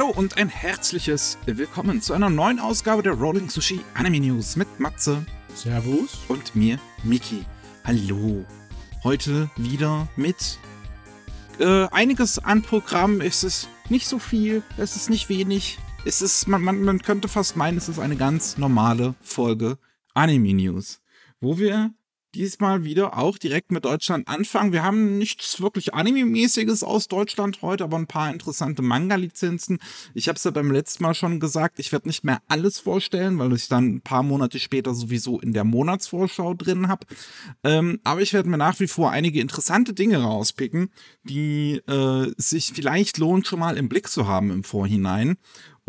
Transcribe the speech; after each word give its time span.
Hallo 0.00 0.14
und 0.16 0.38
ein 0.38 0.48
herzliches 0.48 1.36
Willkommen 1.44 2.00
zu 2.00 2.14
einer 2.14 2.30
neuen 2.30 2.58
Ausgabe 2.58 3.02
der 3.02 3.12
Rolling 3.12 3.50
Sushi 3.50 3.80
Anime 3.92 4.20
News 4.20 4.56
mit 4.56 4.80
Matze. 4.80 5.26
Servus. 5.54 6.20
Und 6.28 6.56
mir, 6.56 6.78
Miki. 7.04 7.44
Hallo. 7.84 8.46
Heute 9.04 9.50
wieder 9.56 10.08
mit 10.16 10.58
äh, 11.58 11.86
einiges 11.90 12.38
an 12.38 12.62
Programm. 12.62 13.20
Es 13.20 13.44
ist 13.44 13.68
nicht 13.90 14.06
so 14.06 14.18
viel, 14.18 14.62
es 14.78 14.96
ist 14.96 15.10
nicht 15.10 15.28
wenig. 15.28 15.78
Es 16.06 16.22
ist, 16.22 16.48
man, 16.48 16.62
man, 16.62 16.82
man 16.82 17.02
könnte 17.02 17.28
fast 17.28 17.56
meinen, 17.56 17.76
es 17.76 17.90
ist 17.90 17.98
eine 17.98 18.16
ganz 18.16 18.56
normale 18.56 19.14
Folge 19.20 19.76
Anime 20.14 20.54
News, 20.54 21.02
wo 21.42 21.58
wir 21.58 21.92
diesmal 22.34 22.84
wieder 22.84 23.18
auch 23.18 23.38
direkt 23.38 23.72
mit 23.72 23.84
Deutschland 23.84 24.28
anfangen. 24.28 24.72
Wir 24.72 24.82
haben 24.82 25.18
nichts 25.18 25.60
wirklich 25.60 25.94
Anime-mäßiges 25.94 26.84
aus 26.84 27.08
Deutschland 27.08 27.62
heute, 27.62 27.84
aber 27.84 27.96
ein 27.96 28.06
paar 28.06 28.32
interessante 28.32 28.82
Manga-Lizenzen. 28.82 29.78
Ich 30.14 30.28
habe 30.28 30.36
es 30.36 30.44
ja 30.44 30.50
beim 30.50 30.70
letzten 30.70 31.02
Mal 31.02 31.14
schon 31.14 31.40
gesagt, 31.40 31.78
ich 31.78 31.92
werde 31.92 32.08
nicht 32.08 32.24
mehr 32.24 32.40
alles 32.48 32.78
vorstellen, 32.78 33.38
weil 33.38 33.52
ich 33.52 33.68
dann 33.68 33.96
ein 33.96 34.00
paar 34.00 34.22
Monate 34.22 34.58
später 34.58 34.94
sowieso 34.94 35.40
in 35.40 35.52
der 35.52 35.64
Monatsvorschau 35.64 36.54
drin 36.54 36.88
habe. 36.88 37.06
Ähm, 37.64 38.00
aber 38.04 38.20
ich 38.20 38.32
werde 38.32 38.48
mir 38.48 38.58
nach 38.58 38.78
wie 38.80 38.86
vor 38.86 39.10
einige 39.10 39.40
interessante 39.40 39.94
Dinge 39.94 40.18
rauspicken, 40.18 40.90
die 41.24 41.80
äh, 41.86 42.32
sich 42.36 42.72
vielleicht 42.74 43.18
lohnt, 43.18 43.46
schon 43.46 43.58
mal 43.58 43.76
im 43.76 43.88
Blick 43.88 44.08
zu 44.08 44.26
haben 44.26 44.50
im 44.50 44.64
Vorhinein. 44.64 45.36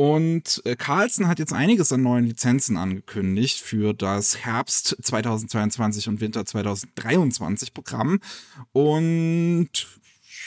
Und 0.02 0.64
äh, 0.66 0.76
Carlson 0.76 1.28
hat 1.28 1.38
jetzt 1.38 1.54
einiges 1.54 1.94
an 1.94 2.02
neuen 2.02 2.26
Lizenzen 2.26 2.76
angekündigt 2.76 3.60
für 3.60 3.94
das 3.94 4.36
Herbst 4.36 4.98
2022 5.00 6.08
und 6.08 6.22
Winter 6.22 6.44
2023 6.44 7.72
Programm. 7.72 8.20
Und 8.72 9.70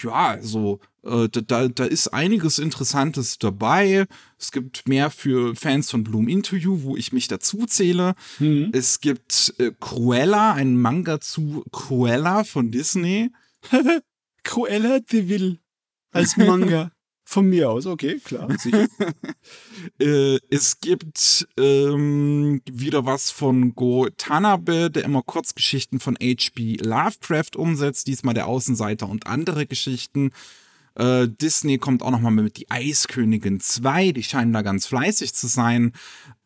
ja, 0.03 0.31
also 0.31 0.81
äh, 1.05 1.29
da, 1.29 1.69
da 1.69 1.85
ist 1.85 2.09
einiges 2.09 2.59
Interessantes 2.59 3.39
dabei. 3.39 4.07
Es 4.41 4.51
gibt 4.51 4.89
mehr 4.89 5.09
für 5.11 5.55
Fans 5.55 5.89
von 5.89 6.03
Bloom 6.03 6.27
You, 6.29 6.83
wo 6.83 6.97
ich 6.97 7.13
mich 7.13 7.29
dazu 7.29 7.65
zähle. 7.67 8.17
Mhm. 8.41 8.71
Es 8.73 9.01
gibt 9.01 9.55
äh, 9.59 9.71
Cruella, 9.79 10.55
ein 10.55 10.77
Manga 10.83 11.21
zu 11.21 11.65
Cruella 11.71 12.43
von 12.43 12.73
Disney. 12.73 13.31
Cruella 14.43 14.99
de 14.99 15.29
Vil 15.29 15.61
als 16.11 16.37
Manga. 16.37 16.91
Von 17.27 17.49
mir 17.49 17.71
aus, 17.71 17.87
okay, 17.87 18.21
klar, 18.23 18.49
sicher. 18.59 18.87
äh, 19.99 20.39
es 20.51 20.79
gibt 20.81 21.49
ähm, 21.57 22.61
wieder 22.71 23.07
was 23.07 23.31
von 23.31 23.75
Go 23.75 24.09
Tanabe, 24.17 24.91
der 24.91 25.05
immer 25.05 25.23
Kurzgeschichten 25.23 26.01
von 26.01 26.17
H.P. 26.17 26.77
Lovecraft 26.83 27.57
umsetzt, 27.57 28.07
diesmal 28.07 28.35
der 28.35 28.47
Außenseiter 28.47 29.09
und 29.09 29.27
andere 29.27 29.67
Geschichten. 29.67 30.33
Äh, 30.97 31.29
Disney 31.29 31.79
kommt 31.79 32.03
auch 32.03 32.11
nochmal 32.11 32.33
mit 32.33 32.57
die 32.57 32.71
Eiskönigin 32.71 33.61
2, 33.61 34.13
die 34.13 34.23
scheinen 34.23 34.53
da 34.53 34.63
ganz 34.63 34.87
fleißig 34.87 35.35
zu 35.35 35.49
sein. 35.49 35.93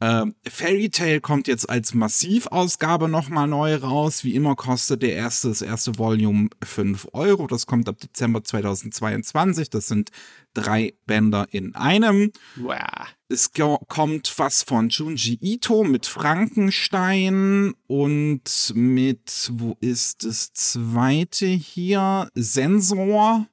Äh, 0.01 0.27
Fairy 0.49 0.91
Tale 0.91 1.21
kommt 1.21 1.49
jetzt 1.49 1.69
als 1.69 1.93
Massivausgabe 1.93 3.09
nochmal 3.09 3.49
neu 3.49 3.75
raus. 3.77 4.25
Wie 4.25 4.35
immer 4.35 4.57
kostet 4.57 5.03
der 5.03 5.15
erste, 5.15 5.49
das 5.49 5.61
erste 5.61 5.99
Volume 5.99 6.49
5 6.65 7.09
Euro. 7.13 7.47
Das 7.47 7.67
kommt 7.67 7.89
ab 7.89 7.99
Dezember 7.99 8.43
2022. 8.43 9.71
Das 9.71 9.87
sind 9.87 10.11
drei 10.55 10.95
Bänder 11.07 11.47
in 11.51 11.75
einem. 11.75 12.33
Wow. 12.57 12.79
Es 13.29 13.51
kommt 13.89 14.33
was 14.39 14.63
von 14.63 14.89
Junji 14.89 15.39
Ito 15.43 15.85
mit 15.85 16.07
Frankenstein 16.07 17.75
und 17.87 18.73
mit, 18.75 19.51
wo 19.53 19.77
ist 19.81 20.25
das 20.25 20.55
zweite 20.55 21.47
hier? 21.47 22.31
Sensor. 22.35 23.47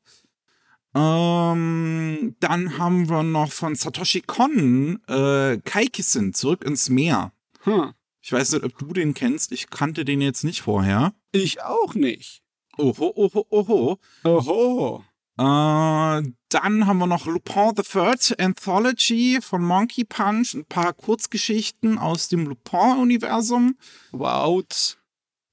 Ähm, 0.96 2.36
dann 2.40 2.78
haben 2.78 3.10
wir 3.10 3.24
noch 3.24 3.52
von 3.52 3.76
Satoshi 3.76 4.22
Kon 4.22 5.02
äh, 5.08 5.58
Kaikisen 5.58 6.34
zurück 6.34 6.64
ins 6.64 6.90
Meer. 6.90 7.34
Hm. 7.64 7.94
Ich 8.22 8.32
weiß 8.32 8.54
nicht, 8.54 8.64
ob 8.64 8.78
du 8.78 8.88
den 8.88 9.14
kennst. 9.14 9.52
Ich 9.52 9.70
kannte 9.70 10.06
den 10.06 10.22
jetzt 10.22 10.44
nicht 10.44 10.62
vorher. 10.62 11.14
Ich 11.32 11.62
auch 11.62 11.94
nicht. 11.96 12.42
Oho, 12.78 13.12
oho, 13.16 13.46
oho. 13.50 14.00
Oho. 14.24 15.04
Äh, 15.38 16.24
dann 16.50 16.88
haben 16.88 16.98
wir 16.98 17.08
noch 17.08 17.26
Lupin 17.26 17.74
the 17.76 17.84
Third 17.84 18.40
Anthology 18.40 19.40
von 19.42 19.64
Monkey 19.64 20.06
Punch. 20.06 20.54
Ein 20.54 20.66
paar 20.66 20.94
Kurzgeschichten 20.94 21.98
aus 21.98 22.30
dem 22.30 22.48
Lupin-Universum. 22.48 23.76
Wow. 24.12 24.64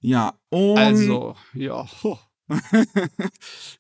Ja, 0.01 0.35
und. 0.51 0.79
Also, 0.79 1.37
ja. 1.55 1.89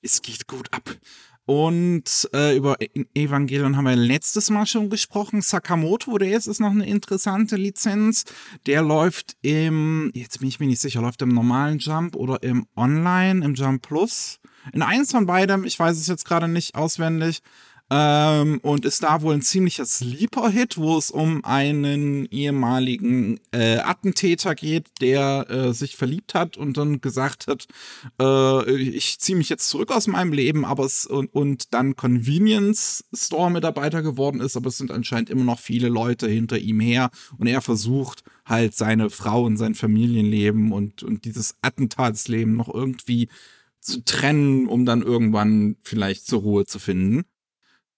es 0.03 0.23
geht 0.23 0.49
gut 0.49 0.73
ab. 0.73 0.97
Und 1.45 2.29
äh, 2.33 2.57
über 2.57 2.81
e-, 2.81 3.05
Evangelion 3.15 3.77
haben 3.77 3.87
wir 3.87 3.97
letztes 3.97 4.49
Mal 4.51 4.67
schon 4.67 4.91
gesprochen. 4.91 5.43
Sakamoto, 5.43 6.17
der 6.19 6.37
ist, 6.37 6.47
ist 6.47 6.61
noch 6.61 6.71
eine 6.71 6.87
interessante 6.87 7.57
Lizenz. 7.57 8.25
Der 8.67 8.83
läuft 8.83 9.37
im, 9.43 10.13
jetzt 10.15 10.39
bin 10.39 10.49
ich 10.49 10.61
mir 10.61 10.67
nicht 10.67 10.81
sicher, 10.81 11.01
läuft 11.01 11.23
im 11.23 11.31
normalen 11.31 11.79
Jump 11.79 12.15
oder 12.15 12.43
im 12.43 12.67
Online, 12.77 13.45
im 13.45 13.55
Jump 13.55 13.83
Plus. 13.83 14.39
In 14.73 14.83
eins 14.83 15.11
von 15.11 15.27
beidem, 15.27 15.65
ich 15.65 15.77
weiß 15.77 15.97
es 15.99 16.07
jetzt 16.07 16.25
gerade 16.25 16.47
nicht 16.47 16.77
auswendig. 16.77 17.43
Ähm, 17.95 18.59
und 18.63 18.87
ist 18.87 19.03
da 19.03 19.21
wohl 19.21 19.35
ein 19.35 19.43
ziemlicher 19.43 19.85
Sleeper-Hit, 19.85 20.79
wo 20.79 20.97
es 20.97 21.11
um 21.11 21.45
einen 21.45 22.25
ehemaligen 22.31 23.39
äh, 23.51 23.81
Attentäter 23.81 24.55
geht, 24.55 24.87
der 25.03 25.51
äh, 25.51 25.75
sich 25.75 25.97
verliebt 25.97 26.33
hat 26.33 26.57
und 26.57 26.79
dann 26.79 27.03
gesagt 27.03 27.49
hat, 27.49 27.67
äh, 28.19 28.73
ich 28.77 29.19
ziehe 29.19 29.37
mich 29.37 29.51
jetzt 29.51 29.69
zurück 29.69 29.91
aus 29.91 30.07
meinem 30.07 30.33
Leben, 30.33 30.65
aber 30.65 30.87
es 30.87 31.05
und, 31.05 31.35
und 31.35 31.75
dann 31.75 31.95
Convenience 31.95 33.05
Store 33.15 33.51
Mitarbeiter 33.51 34.01
geworden 34.01 34.41
ist, 34.41 34.57
aber 34.57 34.69
es 34.69 34.79
sind 34.79 34.91
anscheinend 34.91 35.29
immer 35.29 35.45
noch 35.45 35.59
viele 35.59 35.91
Leute 35.91 36.29
hinter 36.29 36.57
ihm 36.57 36.81
her 36.81 37.11
und 37.37 37.47
er 37.47 37.61
versucht 37.61 38.25
halt 38.47 38.75
seine 38.75 39.11
Frau 39.11 39.45
und 39.45 39.59
sein 39.59 39.75
Familienleben 39.75 40.73
und, 40.73 41.03
und 41.03 41.27
dieses 41.27 41.57
Attentatsleben 41.61 42.57
noch 42.57 42.73
irgendwie 42.73 43.29
zu 43.81 44.03
trennen, 44.03 44.67
um 44.67 44.87
dann 44.87 45.03
irgendwann 45.03 45.77
vielleicht 45.83 46.27
zur 46.27 46.41
Ruhe 46.41 46.65
zu 46.65 46.79
finden. 46.79 47.25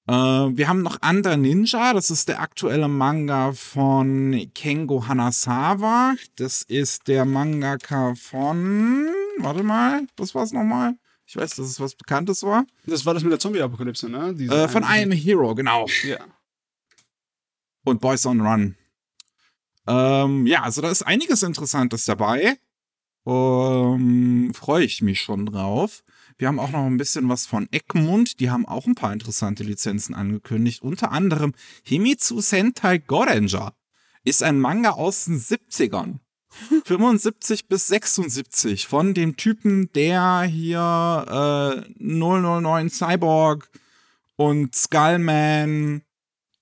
Äh, 0.06 0.12
wir 0.12 0.69
haben 0.69 0.82
noch 0.82 0.98
Under 1.03 1.37
Ninja, 1.37 1.94
das 1.94 2.10
ist 2.10 2.28
der 2.28 2.41
aktuelle 2.41 2.88
Manga 2.88 3.53
von 3.53 4.50
Kengo 4.54 5.06
Hanasawa. 5.06 6.15
Das 6.37 6.62
ist 6.62 7.09
der 7.09 7.25
Mangaka 7.25 8.15
von. 8.15 9.09
Warte 9.38 9.62
mal, 9.62 10.06
was 10.16 10.34
war 10.34 10.44
es 10.44 10.53
nochmal? 10.53 10.97
Ich 11.26 11.37
weiß, 11.37 11.56
dass 11.56 11.66
es 11.66 11.81
was 11.81 11.94
Bekanntes 11.94 12.42
war. 12.42 12.66
Das 12.87 13.06
war 13.06 13.15
das 13.15 13.22
mit 13.22 13.32
der 13.32 13.38
Zombie-Apokalypse, 13.38 14.10
ne? 14.10 14.28
Äh, 14.38 14.69
von 14.69 14.82
I 14.82 15.03
Am 15.04 15.10
a 15.10 15.15
Hero, 15.15 15.54
genau. 15.54 15.87
Ja. 16.03 16.19
Und 17.84 18.00
Boys 18.00 18.26
on 18.26 18.42
Run. 18.42 18.76
Ähm, 19.86 20.47
ja, 20.47 20.62
also 20.62 20.82
da 20.82 20.91
ist 20.91 21.03
einiges 21.03 21.42
Interessantes 21.42 22.04
dabei. 22.04 22.59
Ähm, 23.26 24.53
Freue 24.54 24.84
ich 24.84 25.00
mich 25.00 25.21
schon 25.21 25.47
drauf. 25.47 26.04
Wir 26.37 26.49
haben 26.49 26.59
auch 26.59 26.71
noch 26.71 26.84
ein 26.84 26.97
bisschen 26.97 27.28
was 27.28 27.47
von 27.47 27.69
Egmont. 27.71 28.41
Die 28.41 28.50
haben 28.50 28.67
auch 28.67 28.87
ein 28.87 28.95
paar 28.95 29.12
interessante 29.12 29.62
Lizenzen 29.62 30.15
angekündigt. 30.15 30.83
Unter 30.83 31.12
anderem 31.12 31.55
Himitsu 31.83 32.41
Sentai 32.41 32.99
Goranger 32.99 33.75
ist 34.25 34.43
ein 34.43 34.59
Manga 34.59 34.91
aus 34.91 35.27
den 35.27 35.39
70ern. 35.39 36.19
75 36.84 37.67
bis 37.69 37.89
76 37.89 38.87
von 38.87 39.15
dem 39.15 39.37
Typen, 39.37 39.93
der 39.93 40.43
hier 40.43 41.84
äh, 41.89 41.93
009 41.99 42.91
Cyborg 42.91 43.71
und 44.37 44.75
Skullman 44.75 46.03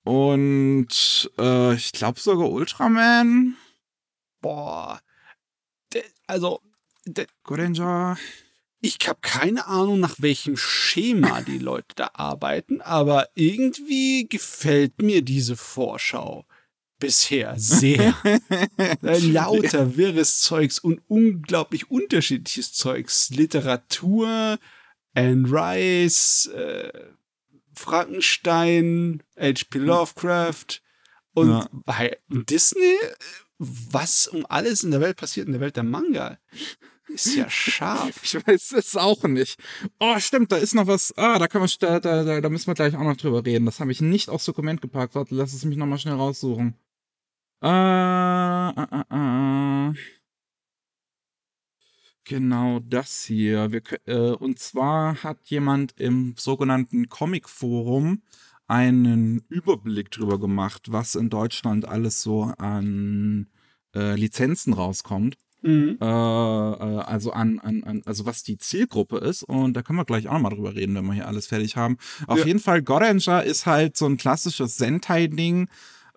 und 0.03 1.31
äh, 1.37 1.73
ich 1.75 1.91
glaube 1.93 2.19
sogar 2.19 2.49
Ultraman. 2.49 3.55
Boah. 4.41 4.99
De, 5.93 6.03
also, 6.27 6.59
de, 7.05 7.25
Goranger 7.43 8.17
ich 8.83 8.97
habe 9.07 9.19
keine 9.21 9.65
Ahnung, 9.67 10.01
nach 10.01 10.15
welchem 10.19 10.57
Schema 10.57 11.41
die 11.41 11.57
Leute 11.57 11.95
da 11.95 12.11
arbeiten, 12.15 12.81
aber 12.81 13.29
irgendwie 13.33 14.27
gefällt 14.27 15.01
mir 15.01 15.21
diese 15.21 15.55
Vorschau 15.55 16.45
bisher 16.99 17.53
sehr. 17.57 18.13
Lauter 19.01 19.95
wirres 19.95 20.41
Zeugs 20.41 20.79
und 20.79 21.01
unglaublich 21.07 21.89
unterschiedliches 21.91 22.73
Zeugs. 22.73 23.29
Literatur, 23.29 24.59
Anne 25.13 25.47
Rice, 25.49 26.47
äh, 26.47 26.91
Frankenstein, 27.73 29.23
H.P. 29.39 29.79
Lovecraft 29.79 30.81
und 31.33 31.51
ja. 31.51 31.69
bei 31.71 32.17
Disney, 32.27 32.97
was 33.59 34.27
um 34.27 34.45
alles 34.49 34.83
in 34.83 34.91
der 34.91 34.99
Welt 34.99 35.15
passiert, 35.15 35.47
in 35.47 35.53
der 35.53 35.61
Welt 35.61 35.77
der 35.77 35.83
Manga. 35.83 36.37
Ist 37.07 37.35
ja 37.35 37.49
scharf. 37.49 38.21
ich 38.23 38.35
weiß 38.35 38.73
es 38.73 38.95
auch 38.95 39.23
nicht. 39.23 39.59
Oh, 39.99 40.17
stimmt, 40.19 40.51
da 40.51 40.57
ist 40.57 40.73
noch 40.73 40.87
was. 40.87 41.13
Ah, 41.17 41.37
da 41.37 41.47
können 41.47 41.65
wir, 41.65 41.99
da, 41.99 41.99
da, 41.99 42.41
da 42.41 42.49
müssen 42.49 42.67
wir 42.67 42.75
gleich 42.75 42.95
auch 42.95 43.03
noch 43.03 43.17
drüber 43.17 43.45
reden. 43.45 43.65
Das 43.65 43.79
habe 43.79 43.91
ich 43.91 44.01
nicht 44.01 44.29
aufs 44.29 44.45
Dokument 44.45 44.81
gepackt. 44.81 45.15
Warte, 45.15 45.35
lass 45.35 45.53
es 45.53 45.65
mich 45.65 45.77
nochmal 45.77 45.99
schnell 45.99 46.15
raussuchen. 46.15 46.75
Äh, 47.61 48.69
äh, 48.69 49.03
äh, 49.09 49.89
äh. 49.89 49.93
Genau 52.25 52.79
das 52.79 53.23
hier. 53.23 53.71
Wir, 53.71 53.81
äh, 54.05 54.31
und 54.31 54.57
zwar 54.59 55.23
hat 55.23 55.39
jemand 55.45 55.99
im 55.99 56.35
sogenannten 56.37 57.09
Comic-Forum 57.09 58.21
einen 58.67 59.43
Überblick 59.49 60.09
drüber 60.09 60.39
gemacht, 60.39 60.91
was 60.91 61.15
in 61.15 61.29
Deutschland 61.29 61.85
alles 61.85 62.21
so 62.21 62.43
an 62.57 63.49
äh, 63.93 64.15
Lizenzen 64.15 64.73
rauskommt. 64.73 65.37
Mhm. 65.63 65.97
Äh, 66.01 66.05
äh, 66.05 66.07
also 66.07 67.31
an, 67.31 67.59
an, 67.59 67.83
an, 67.83 68.01
also 68.05 68.25
was 68.25 68.43
die 68.43 68.57
Zielgruppe 68.57 69.17
ist. 69.17 69.43
Und 69.43 69.73
da 69.73 69.81
können 69.81 69.97
wir 69.97 70.05
gleich 70.05 70.27
auch 70.27 70.33
nochmal 70.33 70.53
drüber 70.53 70.75
reden, 70.75 70.93
wenn 70.95 71.05
wir 71.05 71.13
hier 71.13 71.27
alles 71.27 71.47
fertig 71.47 71.75
haben. 71.77 71.97
Auf 72.27 72.39
Ja. 72.39 72.45
jeden 72.45 72.59
Fall, 72.59 72.81
Goranger 72.81 73.43
ist 73.43 73.65
halt 73.65 73.95
so 73.97 74.05
ein 74.05 74.17
klassisches 74.17 74.77
Sentai-Ding 74.77 75.69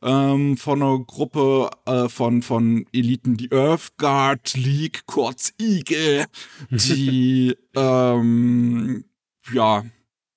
ähm, 0.02 0.56
von 0.56 0.82
einer 0.82 0.98
Gruppe 0.98 1.70
äh, 1.86 2.08
von, 2.08 2.42
von 2.42 2.84
Eliten, 2.92 3.36
die 3.36 3.50
Earth 3.52 3.96
Guard 3.96 4.54
League, 4.56 5.02
kurz 5.06 5.52
IG, 5.60 6.24
die 6.70 7.56
ähm, 7.74 9.04
ja 9.52 9.84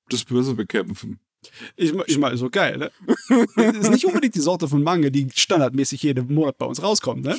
das 0.09 0.23
Böse 0.23 0.53
bekämpfen. 0.55 1.19
Ich, 1.75 1.93
ich 2.07 2.17
meine, 2.17 2.37
so 2.37 2.49
geil, 2.49 2.77
ne? 2.77 2.91
Das 3.55 3.75
ist 3.77 3.91
nicht 3.91 4.05
unbedingt 4.05 4.35
die 4.35 4.39
Sorte 4.39 4.67
von 4.67 4.83
Manga, 4.83 5.09
die 5.09 5.27
standardmäßig 5.33 6.03
jeden 6.03 6.33
Monat 6.33 6.57
bei 6.57 6.65
uns 6.65 6.81
rauskommt, 6.83 7.23
ne? 7.23 7.37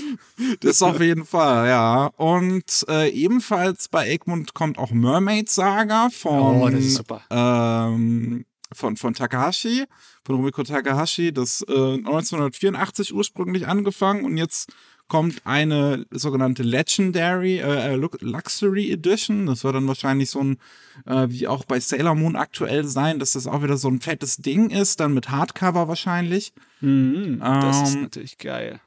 Das 0.61 0.81
auf 0.83 1.01
jeden 1.01 1.25
Fall, 1.27 1.69
ja. 1.69 2.07
Und 2.17 2.85
äh, 2.89 3.11
ebenfalls 3.11 3.89
bei 3.89 4.09
Egmont 4.09 4.55
kommt 4.55 4.79
auch 4.79 4.91
Mermaid 4.91 5.49
Saga 5.51 6.09
von, 6.11 6.63
Oh, 6.63 6.69
das 6.69 6.81
ist 6.81 6.95
super. 6.97 7.23
ähm, 7.31 8.45
von, 8.73 8.97
von 8.97 9.15
Takahashi, 9.15 9.85
von 10.25 10.37
Rumiko 10.37 10.63
Takahashi, 10.63 11.33
das 11.33 11.63
äh, 11.69 11.73
1984 11.73 13.13
ursprünglich 13.15 13.67
angefangen 13.67 14.25
und 14.25 14.37
jetzt 14.37 14.73
kommt 15.11 15.43
eine 15.45 16.07
sogenannte 16.11 16.63
Legendary 16.63 17.59
äh, 17.59 17.93
äh, 17.93 17.97
Lu- 17.97 18.09
Luxury 18.21 18.91
Edition. 18.91 19.45
Das 19.45 19.63
wird 19.65 19.75
dann 19.75 19.87
wahrscheinlich 19.87 20.31
so 20.31 20.41
ein, 20.43 20.59
äh, 21.05 21.27
wie 21.29 21.47
auch 21.47 21.67
bei 21.67 21.79
Sailor 21.81 22.15
Moon 22.15 22.37
aktuell 22.37 22.85
sein, 22.85 23.19
dass 23.19 23.33
das 23.33 23.47
auch 23.47 23.63
wieder 23.63 23.77
so 23.77 23.89
ein 23.89 24.01
fettes 24.01 24.39
Ding 24.39 24.71
ist, 24.71 25.01
dann 25.01 25.13
mit 25.13 25.29
Hardcover 25.29 25.89
wahrscheinlich. 25.89 26.55
Mhm, 26.81 27.41
das 27.41 27.83
ist 27.83 27.95
Ähm, 27.97 28.03
natürlich 28.03 28.39
geil. 28.39 28.81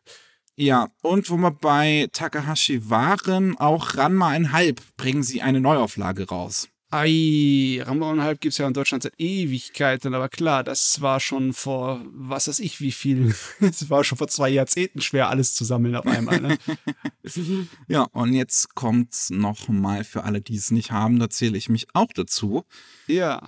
Ja, 0.56 0.88
und 1.02 1.30
wo 1.30 1.38
wir 1.38 1.52
bei 1.52 2.08
Takahashi 2.12 2.90
waren, 2.90 3.58
auch 3.58 3.96
Ranma 3.98 4.30
einhalb 4.30 4.82
bringen 4.98 5.24
sie 5.24 5.42
eine 5.42 5.60
Neuauflage 5.60 6.28
raus. 6.28 6.70
Ei, 6.94 7.82
Rambo 7.84 8.08
und 8.12 8.22
Halb 8.22 8.40
gibt 8.40 8.52
es 8.52 8.60
ja 8.60 8.68
in 8.68 8.74
Deutschland 8.74 9.02
seit 9.02 9.20
Ewigkeiten, 9.20 10.14
aber 10.14 10.30
klar, 10.30 10.64
das 10.64 11.02
war 11.02 11.20
schon 11.20 11.52
vor, 11.54 12.06
was 12.14 12.48
weiß 12.48 12.60
ich, 12.60 12.82
wie 12.82 12.92
viel, 12.92 13.34
es 13.60 13.90
war 13.90 14.04
schon 14.04 14.18
vor 14.20 14.28
zwei 14.28 14.50
Jahrzehnten 14.50 15.02
schwer, 15.02 15.30
alles 15.30 15.56
zu 15.56 15.66
sammeln 15.66 15.96
auf 15.96 16.06
einmal. 16.06 16.40
Ne? 16.40 16.58
Ja, 17.88 18.04
und 18.12 18.34
jetzt 18.34 18.76
kommt's 18.76 19.30
noch 19.32 19.68
mal 19.70 20.04
für 20.04 20.24
alle, 20.24 20.42
die 20.42 20.56
es 20.56 20.70
nicht 20.72 20.92
haben, 20.92 21.18
da 21.20 21.30
zähle 21.30 21.58
ich 21.58 21.68
mich 21.70 21.88
auch 21.94 22.12
dazu. 22.14 22.64
ja. 23.08 23.42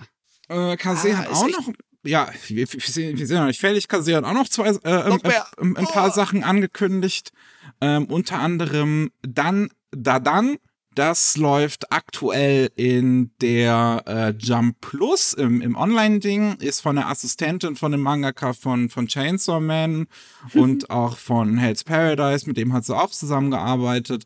Äh, 0.48 0.76
Kase 0.76 1.12
Ah, 1.12 1.16
hat 1.18 1.28
auch 1.28 1.48
noch. 1.48 1.72
Ja, 2.04 2.28
wir, 2.48 2.72
wir, 2.72 2.80
sind, 2.80 3.18
wir 3.18 3.26
sind 3.26 3.36
noch 3.38 3.46
nicht 3.46 3.58
fertig. 3.60 3.88
Kase 3.88 4.14
hat 4.16 4.24
auch 4.24 4.32
noch 4.32 4.48
zwei, 4.48 4.68
äh, 4.68 5.02
ein, 5.02 5.08
Noch 5.08 5.24
ein, 5.58 5.76
ein 5.76 5.86
paar 5.86 6.08
Oh. 6.08 6.12
Sachen 6.12 6.44
angekündigt. 6.44 7.32
Ähm, 7.80 8.04
unter 8.06 8.38
anderem 8.38 9.10
dann, 9.22 9.70
da 9.90 10.20
dann. 10.20 10.56
Das 10.96 11.36
läuft 11.36 11.92
aktuell 11.92 12.70
in 12.74 13.30
der 13.42 14.02
äh, 14.06 14.30
Jump 14.38 14.80
Plus 14.80 15.34
im, 15.34 15.60
im 15.60 15.76
Online-Ding, 15.76 16.54
ist 16.54 16.80
von 16.80 16.96
der 16.96 17.10
Assistentin 17.10 17.76
von 17.76 17.92
dem 17.92 18.00
Mangaka 18.00 18.54
von, 18.54 18.88
von 18.88 19.06
Chainsaw 19.06 19.60
Man 19.60 20.06
und 20.54 20.88
auch 20.88 21.18
von 21.18 21.58
Hell's 21.58 21.84
Paradise, 21.84 22.46
mit 22.46 22.56
dem 22.56 22.72
hat 22.72 22.86
sie 22.86 22.96
auch 22.96 23.10
zusammengearbeitet. 23.10 24.24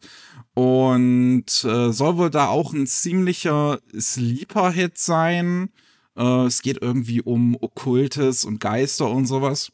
Und 0.54 1.46
äh, 1.64 1.90
soll 1.90 2.18
wohl 2.18 2.30
da 2.30 2.46
auch 2.46 2.72
ein 2.72 2.86
ziemlicher 2.86 3.80
Sleeper-Hit 3.98 4.96
sein. 4.96 5.70
Äh, 6.16 6.44
es 6.44 6.62
geht 6.62 6.80
irgendwie 6.80 7.20
um 7.20 7.56
Okkultes 7.60 8.44
und 8.44 8.60
Geister 8.60 9.10
und 9.10 9.26
sowas. 9.26 9.72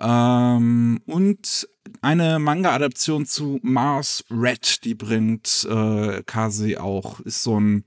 Ähm, 0.00 1.00
und 1.06 1.68
eine 2.00 2.38
Manga-Adaption 2.38 3.26
zu 3.26 3.60
Mars 3.62 4.24
Red, 4.30 4.84
die 4.84 4.94
bringt 4.94 5.66
äh, 5.70 6.22
Kase 6.24 6.82
auch. 6.82 7.20
Ist 7.20 7.42
so 7.42 7.60
ein 7.60 7.84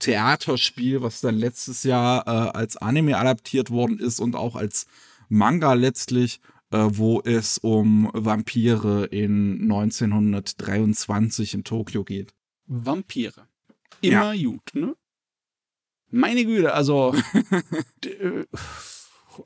Theaterspiel, 0.00 1.02
was 1.02 1.20
dann 1.20 1.36
letztes 1.36 1.84
Jahr 1.84 2.26
äh, 2.26 2.56
als 2.56 2.76
Anime 2.76 3.16
adaptiert 3.16 3.70
worden 3.70 4.00
ist 4.00 4.18
und 4.18 4.34
auch 4.34 4.56
als 4.56 4.86
Manga 5.28 5.74
letztlich, 5.74 6.40
äh, 6.72 6.88
wo 6.90 7.20
es 7.20 7.58
um 7.58 8.10
Vampire 8.12 9.04
in 9.06 9.62
1923 9.62 11.54
in 11.54 11.64
Tokio 11.64 12.02
geht. 12.02 12.34
Vampire. 12.66 13.46
Immer 14.00 14.36
gut, 14.36 14.74
ne? 14.74 14.96
Meine 16.10 16.44
Güte, 16.44 16.74
also, 16.74 17.14
äh, 18.04 18.44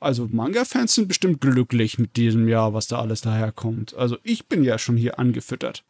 also 0.01 0.27
Manga-Fans 0.31 0.93
sind 0.93 1.07
bestimmt 1.07 1.41
glücklich 1.41 1.97
mit 1.99 2.15
diesem 2.17 2.47
Jahr, 2.47 2.73
was 2.73 2.87
da 2.87 2.99
alles 2.99 3.21
daherkommt. 3.21 3.93
Also 3.95 4.17
ich 4.23 4.47
bin 4.47 4.63
ja 4.63 4.77
schon 4.77 4.97
hier 4.97 5.19
angefüttert. 5.19 5.83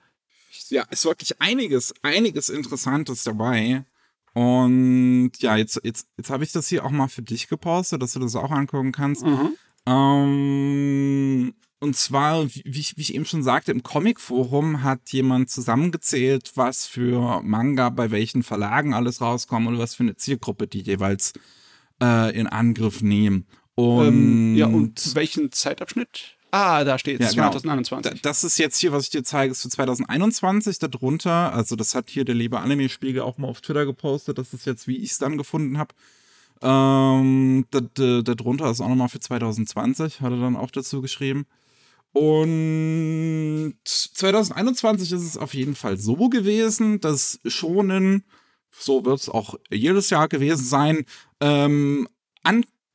ja, 0.69 0.83
ist 0.89 1.05
wirklich 1.05 1.39
einiges, 1.41 1.94
einiges 2.01 2.49
Interessantes 2.49 3.23
dabei. 3.23 3.83
Und 4.33 5.31
ja, 5.39 5.55
jetzt, 5.55 5.79
jetzt, 5.83 6.07
jetzt 6.17 6.29
habe 6.29 6.44
ich 6.44 6.51
das 6.51 6.67
hier 6.67 6.85
auch 6.85 6.91
mal 6.91 7.07
für 7.07 7.21
dich 7.23 7.47
gepostet, 7.47 8.01
dass 8.01 8.13
du 8.13 8.19
das 8.19 8.35
auch 8.35 8.51
angucken 8.51 8.91
kannst. 8.91 9.25
Mhm. 9.25 9.55
Ähm, 9.88 11.53
und 11.79 11.95
zwar, 11.95 12.45
wie, 12.53 12.63
wie 12.65 12.79
ich- 12.79 12.97
wie 12.97 13.01
ich 13.01 13.13
eben 13.15 13.25
schon 13.25 13.44
sagte, 13.44 13.71
im 13.71 13.83
Comic-Forum 13.83 14.83
hat 14.83 15.09
jemand 15.11 15.49
zusammengezählt, 15.49 16.51
was 16.55 16.85
für 16.88 17.41
Manga 17.44 17.89
bei 17.89 18.09
welchen 18.11 18.41
Verlagen 18.44 18.94
alles 18.94 19.21
rauskommen 19.21 19.67
und 19.67 19.77
was 19.79 19.95
für 19.95 20.03
eine 20.03 20.15
Zielgruppe 20.15 20.67
die 20.67 20.81
jeweils 20.81 21.33
äh, 22.01 22.35
in 22.38 22.47
Angriff 22.47 23.01
nehmen. 23.01 23.45
Und, 23.77 24.07
Ähm, 24.07 24.56
ja, 24.56 24.65
und 24.65 25.13
welchen 25.13 25.51
Zeitabschnitt? 25.51 26.35
Ah, 26.50 26.83
da 26.83 26.97
steht 26.97 27.19
Ja, 27.19 27.29
genau. 27.29 27.51
2021. 27.51 28.13
Da- 28.13 28.29
Das 28.29 28.44
ist 28.44 28.57
jetzt 28.57 28.79
hier, 28.79 28.91
was 28.91 29.03
ich 29.03 29.09
dir 29.12 29.24
zeige, 29.24 29.51
ist 29.51 29.62
für 29.62 29.69
2021 29.69 30.79
darunter. 30.79 31.53
Also 31.53 31.75
das 31.75 31.94
hat 31.94 32.09
hier 32.09 32.25
der 32.25 32.33
liebe 32.33 32.59
Anime-Spiegel 32.59 33.21
auch 33.21 33.38
mal 33.38 33.47
auf 33.50 33.62
Twitter 33.62 33.85
gepostet. 33.85 34.38
Das 34.39 34.53
ist 34.53 34.65
jetzt, 34.65 34.88
wie 34.88 34.97
ich 34.97 35.12
es 35.12 35.18
dann 35.19 35.38
gefunden 35.38 35.77
habe. 35.77 35.94
Ähm, 36.62 37.65
da- 37.69 37.81
da- 37.94 38.21
darunter 38.24 38.71
ist 38.71 38.81
auch 38.81 38.88
nochmal 38.89 39.09
für 39.09 39.19
2020, 39.19 40.21
hat 40.21 40.31
er 40.31 40.39
dann 40.39 40.56
auch 40.56 40.71
dazu 40.71 41.01
geschrieben. 41.01 41.45
Und 42.13 43.75
2021 43.83 45.12
ist 45.12 45.21
es 45.23 45.38
auf 45.38 45.53
jeden 45.53 45.75
Fall 45.75 45.97
so 45.97 46.30
gewesen, 46.30 47.00
dass 47.00 47.39
Shonen, 47.45 48.23
so 48.71 49.06
wird 49.06 49.19
es 49.19 49.30
auch 49.30 49.56
jedes 49.69 50.09
Jahr 50.09 50.28
gewesen 50.28 50.66
sein, 50.66 51.06
ähm, 51.42 52.07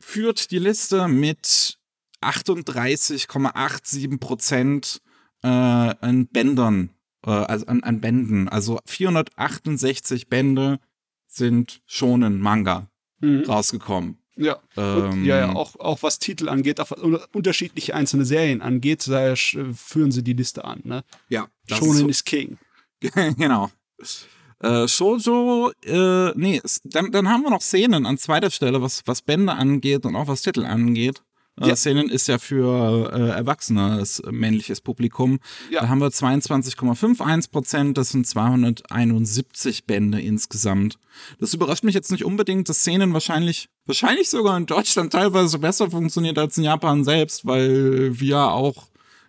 anführt 0.06 0.50
die 0.50 0.58
Liste 0.58 1.06
mit 1.08 1.78
38,87 2.20 4.18
Prozent 4.18 5.00
äh, 5.42 5.46
an 5.48 6.26
Bändern, 6.26 6.90
äh, 7.24 7.30
also 7.30 7.66
an, 7.66 7.82
an 7.84 8.00
Bänden. 8.00 8.48
Also 8.48 8.80
468 8.86 10.28
Bände 10.28 10.80
sind 11.26 11.80
schonen 11.86 12.40
Manga 12.40 12.88
Mhm. 13.20 13.44
rausgekommen. 13.44 14.18
Ja. 14.34 14.54
Und, 14.74 15.12
Ähm, 15.14 15.24
ja, 15.24 15.38
ja, 15.38 15.52
auch, 15.52 15.78
auch 15.78 16.02
was 16.02 16.18
Titel 16.18 16.48
angeht, 16.48 16.80
auch 16.80 16.90
unterschiedliche 17.32 17.94
einzelne 17.94 18.24
Serien 18.24 18.60
angeht, 18.62 19.06
da 19.06 19.36
führen 19.36 20.10
sie 20.10 20.24
die 20.24 20.32
Liste 20.32 20.64
an. 20.64 20.80
Ne? 20.82 21.04
Ja, 21.28 21.46
Shonen 21.70 22.08
ist 22.08 22.16
ist 22.18 22.24
King. 22.26 22.58
so, 23.00 23.10
genau. 23.36 23.70
Äh, 24.62 24.86
Shoujo, 24.86 25.72
äh, 25.84 26.32
nee, 26.36 26.60
dann, 26.84 27.10
dann 27.10 27.28
haben 27.28 27.42
wir 27.42 27.50
noch 27.50 27.62
Szenen 27.62 28.06
an 28.06 28.16
zweiter 28.16 28.50
Stelle, 28.50 28.80
was, 28.80 29.02
was 29.06 29.22
Bände 29.22 29.52
angeht 29.52 30.06
und 30.06 30.14
auch 30.14 30.28
was 30.28 30.42
Titel 30.42 30.64
angeht. 30.64 31.22
Äh, 31.60 31.68
Ja. 31.68 31.76
Szenen 31.76 32.08
ist 32.08 32.28
ja 32.28 32.38
für 32.38 33.10
äh, 33.12 33.30
erwachsenes 33.30 34.20
äh, 34.20 34.30
männliches 34.32 34.80
Publikum. 34.80 35.40
Ja. 35.70 35.82
Da 35.82 35.88
haben 35.88 36.00
wir 36.00 36.08
22,51 36.08 37.50
Prozent, 37.50 37.98
das 37.98 38.10
sind 38.10 38.26
271 38.26 39.84
Bände 39.86 40.20
insgesamt. 40.20 40.98
Das 41.40 41.52
überrascht 41.54 41.84
mich 41.84 41.94
jetzt 41.94 42.12
nicht 42.12 42.24
unbedingt, 42.24 42.68
dass 42.68 42.78
Szenen 42.78 43.12
wahrscheinlich, 43.12 43.68
wahrscheinlich 43.86 44.30
sogar 44.30 44.56
in 44.56 44.66
Deutschland 44.66 45.12
teilweise 45.12 45.58
besser 45.58 45.90
funktioniert 45.90 46.38
als 46.38 46.56
in 46.56 46.64
Japan 46.64 47.04
selbst, 47.04 47.46
weil 47.46 48.18
wir 48.18 48.38
auch 48.52 48.86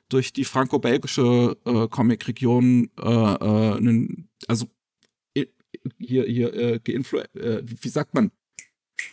durch 0.09 0.31
die 0.31 0.45
franco-belgische 0.45 1.57
äh, 1.65 1.87
Comic-Region, 1.87 2.89
äh, 3.01 3.09
äh, 3.09 4.07
also 4.47 4.67
hier, 5.97 6.23
hier, 6.25 6.53
äh, 6.53 6.79
geinflu 6.79 7.19
äh, 7.19 7.61
wie 7.63 7.89
sagt 7.89 8.13
man? 8.13 8.31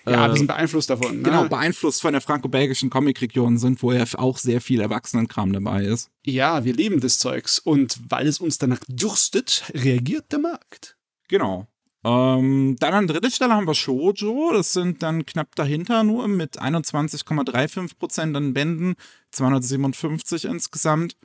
Ja, 0.06 0.26
Äh, 0.26 0.30
wir 0.30 0.36
sind 0.36 0.46
beeinflusst 0.46 0.90
davon. 0.90 1.18
Ne? 1.18 1.22
Genau, 1.22 1.48
beeinflusst 1.48 2.02
von 2.02 2.12
der 2.12 2.20
franco-belgischen 2.20 2.90
Comic-Region 2.90 3.58
sind, 3.58 3.82
wo 3.82 3.92
ja 3.92 4.04
auch 4.14 4.38
sehr 4.38 4.60
viel 4.60 4.80
Erwachsenenkram 4.80 5.52
dabei 5.52 5.84
ist. 5.84 6.10
Ja, 6.24 6.64
wir 6.64 6.74
lieben 6.74 7.00
das 7.00 7.18
Zeugs. 7.18 7.58
Und 7.58 7.98
weil 8.08 8.26
es 8.26 8.40
uns 8.40 8.58
danach 8.58 8.80
durstet, 8.88 9.64
reagiert 9.74 10.32
der 10.32 10.38
Markt. 10.38 10.96
Genau. 11.28 11.66
Ähm, 12.02 12.76
dann 12.80 12.94
an 12.94 13.06
dritter 13.06 13.30
Stelle 13.30 13.54
haben 13.54 13.66
wir 13.66 13.74
Shoujo. 13.74 14.52
Das 14.52 14.72
sind 14.72 15.02
dann 15.02 15.26
knapp 15.26 15.54
dahinter 15.54 16.02
nur 16.02 16.28
mit 16.28 16.60
21,35 16.60 17.98
Prozent 17.98 18.36
an 18.36 18.54
Bänden, 18.54 18.94
257 19.32 20.46
insgesamt. 20.46 21.16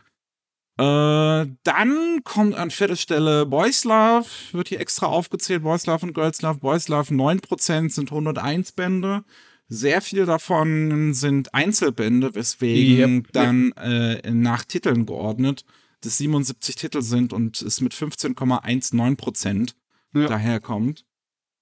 Äh, 0.77 1.47
dann 1.63 2.19
kommt 2.23 2.55
an 2.55 2.69
vierter 2.69 2.95
Stelle 2.97 3.45
Boys 3.45 3.83
Love, 3.85 4.25
wird 4.51 4.67
hier 4.69 4.79
extra 4.79 5.05
aufgezählt. 5.07 5.63
Boys 5.63 5.85
Love 5.85 6.05
und 6.07 6.13
Girls 6.13 6.41
Love. 6.41 6.59
Boys 6.59 6.87
Love 6.89 7.13
9% 7.13 7.89
sind 7.89 8.11
101 8.11 8.73
Bände. 8.73 9.23
Sehr 9.67 10.01
viel 10.01 10.25
davon 10.25 11.13
sind 11.13 11.53
Einzelbände, 11.53 12.35
weswegen 12.35 13.15
Yep, 13.15 13.31
dann 13.31 13.71
Äh, 13.73 14.29
nach 14.31 14.63
Titeln 14.65 15.05
geordnet 15.05 15.65
das 16.01 16.17
77 16.19 16.75
Titel 16.75 17.01
sind 17.01 17.33
und 17.33 17.61
es 17.61 17.81
mit 17.81 17.93
15,19 17.93 19.15
Prozent 19.17 19.75
Ja. 20.13 20.27
daherkommt. 20.27 21.03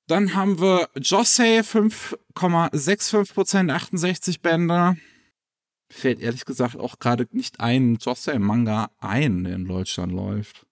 Dann 0.08 0.36
haben 0.36 0.60
wir 0.60 0.90
Josei 1.00 1.64
5,65 1.64 3.34
Prozent, 3.34 3.72
68 3.72 4.42
Bände. 4.42 4.98
Fällt 5.94 6.20
ehrlich 6.22 6.46
gesagt 6.46 6.76
auch 6.76 6.98
gerade 7.00 7.28
nicht 7.32 7.60
ein 7.60 7.98
Josei-Manga 8.02 8.90
ein, 9.00 9.44
der 9.44 9.56
in 9.56 9.66
Deutschland 9.66 10.12
läuft. 10.12 10.66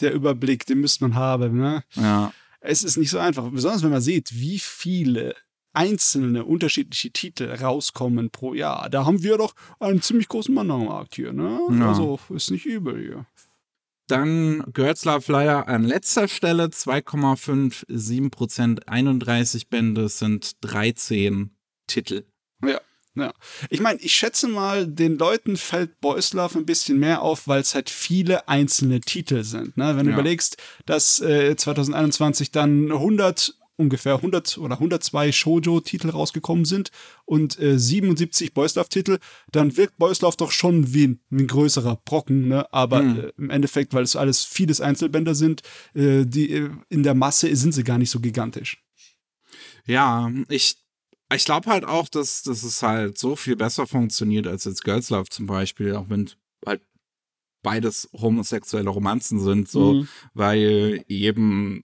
Der 0.00 0.12
Überblick, 0.12 0.66
den 0.66 0.80
müsste 0.80 1.04
man 1.04 1.14
haben. 1.14 1.58
Ne? 1.58 1.84
Ja. 1.94 2.32
Es 2.60 2.82
ist 2.84 2.96
nicht 2.96 3.10
so 3.10 3.18
einfach, 3.18 3.48
besonders 3.50 3.82
wenn 3.82 3.90
man 3.90 4.00
sieht, 4.00 4.34
wie 4.34 4.58
viele 4.58 5.34
einzelne 5.72 6.44
unterschiedliche 6.44 7.10
Titel 7.10 7.44
rauskommen 7.44 8.30
pro 8.30 8.54
Jahr. 8.54 8.88
Da 8.90 9.04
haben 9.04 9.22
wir 9.22 9.36
doch 9.36 9.54
einen 9.78 10.02
ziemlich 10.02 10.28
großen 10.28 10.54
Manga-Markt 10.54 11.14
hier. 11.14 11.32
Ne? 11.32 11.60
Ja. 11.70 11.90
Also 11.90 12.18
ist 12.30 12.50
nicht 12.50 12.66
übel 12.66 13.00
hier. 13.00 13.26
Dann 14.08 14.64
Love 14.74 15.30
leider 15.30 15.68
an 15.68 15.84
letzter 15.84 16.28
Stelle 16.28 16.64
2,57 16.64 18.30
Prozent, 18.30 18.88
31 18.88 19.68
Bände 19.68 20.08
sind 20.08 20.56
13 20.62 21.50
Titel. 21.86 22.24
Ja. 22.64 22.80
Ich 23.70 23.80
meine, 23.80 24.00
ich 24.00 24.12
schätze 24.14 24.48
mal, 24.48 24.86
den 24.86 25.18
Leuten 25.18 25.56
fällt 25.56 26.00
Boys 26.00 26.32
Love 26.32 26.58
ein 26.58 26.66
bisschen 26.66 26.98
mehr 26.98 27.22
auf, 27.22 27.46
weil 27.48 27.60
es 27.60 27.74
halt 27.74 27.90
viele 27.90 28.48
einzelne 28.48 29.00
Titel 29.00 29.42
sind. 29.44 29.76
Ne? 29.76 29.96
Wenn 29.96 30.06
du 30.06 30.12
Ja. 30.12 30.16
überlegst, 30.18 30.56
dass 30.86 31.20
äh, 31.20 31.54
2021 31.56 32.50
dann 32.50 32.90
100 32.92 33.54
ungefähr 33.80 34.16
100 34.16 34.58
oder 34.58 34.74
102 34.74 35.30
Shoujo-Titel 35.30 36.10
rausgekommen 36.10 36.64
sind 36.64 36.90
und 37.26 37.60
äh, 37.60 37.78
77 37.78 38.52
Boys 38.52 38.74
Love-Titel, 38.74 39.18
dann 39.52 39.76
wirkt 39.76 39.98
Boys 39.98 40.20
Love 40.20 40.36
doch 40.36 40.50
schon 40.50 40.92
wie 40.92 41.06
ein, 41.06 41.20
wie 41.30 41.44
ein 41.44 41.46
größerer 41.46 41.94
Brocken, 42.04 42.48
ne? 42.48 42.66
Aber 42.72 43.02
Mhm. 43.02 43.18
äh, 43.20 43.32
im 43.38 43.50
Endeffekt, 43.50 43.94
weil 43.94 44.02
es 44.02 44.16
alles 44.16 44.42
vieles 44.44 44.80
Einzelbänder 44.80 45.36
sind, 45.36 45.62
äh, 45.94 46.24
die 46.26 46.50
äh, 46.54 46.70
in 46.88 47.04
der 47.04 47.14
Masse 47.14 47.54
sind 47.54 47.72
sie 47.72 47.84
gar 47.84 47.98
nicht 47.98 48.10
so 48.10 48.18
gigantisch. 48.18 48.82
Ja, 49.86 50.30
ich, 50.48 50.76
ich 51.34 51.44
glaube 51.44 51.70
halt 51.70 51.84
auch, 51.84 52.08
dass, 52.08 52.42
dass 52.42 52.62
es 52.62 52.82
halt 52.82 53.18
so 53.18 53.36
viel 53.36 53.56
besser 53.56 53.86
funktioniert 53.86 54.46
als 54.46 54.64
jetzt 54.64 54.84
Girls 54.84 55.10
Love 55.10 55.28
zum 55.30 55.46
Beispiel, 55.46 55.94
auch 55.96 56.08
wenn 56.08 56.30
halt 56.66 56.82
beides 57.62 58.08
homosexuelle 58.12 58.88
Romanzen 58.90 59.40
sind, 59.40 59.68
so, 59.68 59.94
Mhm. 59.94 60.08
weil 60.34 61.04
eben 61.08 61.82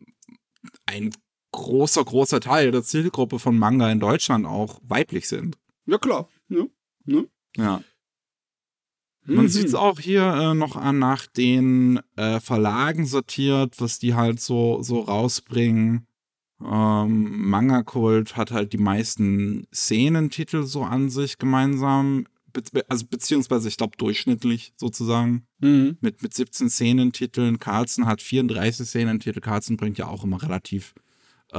ein 0.86 1.10
großer, 1.52 2.04
großer 2.04 2.40
Teil 2.40 2.70
der 2.70 2.82
Zielgruppe 2.82 3.38
von 3.38 3.58
Manga 3.58 3.90
in 3.90 4.00
Deutschland 4.00 4.46
auch 4.46 4.80
weiblich 4.82 5.28
sind. 5.28 5.56
Ja, 5.86 5.98
klar. 5.98 6.28
Ja. 6.48 6.64
Ne? 7.04 7.28
Ja. 7.56 7.82
Man 9.26 9.44
Mhm. 9.44 9.48
sieht 9.48 9.66
es 9.66 9.74
auch 9.74 9.98
hier 10.00 10.22
äh, 10.22 10.54
noch 10.54 10.76
an 10.76 10.98
nach 10.98 11.26
den 11.26 12.00
äh, 12.16 12.40
Verlagen 12.40 13.06
sortiert, 13.06 13.80
was 13.80 13.98
die 13.98 14.14
halt 14.14 14.40
so, 14.40 14.82
so 14.82 15.00
rausbringen. 15.00 16.06
Ähm, 16.64 17.48
Manga-Kult 17.50 18.36
hat 18.36 18.50
halt 18.50 18.72
die 18.72 18.78
meisten 18.78 19.66
Szenentitel 19.74 20.64
so 20.64 20.82
an 20.82 21.10
sich 21.10 21.38
gemeinsam, 21.38 22.26
be 22.52 22.84
also 22.88 23.04
beziehungsweise 23.06 23.68
ich 23.68 23.76
glaube 23.76 23.96
durchschnittlich 23.96 24.72
sozusagen, 24.76 25.46
Mhm. 25.60 25.96
mit, 26.00 26.22
mit 26.22 26.34
17 26.34 26.68
Szenentiteln. 26.70 27.58
Carlsen 27.58 28.06
hat 28.06 28.20
34 28.22 28.86
Szenentitel. 28.86 29.40
Carlsen 29.40 29.76
bringt 29.76 29.98
ja 29.98 30.08
auch 30.08 30.24
immer 30.24 30.42
relativ 30.42 30.94
äh, 31.52 31.58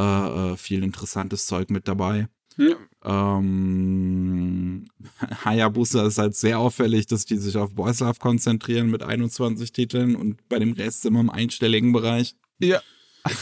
äh, 0.53 0.57
viel 0.57 0.83
interessantes 0.83 1.45
Zeug 1.47 1.69
mit 1.69 1.87
dabei. 1.87 2.27
Ja. 2.57 2.75
Ähm, 3.03 4.85
Hayabusa 5.45 6.05
ist 6.07 6.17
halt 6.17 6.35
sehr 6.35 6.59
auffällig, 6.59 7.07
dass 7.07 7.25
die 7.25 7.37
sich 7.37 7.57
auf 7.57 7.73
Boys 7.73 7.99
Love 7.99 8.19
konzentrieren 8.19 8.89
mit 8.89 9.03
21 9.03 9.71
Titeln 9.71 10.15
und 10.15 10.47
bei 10.49 10.59
dem 10.59 10.73
Rest 10.73 11.03
wir 11.03 11.19
im 11.19 11.29
einstelligen 11.29 11.91
Bereich. 11.91 12.35
Ja. 12.59 12.79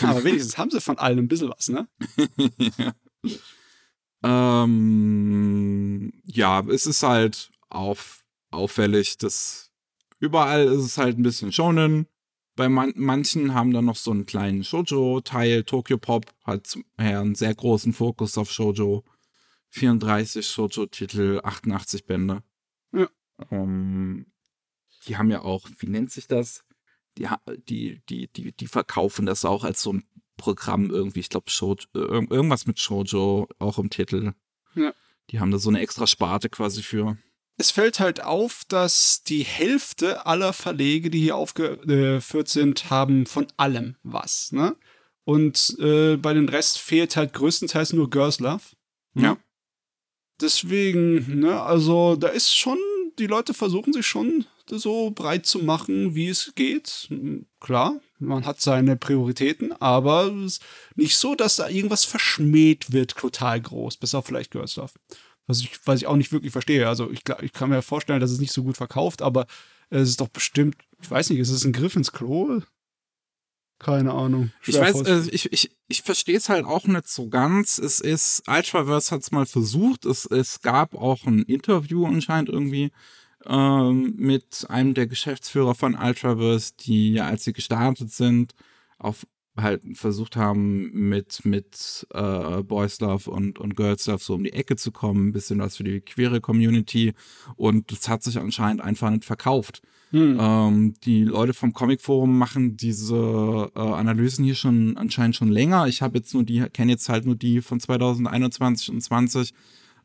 Aber 0.02 0.24
wenigstens 0.24 0.58
haben 0.58 0.72
sie 0.72 0.82
von 0.82 0.98
allem 0.98 1.20
ein 1.20 1.28
bisschen 1.28 1.50
was, 1.50 1.70
ne? 1.70 1.88
ähm, 4.24 6.14
ja, 6.24 6.62
es 6.62 6.86
ist 6.86 7.04
halt 7.04 7.52
auf, 7.70 8.26
auffällig, 8.52 9.18
dass 9.18 9.72
überall 10.20 10.66
ist 10.66 10.84
es 10.86 10.98
halt 10.98 11.18
ein 11.18 11.24
bisschen 11.24 11.52
Shonen. 11.52 12.08
Bei 12.56 12.70
man 12.70 12.94
manchen 12.96 13.54
haben 13.54 13.74
dann 13.74 13.86
noch 13.86 13.96
so 13.96 14.12
einen 14.12 14.26
kleinen 14.26 14.64
Shoujo-Teil. 14.64 15.64
Tokyo 15.64 15.98
Pop 15.98 16.34
hat 16.44 16.78
ja, 17.00 17.20
einen 17.22 17.36
sehr 17.36 17.54
großen 17.54 17.94
Fokus 17.94 18.38
auf 18.38 18.52
Shoujo. 18.52 19.04
34 19.70 20.46
Shoujo-Titel, 20.46 21.42
88 21.44 22.06
Bände. 22.06 22.44
Ja. 22.92 23.08
Ähm, 23.50 24.28
die 25.08 25.18
haben 25.18 25.32
ja 25.32 25.42
auch, 25.42 25.68
wie 25.80 25.88
nennt 25.88 26.12
sich 26.12 26.28
das? 26.28 26.64
Die, 27.18 27.28
die, 27.70 28.02
die, 28.10 28.28
die, 28.28 28.52
die 28.52 28.68
verkaufen 28.68 29.26
das 29.26 29.46
auch 29.46 29.64
als 29.64 29.82
so 29.82 29.94
ein 29.94 30.04
Programm 30.38 30.90
irgendwie. 30.90 31.20
Ich 31.20 31.30
glaube, 31.30 31.50
ir- 31.50 32.32
irgendwas 32.32 32.66
mit 32.66 32.80
Shoujo 32.80 33.48
auch 33.60 33.78
im 33.78 33.90
Titel. 33.90 34.34
Ja. 34.76 34.94
Die 35.30 35.40
haben 35.40 35.52
da 35.52 35.60
so 35.60 35.70
eine 35.70 35.80
extra 35.80 36.08
Sparte 36.08 36.50
quasi 36.50 36.82
für. 36.82 37.18
Es 37.58 37.70
fällt 37.70 38.00
halt 38.00 38.24
auf, 38.24 38.64
dass 38.68 39.24
die 39.24 39.44
Hälfte 39.44 40.26
aller 40.26 40.54
Verlege, 40.54 41.12
die 41.12 41.20
hier 41.20 41.36
aufgeführt 41.36 42.50
sind, 42.50 42.90
haben 42.90 43.28
von 43.28 43.46
allem 43.58 43.96
was, 44.02 44.52
ne? 44.52 44.76
Und 45.24 45.78
äh, 45.80 46.18
bei 46.18 46.34
den 46.34 46.50
Rest 46.50 46.80
fehlt 46.80 47.16
halt 47.16 47.32
größtenteils 47.34 47.94
nur 47.94 48.10
Girls 48.10 48.40
Love. 48.40 48.64
Ja. 49.14 49.38
Deswegen, 50.42 51.40
ne, 51.40 51.62
also 51.62 52.16
da 52.16 52.28
ist 52.28 52.54
schon, 52.54 52.80
die 53.20 53.28
Leute 53.28 53.54
versuchen 53.54 53.94
sich 53.94 54.06
schon 54.06 54.46
so 54.70 55.12
breit 55.12 55.46
zu 55.46 55.60
machen, 55.60 56.16
wie 56.16 56.28
es 56.28 56.54
geht. 56.56 57.10
Klar, 57.60 58.00
man 58.20 58.46
hat 58.46 58.62
seine 58.62 58.96
Prioritäten, 58.96 59.74
aber 59.74 60.28
es 60.28 60.58
ist 60.58 60.64
nicht 60.96 61.18
so, 61.18 61.36
dass 61.36 61.58
da 61.58 61.70
irgendwas 61.70 62.06
verschmäht 62.06 62.92
wird, 62.92 63.16
total 63.16 63.62
groß, 63.62 63.98
bis 63.98 64.16
auf 64.16 64.26
vielleicht 64.26 64.52
Girls 64.52 64.76
Love. 64.76 64.94
Was 65.46 65.60
ich, 65.60 65.72
was 65.86 66.00
ich 66.00 66.08
auch 66.08 66.16
nicht 66.16 66.32
wirklich 66.32 66.54
verstehe. 66.54 66.88
Also 66.88 67.12
ich, 67.12 67.22
ich 67.42 67.52
kann 67.52 67.70
mir 67.70 67.82
vorstellen, 67.82 68.22
dass 68.22 68.32
es 68.32 68.40
nicht 68.40 68.54
so 68.54 68.64
gut 68.64 68.78
verkauft, 68.78 69.22
aber 69.22 69.46
es 69.90 70.10
ist 70.10 70.22
doch 70.22 70.30
bestimmt, 70.30 70.78
ich 71.02 71.12
weiß 71.12 71.30
nicht, 71.30 71.40
ist 71.40 71.50
es 71.50 71.66
ein 71.66 71.74
Griff 71.74 71.96
ins 71.96 72.14
Klo? 72.14 72.62
Keine 73.80 74.14
Ahnung. 74.14 74.52
Ich 74.66 74.80
weiß, 74.80 75.02
äh, 75.02 75.30
ich, 75.32 75.52
ich, 75.52 75.72
ich 75.90 76.04
verstehe 76.04 76.38
es 76.38 76.48
halt 76.48 76.66
auch 76.66 76.86
nicht 76.86 77.10
so 77.10 77.28
ganz. 77.28 77.78
Es 77.78 78.00
ist, 78.00 78.44
Ultraverse 78.48 79.12
hat 79.12 79.22
es 79.22 79.32
mal 79.32 79.46
versucht. 79.46 80.06
Es, 80.06 80.26
es 80.26 80.62
gab 80.62 80.96
auch 80.96 81.26
ein 81.26 81.44
Interview 81.44 82.06
anscheinend 82.06 82.50
irgendwie 82.50 82.92
ähm, 83.48 84.14
mit 84.18 84.66
einem 84.70 84.94
der 84.94 85.08
Geschäftsführer 85.08 85.76
von 85.76 85.96
Ultraverse, 85.96 86.74
die 86.80 87.14
ja, 87.14 87.26
als 87.26 87.44
sie 87.44 87.54
gestartet 87.54 88.12
sind, 88.12 88.54
auf 88.98 89.26
halt 89.56 89.84
versucht 89.98 90.36
haben, 90.36 90.92
mit, 90.94 91.46
mit 91.46 92.08
äh, 92.12 92.64
Boys 92.64 93.00
Love 93.00 93.30
und, 93.30 93.60
und 93.60 93.76
Girls 93.76 94.08
Love 94.08 94.24
so 94.24 94.34
um 94.34 94.44
die 94.44 94.54
Ecke 94.54 94.76
zu 94.76 94.92
kommen, 94.92 95.28
ein 95.28 95.32
bisschen 95.32 95.60
was 95.60 95.78
für 95.78 95.84
die 95.84 96.02
queere 96.02 96.42
Community. 96.42 97.14
Und 97.56 97.92
das 97.92 98.10
hat 98.10 98.24
sich 98.24 98.40
anscheinend 98.40 98.82
einfach 98.82 99.12
nicht 99.12 99.26
verkauft. 99.26 99.82
Hm. 100.10 100.38
Ähm, 100.40 100.94
die 101.04 101.24
Leute 101.24 101.54
vom 101.54 101.74
Comic 101.74 102.02
Forum 102.02 102.38
machen 102.38 102.78
diese 102.78 103.72
äh, 103.76 103.80
Analysen 103.80 104.46
hier 104.46 104.56
schon 104.56 104.98
anscheinend 104.98 105.36
schon 105.36 105.50
länger. 105.50 105.88
Ich 105.88 106.02
habe 106.02 106.18
jetzt 106.18 106.34
nur 106.34 106.44
die, 106.44 106.62
kenne 106.72 106.92
jetzt 106.92 107.10
halt 107.10 107.26
nur 107.26 107.36
die 107.36 107.62
von 107.62 107.80
2021 107.80 108.90
und 108.92 109.02
20. 109.02 109.54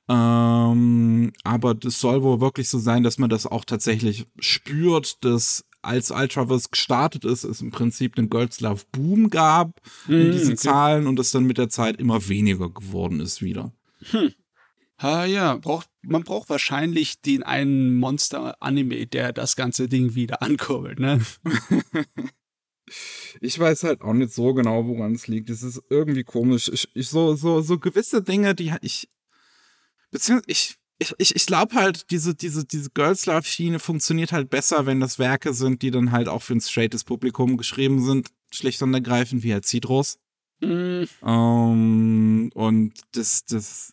Ähm, 0.08 1.32
aber 1.44 1.74
das 1.74 2.00
soll 2.00 2.22
wohl 2.22 2.40
wirklich 2.40 2.68
so 2.68 2.78
sein, 2.78 3.02
dass 3.02 3.18
man 3.18 3.28
das 3.30 3.46
auch 3.46 3.64
tatsächlich 3.64 4.26
spürt, 4.38 5.22
dass 5.24 5.64
als 5.82 6.10
Ultraverse 6.10 6.68
gestartet 6.70 7.24
ist, 7.24 7.44
es 7.44 7.60
im 7.60 7.70
Prinzip 7.70 8.18
einen 8.18 8.30
Girls 8.30 8.60
Love 8.60 8.82
Boom 8.92 9.30
gab 9.30 9.80
in 10.08 10.26
Hm, 10.26 10.32
diesen 10.32 10.52
okay. 10.54 10.56
Zahlen 10.56 11.06
und 11.06 11.18
es 11.18 11.30
dann 11.30 11.44
mit 11.44 11.58
der 11.58 11.68
Zeit 11.68 11.98
immer 11.98 12.28
weniger 12.28 12.68
geworden 12.70 13.20
ist 13.20 13.42
wieder. 13.42 13.72
Ah 14.96 15.24
ja, 15.26 15.54
braucht, 15.56 15.88
man 16.02 16.24
braucht 16.24 16.50
wahrscheinlich 16.50 17.20
den 17.20 17.44
einen 17.44 17.96
Monster-Anime, 17.98 19.06
der 19.06 19.32
das 19.32 19.54
ganze 19.54 19.88
Ding 19.88 20.14
wieder 20.14 20.42
ankurbelt, 20.42 20.98
ne? 20.98 21.20
Ich 23.40 23.58
weiß 23.58 23.84
halt 23.84 24.00
auch 24.00 24.14
nicht 24.14 24.32
so 24.32 24.54
genau, 24.54 24.86
woran 24.86 25.12
es 25.12 25.28
liegt. 25.28 25.50
Es 25.50 25.62
ist 25.62 25.82
irgendwie 25.90 26.24
komisch. 26.24 26.70
Ich, 26.72 26.88
ich 26.94 27.08
so, 27.08 27.34
so, 27.34 27.60
so 27.60 27.78
gewisse 27.78 28.22
Dinge, 28.22 28.54
die 28.54 28.72
ich. 28.80 29.08
Beziehungsweise 30.10 30.50
ich. 30.50 30.74
Ich, 31.00 31.14
ich, 31.18 31.36
ich 31.36 31.46
glaube 31.46 31.76
halt, 31.76 32.10
diese, 32.10 32.34
diese, 32.34 32.64
diese 32.64 32.90
Girls 32.90 33.26
Love-Schiene 33.26 33.78
funktioniert 33.78 34.32
halt 34.32 34.50
besser, 34.50 34.84
wenn 34.84 34.98
das 34.98 35.20
Werke 35.20 35.54
sind, 35.54 35.82
die 35.82 35.92
dann 35.92 36.10
halt 36.10 36.26
auch 36.26 36.42
für 36.42 36.54
ein 36.54 36.60
straightes 36.60 37.04
Publikum 37.04 37.56
geschrieben 37.56 38.04
sind, 38.04 38.30
schlicht 38.52 38.82
und 38.82 38.92
ergreifend, 38.92 39.44
wie 39.44 39.52
halt 39.52 39.64
Citrus. 39.64 40.18
Hm, 40.60 41.06
Ähm, 41.24 42.50
und 42.52 42.94
das, 43.12 43.44
das, 43.44 43.92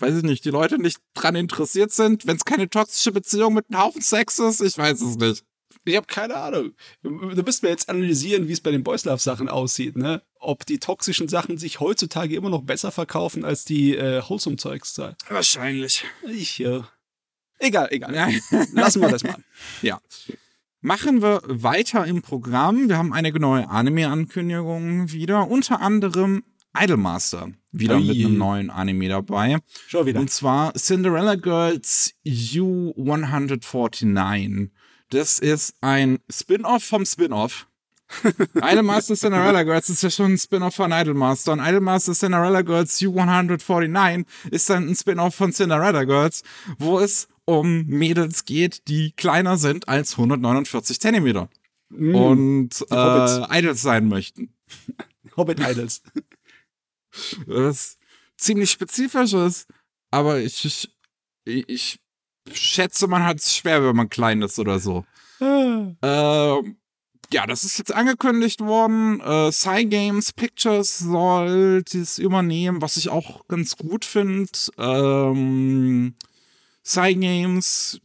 weiß 0.00 0.16
ich 0.18 0.22
nicht, 0.22 0.44
die 0.44 0.50
Leute 0.50 0.78
nicht 0.78 0.98
dran 1.14 1.36
interessiert 1.36 1.92
sind, 1.92 2.26
wenn 2.26 2.36
es 2.36 2.44
keine 2.44 2.68
toxische 2.68 3.12
Beziehung 3.12 3.54
mit 3.54 3.66
einem 3.70 3.80
Haufen 3.80 4.02
Sex 4.02 4.38
ist, 4.38 4.60
ich 4.60 4.76
weiß 4.76 5.00
es 5.00 5.16
nicht. 5.16 5.44
Ich 5.84 5.96
habe 5.96 6.06
keine 6.06 6.36
Ahnung. 6.36 6.72
Du 7.02 7.10
müsst 7.10 7.62
mir 7.62 7.70
jetzt 7.70 7.88
analysieren, 7.88 8.48
wie 8.48 8.52
es 8.52 8.60
bei 8.60 8.70
den 8.70 8.82
Boys 8.82 9.04
Love 9.04 9.20
Sachen 9.20 9.48
aussieht, 9.48 9.96
ne? 9.96 10.22
Ob 10.40 10.66
die 10.66 10.78
toxischen 10.78 11.28
Sachen 11.28 11.58
sich 11.58 11.80
heutzutage 11.80 12.34
immer 12.34 12.50
noch 12.50 12.62
besser 12.62 12.90
verkaufen 12.90 13.44
als 13.44 13.64
die 13.64 13.96
äh, 13.96 14.22
Wholesome-Zeugs. 14.26 15.00
Wahrscheinlich. 15.28 16.04
Ich, 16.26 16.64
äh, 16.64 16.80
egal, 17.58 17.88
egal. 17.90 18.12
Lassen 18.72 19.00
wir 19.00 19.08
das 19.08 19.22
mal. 19.22 19.36
Ja. 19.82 20.00
Machen 20.82 21.20
wir 21.20 21.42
weiter 21.44 22.06
im 22.06 22.22
Programm. 22.22 22.88
Wir 22.88 22.96
haben 22.96 23.12
einige 23.12 23.38
neue 23.38 23.68
Anime-Ankündigungen 23.68 25.12
wieder. 25.12 25.46
Unter 25.48 25.82
anderem 25.82 26.42
Idolmaster. 26.74 27.50
Wieder 27.72 27.96
Ui. 27.96 28.04
mit 28.04 28.16
einem 28.16 28.38
neuen 28.38 28.70
Anime 28.70 29.10
dabei. 29.10 29.58
Schon 29.88 30.06
wieder. 30.06 30.20
Und 30.20 30.30
zwar 30.30 30.72
Cinderella 30.74 31.34
Girls 31.34 32.14
U149. 32.24 34.70
Das 35.10 35.38
ist 35.38 35.74
ein 35.80 36.20
Spin-off 36.30 36.84
vom 36.84 37.04
Spin-off. 37.04 37.66
Idolmaster 38.54 39.14
Cinderella 39.14 39.62
Girls 39.62 39.88
ist 39.88 40.02
ja 40.02 40.10
schon 40.10 40.32
ein 40.32 40.38
Spin-off 40.38 40.74
von 40.74 40.92
Idolmaster. 40.92 41.52
Und 41.52 41.60
Idolmaster 41.60 42.12
Cinderella 42.12 42.62
Girls 42.62 43.00
U149 43.00 44.24
ist 44.50 44.68
dann 44.70 44.88
ein 44.88 44.94
Spin-off 44.94 45.34
von 45.34 45.52
Cinderella 45.52 46.04
Girls, 46.04 46.42
wo 46.78 46.98
es 46.98 47.28
um 47.44 47.86
Mädels 47.86 48.44
geht, 48.44 48.86
die 48.88 49.12
kleiner 49.12 49.56
sind 49.56 49.88
als 49.88 50.12
149 50.12 51.00
Zentimeter. 51.00 51.48
Mm, 51.88 52.14
Und 52.14 52.86
äh, 52.90 53.58
Idols 53.58 53.82
sein 53.82 54.08
möchten. 54.08 54.54
Hobbit 55.36 55.60
Idols. 55.60 56.02
was 57.46 57.98
ziemlich 58.36 58.70
spezifisch 58.70 59.32
ist, 59.32 59.66
aber 60.10 60.38
ich, 60.38 60.64
ich, 60.64 61.66
ich 61.68 62.00
schätze, 62.52 63.06
man 63.06 63.24
hat 63.24 63.38
es 63.38 63.54
schwer, 63.54 63.84
wenn 63.84 63.96
man 63.96 64.08
klein 64.08 64.42
ist 64.42 64.58
oder 64.58 64.78
so. 64.78 65.04
Ah. 65.40 65.92
Ähm, 66.02 66.76
ja, 67.32 67.46
das 67.46 67.64
ist 67.64 67.78
jetzt 67.78 67.94
angekündigt 67.94 68.60
worden. 68.60 69.20
Äh, 69.20 69.52
Cygames 69.52 70.32
Pictures 70.32 70.98
soll 70.98 71.82
das 71.82 72.18
übernehmen, 72.18 72.82
was 72.82 72.96
ich 72.96 73.08
auch 73.08 73.46
ganz 73.48 73.76
gut 73.76 74.04
finde. 74.04 74.50
Ähm, 74.78 76.14
Cygames 76.84 78.00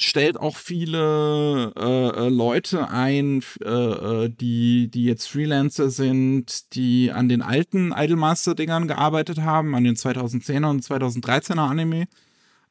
stellt 0.00 0.38
auch 0.38 0.56
viele 0.56 1.72
äh, 1.76 2.26
äh, 2.26 2.28
Leute 2.28 2.88
ein, 2.88 3.42
äh, 3.64 3.68
äh, 3.68 4.28
die, 4.30 4.88
die 4.88 5.04
jetzt 5.04 5.26
Freelancer 5.26 5.90
sind, 5.90 6.72
die 6.74 7.10
an 7.10 7.28
den 7.28 7.42
alten 7.42 7.92
Idolmaster-Dingern 7.92 8.86
gearbeitet 8.86 9.40
haben, 9.40 9.74
an 9.74 9.82
den 9.82 9.96
2010er 9.96 10.70
und 10.70 10.84
2013er 10.84 11.68
Anime. 11.68 12.06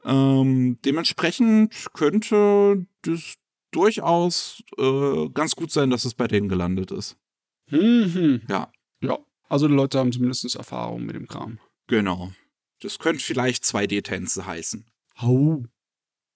Ähm, 0.05 0.77
dementsprechend 0.85 1.73
könnte 1.91 2.85
das 3.01 3.35
durchaus 3.71 4.63
äh, 4.77 5.29
ganz 5.29 5.55
gut 5.55 5.71
sein, 5.71 5.89
dass 5.89 6.05
es 6.05 6.13
bei 6.13 6.27
denen 6.27 6.49
gelandet 6.49 6.91
ist. 6.91 7.17
Mhm. 7.69 8.41
Ja. 8.49 8.71
Ja. 9.01 9.19
Also 9.49 9.67
die 9.67 9.73
Leute 9.73 9.99
haben 9.99 10.11
zumindest 10.11 10.55
Erfahrung 10.55 11.05
mit 11.05 11.15
dem 11.15 11.27
Kram. 11.27 11.59
Genau. 11.87 12.31
Das 12.81 12.99
könnte 12.99 13.23
vielleicht 13.23 13.63
2D-Tänze 13.63 14.45
heißen. 14.45 14.85
Hau. 15.19 15.63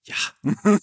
Ja. 0.04 0.16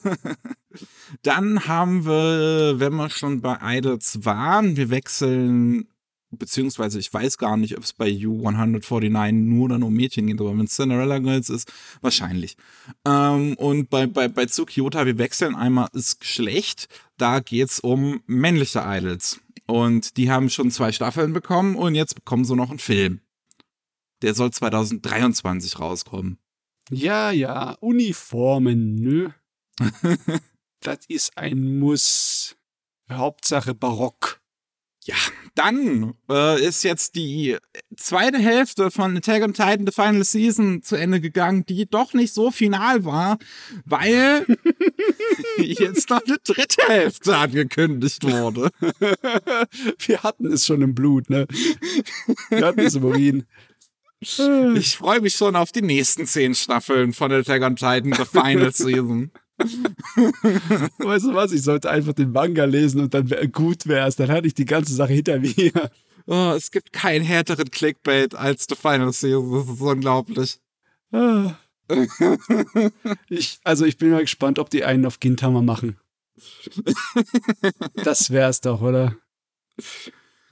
Dann 1.23 1.67
haben 1.67 2.05
wir, 2.05 2.78
wenn 2.78 2.95
wir 2.95 3.11
schon 3.11 3.40
bei 3.40 3.59
Idols 3.78 4.25
waren, 4.25 4.76
wir 4.76 4.90
wechseln, 4.90 5.88
beziehungsweise 6.30 6.99
ich 6.99 7.12
weiß 7.12 7.38
gar 7.38 7.56
nicht, 7.56 7.76
ob 7.76 7.85
es 7.85 7.92
bei 7.92 8.08
U149 8.08 9.32
nur 9.32 9.68
dann 9.68 9.82
um 9.82 9.94
Mädchen 9.94 10.26
geht, 10.26 10.40
aber 10.40 10.56
wenn 10.56 10.66
es 10.66 10.75
Cinderella 10.75 11.18
Girls 11.18 11.49
ist, 11.49 11.73
wahrscheinlich. 12.00 12.56
Ähm, 13.06 13.54
und 13.56 13.90
bei, 13.90 14.06
bei, 14.06 14.28
bei 14.28 14.47
Tsukiota, 14.47 15.06
wir 15.06 15.18
wechseln 15.18 15.54
einmal 15.54 15.88
das 15.92 16.18
Geschlecht, 16.18 16.88
da 17.16 17.40
geht's 17.40 17.80
um 17.80 18.23
männliche 18.26 18.82
Idols. 18.85 19.40
Und 19.66 20.16
die 20.16 20.30
haben 20.30 20.49
schon 20.49 20.70
zwei 20.70 20.92
Staffeln 20.92 21.32
bekommen 21.32 21.76
und 21.76 21.94
jetzt 21.94 22.14
bekommen 22.14 22.44
sie 22.44 22.56
noch 22.56 22.70
einen 22.70 22.78
Film. 22.78 23.20
Der 24.23 24.35
soll 24.35 24.50
2023 24.50 25.79
rauskommen. 25.79 26.38
Ja, 26.90 27.31
ja. 27.31 27.72
Uniformen, 27.81 28.94
nö. 28.94 29.31
das 30.81 31.00
ist 31.09 31.37
ein 31.37 31.79
Muss. 31.79 32.57
Hauptsache 33.11 33.74
Barock. 33.74 34.40
Ja, 35.05 35.16
dann 35.59 36.14
äh, 36.31 36.64
ist 36.64 36.85
jetzt 36.85 37.16
die 37.16 37.57
zweite 37.97 38.38
Hälfte 38.38 38.92
von 38.92 39.16
Attack 39.16 39.42
on 39.42 39.53
Titan 39.53 39.87
The 39.87 39.92
Final 39.92 40.25
Season 40.25 40.83
zu 40.83 40.94
Ende 40.94 41.21
gegangen, 41.21 41.66
die 41.66 41.87
doch 41.90 42.14
nicht 42.14 42.33
so 42.33 42.53
final 42.53 43.05
war, 43.05 43.38
weil 43.85 44.47
jetzt 45.59 46.11
noch 46.11 46.23
eine 46.25 46.38
dritte 46.44 46.87
Hälfte 46.87 47.37
angekündigt 47.37 48.23
wurde. 48.23 48.71
Wir 49.99 50.23
hatten 50.23 50.47
es 50.47 50.64
schon 50.64 50.81
im 50.81 50.94
Blut, 50.94 51.29
ne? 51.29 51.49
Wir 52.51 52.66
hatten 52.66 52.81
es 52.81 52.94
im 52.94 53.05
Urin. 53.05 53.44
Ich 54.21 54.97
freue 54.97 55.21
mich 55.21 55.35
schon 55.35 55.57
auf 55.57 55.73
die 55.73 55.83
nächsten 55.83 56.27
zehn 56.27 56.55
Staffeln 56.55 57.12
von 57.12 57.33
Attack 57.33 57.62
on 57.62 57.75
Titan 57.75 58.12
The 58.12 58.25
Final 58.25 58.73
Season. 58.73 59.33
Weißt 60.99 61.27
du 61.27 61.35
was? 61.35 61.53
Ich 61.53 61.62
sollte 61.62 61.90
einfach 61.90 62.12
den 62.12 62.31
Manga 62.33 62.64
lesen 62.64 63.01
und 63.01 63.14
dann 63.14 63.29
gut 63.51 63.87
wär's. 63.87 64.16
Dann 64.16 64.31
hatte 64.31 64.47
ich 64.47 64.55
die 64.55 64.64
ganze 64.64 64.94
Sache 64.94 65.12
hinter 65.12 65.38
mir. 65.38 65.90
Oh, 66.31 66.53
es 66.55 66.71
gibt 66.71 66.92
keinen 66.92 67.25
härteren 67.25 67.71
Clickbait 67.71 68.35
als 68.35 68.66
The 68.68 68.75
Final 68.75 69.14
Season. 69.14 69.51
Das 69.51 69.66
ist 69.66 69.81
unglaublich. 69.81 70.61
Ah. 71.11 71.55
Ich, 73.31 73.61
also 73.64 73.87
ich 73.87 73.97
bin 73.97 74.11
mal 74.11 74.21
gespannt, 74.21 74.59
ob 74.59 74.68
die 74.68 74.85
einen 74.85 75.07
auf 75.07 75.21
Gintama 75.21 75.62
machen. 75.62 75.99
Das 77.94 78.31
wär's 78.31 78.61
doch, 78.61 78.83
oder? 78.83 79.16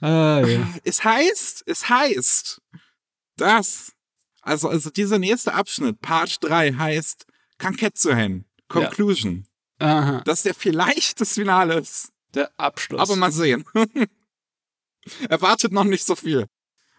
Ah, 0.01 0.41
ja. 0.45 0.67
Es 0.83 1.03
heißt, 1.03 1.63
es 1.67 1.89
heißt, 1.89 2.59
dass, 3.35 3.93
also, 4.41 4.69
also 4.69 4.89
dieser 4.89 5.19
nächste 5.19 5.53
Abschnitt, 5.53 6.01
Part 6.01 6.43
3, 6.43 6.73
heißt 6.73 7.27
Kanketsuhen, 7.59 8.46
Conclusion. 8.67 9.45
Aha. 9.79 10.21
Dass 10.25 10.43
der 10.43 10.53
vielleicht 10.53 11.21
das 11.21 11.33
Finale 11.33 11.75
ist. 11.79 12.09
Der 12.33 12.51
Abschluss. 12.57 12.99
Aber 13.01 13.15
mal 13.15 13.31
sehen. 13.31 13.63
Erwartet 15.29 15.71
noch 15.71 15.83
nicht 15.85 16.05
so 16.05 16.15
viel. 16.15 16.47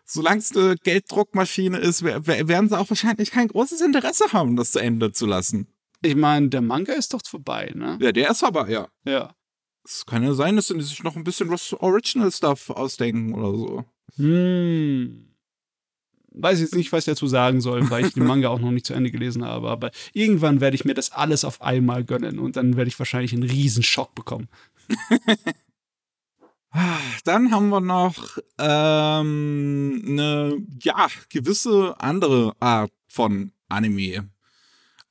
Solange 0.04 0.38
es 0.38 0.56
eine 0.56 0.76
Gelddruckmaschine 0.76 1.78
ist, 1.78 2.02
wer- 2.02 2.26
wer- 2.26 2.48
werden 2.48 2.68
sie 2.70 2.78
auch 2.78 2.88
wahrscheinlich 2.88 3.30
kein 3.30 3.48
großes 3.48 3.80
Interesse 3.82 4.32
haben, 4.32 4.56
das 4.56 4.72
zu 4.72 4.78
Ende 4.78 5.12
zu 5.12 5.26
lassen. 5.26 5.66
ich 6.00 6.14
meine, 6.16 6.48
der 6.48 6.62
Manga 6.62 6.94
ist 6.94 7.12
doch 7.12 7.20
vorbei, 7.26 7.72
ne? 7.74 7.98
Ja, 8.00 8.12
der 8.12 8.30
ist 8.30 8.42
aber, 8.42 8.70
ja. 8.70 8.88
Ja. 9.04 9.34
Es 9.84 10.06
kann 10.06 10.22
ja 10.22 10.32
sein, 10.32 10.56
dass 10.56 10.68
sie 10.68 10.80
sich 10.80 11.02
noch 11.02 11.16
ein 11.16 11.24
bisschen 11.24 11.50
was 11.50 11.72
Original 11.74 12.32
Stuff 12.32 12.70
ausdenken 12.70 13.34
oder 13.34 13.56
so. 13.58 13.84
Hm. 14.16 15.27
Weiß 16.40 16.60
jetzt 16.60 16.74
nicht, 16.74 16.92
was 16.92 17.06
ich 17.06 17.12
dazu 17.12 17.26
sagen 17.26 17.60
soll, 17.60 17.90
weil 17.90 18.06
ich 18.06 18.14
den 18.14 18.24
Manga 18.24 18.48
auch 18.48 18.60
noch 18.60 18.70
nicht 18.70 18.86
zu 18.86 18.94
Ende 18.94 19.10
gelesen 19.10 19.44
habe. 19.44 19.68
Aber 19.70 19.90
irgendwann 20.12 20.60
werde 20.60 20.76
ich 20.76 20.84
mir 20.84 20.94
das 20.94 21.12
alles 21.12 21.44
auf 21.44 21.60
einmal 21.62 22.04
gönnen 22.04 22.38
und 22.38 22.56
dann 22.56 22.76
werde 22.76 22.88
ich 22.88 22.98
wahrscheinlich 22.98 23.32
einen 23.32 23.42
riesen 23.42 23.82
Schock 23.82 24.14
bekommen. 24.14 24.48
Dann 27.24 27.50
haben 27.50 27.70
wir 27.70 27.80
noch 27.80 28.38
ähm, 28.58 30.04
eine, 30.06 30.58
ja, 30.82 31.08
gewisse 31.30 31.98
andere 31.98 32.54
Art 32.60 32.92
von 33.08 33.52
Anime. 33.68 34.28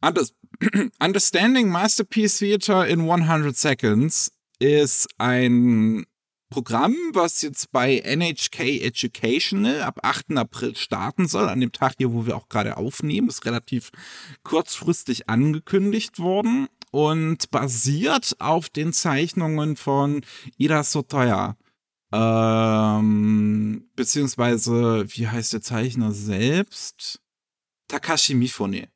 Under 0.02 0.24
Understanding 1.00 1.70
Masterpiece 1.70 2.40
Theater 2.40 2.88
in 2.88 3.10
100 3.10 3.56
Seconds 3.56 4.32
ist 4.60 5.08
ein 5.18 6.06
Programm, 6.50 6.96
was 7.14 7.42
jetzt 7.42 7.72
bei 7.72 8.00
NHK 8.00 8.82
Educational 8.82 9.82
ab 9.82 10.00
8. 10.04 10.38
April 10.38 10.76
starten 10.76 11.28
soll, 11.28 11.50
an 11.50 11.60
dem 11.60 11.72
Tag 11.72 11.96
hier, 11.98 12.14
wo 12.14 12.26
wir 12.26 12.38
auch 12.38 12.48
gerade 12.48 12.78
aufnehmen, 12.78 13.28
ist 13.28 13.46
relativ 13.46 13.92
kurzfristig 14.44 15.30
angekündigt 15.30 16.20
worden 16.20 16.68
und 16.92 17.52
basiert 17.52 18.36
auf 18.40 18.70
den 18.70 18.94
Zeichnungen 18.94 19.76
von 19.76 20.22
Ira 20.58 20.84
Sotoya. 20.84 21.58
Ähm, 22.14 23.90
beziehungsweise, 23.96 25.06
wie 25.10 25.28
heißt 25.28 25.54
der 25.54 25.62
Zeichner 25.62 26.14
selbst? 26.14 27.20
Takashi 27.88 28.34
Mifune. 28.34 28.90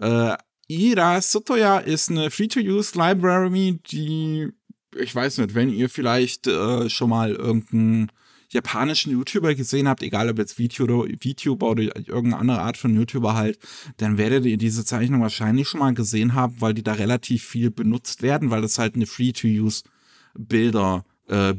Äh, 0.00 0.36
Ira 0.68 1.20
Sotoya 1.20 1.78
ist 1.78 2.10
eine 2.10 2.30
Free-to-Use-Library, 2.30 3.80
die, 3.90 4.48
ich 4.96 5.14
weiß 5.14 5.38
nicht, 5.38 5.54
wenn 5.54 5.70
ihr 5.70 5.88
vielleicht 5.88 6.46
äh, 6.46 6.88
schon 6.88 7.10
mal 7.10 7.32
irgendeinen 7.32 8.10
japanischen 8.50 9.12
YouTuber 9.12 9.54
gesehen 9.54 9.88
habt, 9.88 10.02
egal 10.02 10.30
ob 10.30 10.38
jetzt 10.38 10.58
Video 10.58 10.84
oder 10.84 11.04
VTuber 11.20 11.70
oder 11.70 11.82
irgendeine 11.82 12.38
andere 12.38 12.60
Art 12.62 12.76
von 12.78 12.94
YouTuber 12.94 13.34
halt, 13.34 13.58
dann 13.98 14.16
werdet 14.16 14.46
ihr 14.46 14.56
diese 14.56 14.84
Zeichnung 14.84 15.20
wahrscheinlich 15.20 15.68
schon 15.68 15.80
mal 15.80 15.92
gesehen 15.92 16.34
haben, 16.34 16.56
weil 16.60 16.72
die 16.74 16.82
da 16.82 16.92
relativ 16.94 17.44
viel 17.44 17.70
benutzt 17.70 18.22
werden, 18.22 18.50
weil 18.50 18.62
das 18.62 18.78
halt 18.78 18.94
eine 18.94 19.06
Free-to-Use-Bilder 19.06 21.04
äh, 21.28 21.52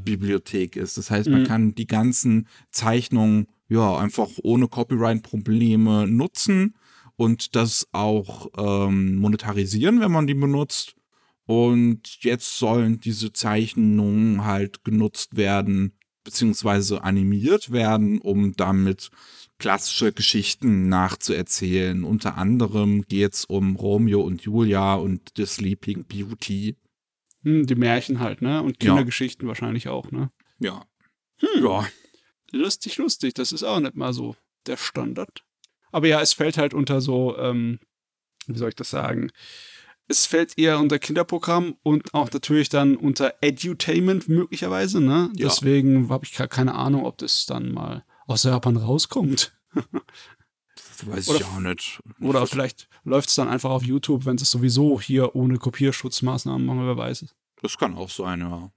ist. 0.75 0.97
Das 0.97 1.11
heißt, 1.11 1.29
man 1.29 1.41
Mhm. 1.41 1.45
kann 1.45 1.75
die 1.75 1.85
ganzen 1.87 2.47
Zeichnungen 2.71 3.45
ja 3.67 3.97
einfach 3.99 4.29
ohne 4.41 4.67
Copyright-Probleme 4.67 6.07
nutzen 6.07 6.73
und 7.17 7.55
das 7.55 7.87
auch 7.91 8.47
ähm, 8.57 9.17
monetarisieren, 9.17 9.99
wenn 9.99 10.11
man 10.11 10.25
die 10.25 10.33
benutzt. 10.33 10.95
Und 11.49 12.23
jetzt 12.23 12.59
sollen 12.59 12.99
diese 12.99 13.33
Zeichnungen 13.33 14.45
halt 14.45 14.83
genutzt 14.83 15.35
werden, 15.35 15.97
beziehungsweise 16.23 17.03
animiert 17.03 17.71
werden, 17.71 18.21
um 18.21 18.55
damit 18.55 19.09
klassische 19.57 20.13
Geschichten 20.13 20.89
nachzuerzählen. 20.89 22.03
Unter 22.03 22.37
anderem 22.37 23.01
geht 23.01 23.33
es 23.33 23.45
um 23.45 23.77
Romeo 23.77 24.21
und 24.21 24.43
Julia 24.43 24.93
und 24.93 25.31
The 25.37 25.47
Sleeping 25.47 26.05
Beauty. 26.05 26.75
Hm, 27.41 27.65
die 27.65 27.73
Märchen 27.73 28.19
halt, 28.19 28.43
ne? 28.43 28.61
Und 28.61 28.79
Kindergeschichten 28.79 29.47
ja. 29.47 29.47
wahrscheinlich 29.47 29.87
auch, 29.87 30.11
ne? 30.11 30.29
Ja. 30.59 30.85
Hm. 31.37 31.63
Ja. 31.63 31.87
Lustig, 32.51 32.97
lustig. 32.97 33.33
Das 33.33 33.51
ist 33.51 33.63
auch 33.63 33.79
nicht 33.79 33.95
mal 33.95 34.13
so 34.13 34.35
der 34.67 34.77
Standard. 34.77 35.43
Aber 35.91 36.05
ja, 36.05 36.21
es 36.21 36.33
fällt 36.33 36.59
halt 36.59 36.75
unter 36.75 37.01
so, 37.01 37.35
ähm, 37.39 37.79
wie 38.45 38.59
soll 38.59 38.69
ich 38.69 38.75
das 38.75 38.91
sagen? 38.91 39.31
Es 40.09 40.25
fällt 40.25 40.57
eher 40.57 40.79
unter 40.79 40.97
Kinderprogramm 40.97 41.75
und 41.83 42.13
auch 42.15 42.31
natürlich 42.31 42.67
dann 42.67 42.97
unter 42.97 43.35
Edutainment 43.41 44.27
möglicherweise, 44.27 44.99
ne? 44.99 45.29
Ja. 45.35 45.47
Deswegen 45.47 46.09
habe 46.09 46.25
ich 46.25 46.33
keine 46.33 46.73
Ahnung, 46.73 47.05
ob 47.05 47.19
das 47.19 47.45
dann 47.45 47.71
mal 47.71 48.03
aus 48.25 48.43
Japan 48.43 48.75
rauskommt. 48.75 49.55
das 49.73 51.07
weiß 51.07 51.29
oder, 51.29 51.39
ich 51.39 51.45
auch 51.45 51.59
nicht. 51.59 51.99
Oder 52.19 52.47
vielleicht 52.47 52.89
läuft 53.03 53.29
es 53.29 53.35
dann 53.35 53.47
einfach 53.47 53.69
auf 53.69 53.83
YouTube, 53.83 54.25
wenn 54.25 54.35
es 54.35 54.49
sowieso 54.49 54.99
hier 54.99 55.35
ohne 55.35 55.57
Kopierschutzmaßnahmen 55.59 56.65
machen, 56.65 56.87
wer 56.87 56.97
weiß 56.97 57.21
es. 57.21 57.35
Das 57.61 57.77
kann 57.77 57.95
auch 57.95 58.09
sein, 58.09 58.41
ja. 58.41 58.71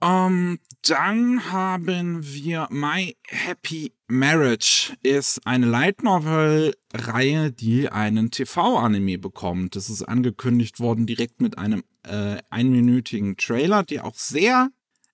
Ähm, 0.00 0.58
dann 0.86 1.52
haben 1.52 2.22
wir 2.22 2.68
My 2.70 3.16
Happy 3.26 3.92
Marriage 4.06 4.94
ist 5.02 5.46
eine 5.46 5.66
Light 5.66 6.02
Novel 6.02 6.74
Reihe, 6.92 7.50
die 7.50 7.88
einen 7.88 8.30
TV-Anime 8.30 9.18
bekommt. 9.18 9.76
Das 9.76 9.88
ist 9.88 10.02
angekündigt 10.02 10.78
worden 10.78 11.06
direkt 11.06 11.40
mit 11.40 11.56
einem 11.56 11.84
äh, 12.02 12.36
einminütigen 12.50 13.36
Trailer, 13.36 13.82
der 13.82 14.04
auch 14.04 14.14
sehr, 14.14 14.68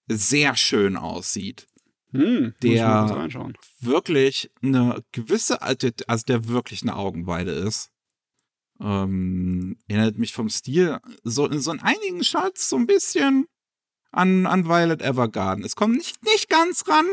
sehr 0.09 0.57
schön 0.57 0.97
aussieht. 0.97 1.69
Hm, 2.13 2.55
der 2.63 3.31
wirklich 3.81 4.51
eine 4.61 5.05
gewisse, 5.13 5.63
also 5.63 6.25
der 6.27 6.49
wirklich 6.49 6.83
eine 6.83 6.97
Augenweide 6.97 7.53
ist. 7.53 7.91
Ähm, 8.81 9.79
erinnert 9.87 10.19
mich 10.19 10.33
vom 10.33 10.49
Stil 10.49 10.99
so, 11.23 11.49
so 11.53 11.73
in 11.73 11.81
einigen 11.81 12.25
Shots 12.25 12.69
so 12.69 12.77
ein 12.77 12.87
bisschen 12.87 13.47
an, 14.11 14.47
an 14.47 14.67
Violet 14.67 15.03
Evergarden. 15.03 15.65
Es 15.65 15.77
kommt 15.77 15.97
nicht, 15.97 16.25
nicht 16.25 16.49
ganz 16.49 16.89
ran, 16.89 17.07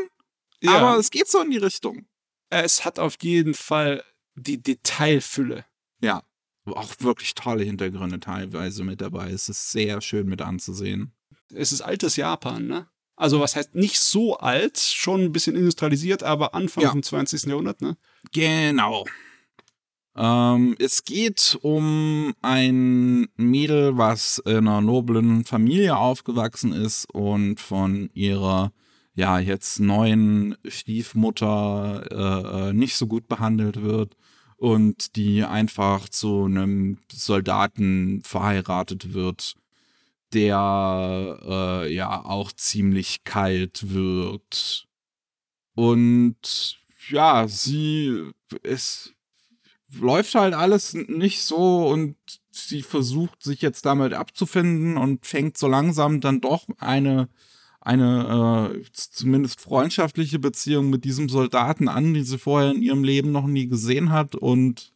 ja. 0.62 0.78
aber 0.78 0.98
es 0.98 1.10
geht 1.10 1.28
so 1.28 1.40
in 1.42 1.50
die 1.50 1.58
Richtung. 1.58 2.06
Es 2.50 2.84
hat 2.84 2.98
auf 2.98 3.16
jeden 3.20 3.54
Fall 3.54 4.02
die 4.34 4.62
Detailfülle. 4.62 5.64
Ja, 6.00 6.22
auch 6.66 6.94
wirklich 7.00 7.34
tolle 7.34 7.64
Hintergründe 7.64 8.20
teilweise 8.20 8.84
mit 8.84 9.00
dabei. 9.00 9.30
Es 9.30 9.48
ist 9.48 9.72
sehr 9.72 10.00
schön 10.00 10.26
mit 10.28 10.42
anzusehen. 10.42 11.12
Es 11.52 11.72
ist 11.72 11.80
altes 11.80 12.16
Japan, 12.16 12.66
ne? 12.66 12.88
Also 13.16 13.40
was 13.40 13.56
heißt 13.56 13.74
nicht 13.74 13.98
so 13.98 14.36
alt, 14.38 14.78
schon 14.78 15.22
ein 15.22 15.32
bisschen 15.32 15.56
industrialisiert, 15.56 16.22
aber 16.22 16.54
Anfang 16.54 16.84
ja. 16.84 16.90
vom 16.90 17.02
20. 17.02 17.44
Jahrhundert, 17.44 17.80
ne? 17.80 17.96
Genau. 18.32 19.04
Ähm, 20.16 20.76
es 20.78 21.04
geht 21.04 21.58
um 21.62 22.34
ein 22.42 23.28
Mädel, 23.36 23.96
was 23.96 24.38
in 24.44 24.68
einer 24.68 24.80
noblen 24.80 25.44
Familie 25.44 25.96
aufgewachsen 25.96 26.72
ist 26.72 27.12
und 27.12 27.60
von 27.60 28.10
ihrer 28.14 28.72
ja 29.18 29.40
jetzt 29.40 29.80
neuen 29.80 30.56
Stiefmutter 30.64 32.06
äh, 32.10 32.68
äh, 32.68 32.72
nicht 32.72 32.96
so 32.96 33.08
gut 33.08 33.26
behandelt 33.26 33.82
wird 33.82 34.16
und 34.56 35.16
die 35.16 35.42
einfach 35.42 36.08
zu 36.08 36.44
einem 36.44 36.98
Soldaten 37.12 38.22
verheiratet 38.22 39.14
wird, 39.14 39.56
der 40.32 41.40
äh, 41.44 41.92
ja 41.92 42.24
auch 42.24 42.52
ziemlich 42.52 43.24
kalt 43.24 43.92
wird. 43.92 44.86
Und 45.74 46.78
ja, 47.10 47.48
sie 47.48 48.30
ist 48.62 49.14
läuft 49.98 50.34
halt 50.36 50.54
alles 50.54 50.94
nicht 50.94 51.42
so 51.42 51.88
und 51.88 52.16
sie 52.50 52.82
versucht 52.82 53.42
sich 53.42 53.62
jetzt 53.62 53.84
damit 53.84 54.12
abzufinden 54.12 54.96
und 54.96 55.26
fängt 55.26 55.58
so 55.58 55.66
langsam 55.66 56.20
dann 56.20 56.40
doch 56.40 56.66
eine 56.78 57.28
eine 57.88 58.74
äh, 58.74 58.82
zumindest 58.92 59.60
freundschaftliche 59.62 60.38
Beziehung 60.38 60.90
mit 60.90 61.04
diesem 61.04 61.30
Soldaten 61.30 61.88
an, 61.88 62.12
die 62.12 62.22
sie 62.22 62.38
vorher 62.38 62.70
in 62.70 62.82
ihrem 62.82 63.02
Leben 63.02 63.32
noch 63.32 63.46
nie 63.46 63.66
gesehen 63.66 64.12
hat 64.12 64.34
und 64.34 64.92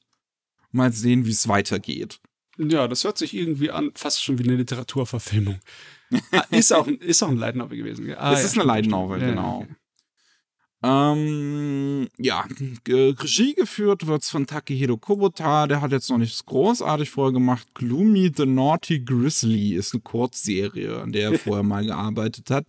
mal 0.73 0.93
sehen, 0.93 1.25
wie 1.25 1.31
es 1.31 1.49
weitergeht. 1.49 2.21
Ja, 2.59 2.87
das 2.89 3.05
hört 3.05 3.17
sich 3.17 3.35
irgendwie 3.35 3.71
an, 3.71 3.93
fast 3.95 4.23
schon 4.23 4.39
wie 4.39 4.45
eine 4.45 4.57
Literaturverfilmung. 4.57 5.59
ah, 6.33 6.45
ist, 6.51 6.71
auch, 6.75 6.87
ist 6.87 7.23
auch 7.23 7.31
ein 7.31 7.39
Light 7.39 7.57
Novel 7.57 7.79
gewesen. 7.79 8.15
Ah, 8.15 8.35
es 8.35 8.41
ja, 8.41 8.47
ist 8.47 8.59
eine 8.59 8.67
Light 8.67 8.87
Novel, 8.87 9.21
genau. 9.21 9.61
Ja, 9.61 9.65
okay. 9.65 9.75
Ähm, 10.85 12.09
ja, 12.18 12.45
Regie 12.88 13.55
geführt 13.55 14.09
wird 14.09 14.25
von 14.25 14.49
Takehiro 14.49 14.97
Kubota, 14.97 15.68
der 15.68 15.81
hat 15.81 15.92
jetzt 15.92 16.11
noch 16.11 16.18
nichts 16.18 16.45
großartig 16.45 17.09
vorher 17.11 17.33
gemacht. 17.33 17.68
Gloomy 17.75 18.33
the 18.37 18.47
Naughty 18.47 18.99
Grizzly 18.99 19.75
ist 19.75 19.95
eine 19.95 20.01
Kurzserie, 20.01 21.01
an 21.01 21.12
der 21.12 21.31
er 21.31 21.38
vorher 21.38 21.62
mal 21.62 21.87
gearbeitet 21.87 22.51
hat, 22.51 22.66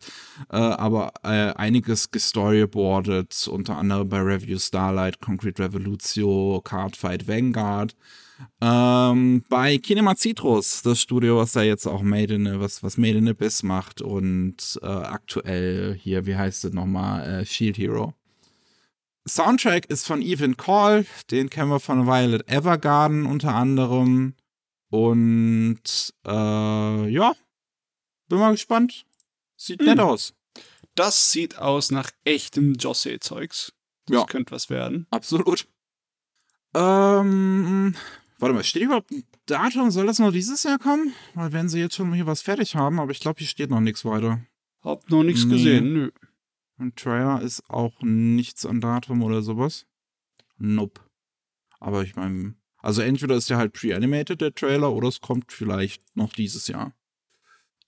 äh, 0.52 0.58
aber 0.58 1.14
äh, 1.24 1.54
einiges 1.56 2.12
gestoryboardet, 2.12 3.48
unter 3.48 3.78
anderem 3.78 4.08
bei 4.10 4.20
Review 4.20 4.60
Starlight, 4.60 5.20
Concrete 5.20 5.64
Revolution, 5.64 6.64
Cardfight 6.64 7.28
Vanguard. 7.28 7.96
Ähm, 8.62 9.44
bei 9.50 9.78
Kinema 9.78 10.16
Citrus, 10.16 10.82
das 10.82 11.00
Studio, 11.00 11.38
was 11.38 11.54
da 11.54 11.62
jetzt 11.62 11.86
auch 11.86 12.02
Made 12.02 12.34
in, 12.34 12.60
was, 12.60 12.84
was 12.84 12.98
Made 12.98 13.18
in 13.18 13.30
Abyss 13.30 13.64
macht 13.64 14.02
und 14.02 14.80
äh, 14.82 14.86
aktuell 14.86 15.98
hier, 16.00 16.26
wie 16.26 16.36
heißt 16.36 16.66
es 16.66 16.74
nochmal, 16.74 17.42
äh, 17.42 17.46
Shield 17.46 17.78
Hero. 17.78 18.14
Soundtrack 19.28 19.86
ist 19.86 20.06
von 20.06 20.22
Evan 20.22 20.58
Call, 20.58 21.06
den 21.32 21.50
kennen 21.50 21.70
wir 21.70 21.80
von 21.80 22.08
Violet 22.08 22.48
Evergarden 22.50 23.26
unter 23.26 23.56
anderem. 23.56 24.36
Und 24.90 26.14
äh, 26.26 27.10
ja, 27.10 27.34
bin 28.28 28.40
mal 28.40 28.52
gespannt. 28.52 29.06
Sieht 29.56 29.80
hm. 29.80 29.88
nett 29.88 30.00
aus. 30.00 30.34
Das 30.96 31.32
sieht 31.32 31.58
aus 31.58 31.90
nach 31.90 32.12
echtem 32.26 32.76
Josse-Zeugs. 32.76 33.74
Das 34.06 34.18
ja. 34.18 34.26
könnte 34.26 34.52
was 34.52 34.70
werden. 34.70 35.08
Absolut. 35.10 35.68
Ähm, 36.76 37.96
Warte 38.44 38.56
mal, 38.56 38.64
steht 38.66 38.84
überhaupt 38.84 39.10
ein 39.10 39.24
Datum? 39.46 39.90
Soll 39.90 40.06
das 40.06 40.20
noch 40.20 40.34
dieses 40.34 40.64
Jahr 40.64 40.78
kommen? 40.78 41.14
Weil 41.34 41.54
wenn 41.54 41.70
sie 41.70 41.80
jetzt 41.80 41.96
schon 41.96 42.12
hier 42.14 42.26
was 42.26 42.42
fertig 42.42 42.76
haben, 42.76 43.00
aber 43.00 43.10
ich 43.12 43.22
glaube, 43.22 43.40
hier 43.40 43.48
steht 43.48 43.70
noch 43.70 43.80
nichts 43.80 44.04
weiter. 44.04 44.42
Hab 44.82 45.10
noch 45.10 45.24
nichts 45.24 45.46
nee. 45.46 45.54
gesehen, 45.54 45.94
nö. 45.94 46.12
Ein 46.78 46.94
Trailer 46.94 47.42
ist 47.42 47.64
auch 47.70 48.02
nichts 48.02 48.66
an 48.66 48.82
Datum 48.82 49.24
oder 49.24 49.42
sowas. 49.44 49.86
Nope. 50.58 51.00
Aber 51.80 52.04
ich 52.04 52.18
meine, 52.18 52.56
also 52.80 53.02
entweder 53.02 53.36
ist 53.36 53.50
der 53.50 53.56
halt 53.56 53.72
pre-animated, 53.72 54.42
der 54.42 54.54
Trailer, 54.54 54.92
oder 54.92 55.08
es 55.08 55.22
kommt 55.22 55.54
vielleicht 55.54 56.04
noch 56.14 56.34
dieses 56.34 56.68
Jahr. 56.68 56.94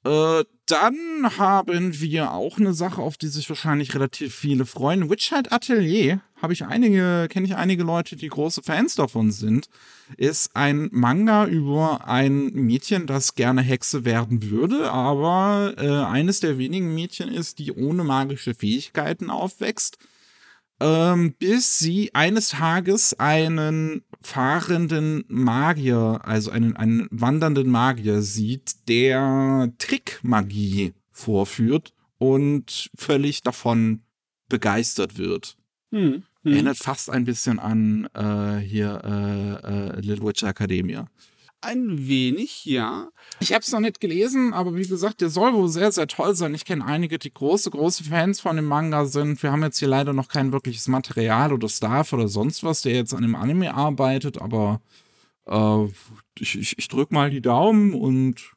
Äh, 0.06 0.46
dann 0.66 1.38
haben 1.38 2.00
wir 2.00 2.32
auch 2.32 2.58
eine 2.58 2.74
Sache, 2.74 3.02
auf 3.02 3.18
die 3.18 3.28
sich 3.28 3.48
wahrscheinlich 3.50 3.94
relativ 3.94 4.34
viele 4.34 4.66
freuen. 4.66 5.10
Witchlight 5.10 5.52
Atelier 5.52 6.22
habe 6.42 6.54
ich 6.54 6.66
einige, 6.66 7.28
kenne 7.30 7.46
ich 7.46 7.56
einige 7.56 7.84
Leute, 7.84 8.16
die 8.16 8.28
große 8.28 8.64
Fans 8.64 8.96
davon 8.96 9.32
sind. 9.32 9.70
Ist 10.18 10.56
ein 10.56 10.90
Manga 10.92 11.46
über 11.46 12.08
ein 12.08 12.48
Mädchen, 12.54 13.06
das 13.06 13.36
gerne 13.36 13.62
Hexe 13.62 14.06
werden 14.06 14.50
würde, 14.50 14.92
aber 14.92 15.76
äh, 15.78 15.88
eines 15.88 16.40
der 16.40 16.58
wenigen 16.58 16.94
Mädchen 16.96 17.30
ist, 17.30 17.60
die 17.60 17.72
ohne 17.72 18.04
magische 18.04 18.56
Fähigkeiten 18.56 19.30
aufwächst. 19.30 19.98
Ähm, 20.82 21.34
bis 21.40 21.80
sie 21.80 22.14
eines 22.14 22.50
Tages 22.50 23.18
einen 23.18 24.04
fahrenden 24.22 25.24
Magier, 25.30 26.20
also 26.24 26.52
einen, 26.52 26.76
einen 26.76 27.08
wandernden 27.12 27.70
Magier 27.70 28.22
sieht, 28.22 28.88
der 28.90 29.72
Trickmagie 29.78 30.94
vorführt 31.12 31.94
und 32.18 32.90
völlig 32.96 33.42
davon 33.42 34.02
begeistert 34.50 35.18
wird. 35.18 35.58
Hm, 35.92 36.24
hm. 36.44 36.52
Erinnert 36.52 36.78
fast 36.78 37.10
ein 37.10 37.24
bisschen 37.24 37.60
an 37.60 38.10
äh, 38.14 38.58
hier 38.58 39.02
äh, 39.06 39.98
äh, 39.98 40.02
Little 40.02 40.28
Witch 40.28 40.44
Academia. 40.44 41.08
Ein 41.62 42.08
wenig, 42.08 42.66
ja. 42.66 43.10
Ich 43.40 43.52
habe 43.52 43.62
es 43.62 43.72
noch 43.72 43.80
nicht 43.80 44.00
gelesen, 44.00 44.54
aber 44.54 44.76
wie 44.76 44.88
gesagt, 44.88 45.22
der 45.22 45.30
soll 45.30 45.54
wohl 45.54 45.68
sehr, 45.68 45.92
sehr 45.92 46.08
toll 46.08 46.36
sein. 46.36 46.54
Ich 46.54 46.66
kenne 46.66 46.86
einige, 46.86 47.18
die 47.18 47.34
große, 47.34 47.72
große 47.72 48.04
Fans 48.04 48.40
von 48.40 48.56
dem 48.56 48.66
Manga 48.66 49.06
sind. 49.06 49.42
Wir 49.42 49.52
haben 49.52 49.64
jetzt 49.64 49.80
hier 49.80 49.88
leider 49.88 50.14
noch 50.14 50.28
kein 50.28 50.52
wirkliches 50.52 50.88
Material 50.88 51.52
oder 51.52 51.68
Staff 51.68 52.14
oder 52.14 52.28
sonst 52.28 52.64
was, 52.64 52.84
der 52.84 52.94
jetzt 52.94 53.14
an 53.14 53.24
dem 53.24 53.36
Anime 53.36 53.74
arbeitet, 53.74 54.40
aber 54.40 54.82
äh, 55.48 55.86
ich, 56.40 56.60
ich, 56.60 56.78
ich 56.78 56.88
drück 56.88 57.12
mal 57.12 57.30
die 57.30 57.42
Daumen 57.42 57.94
und 57.94 58.54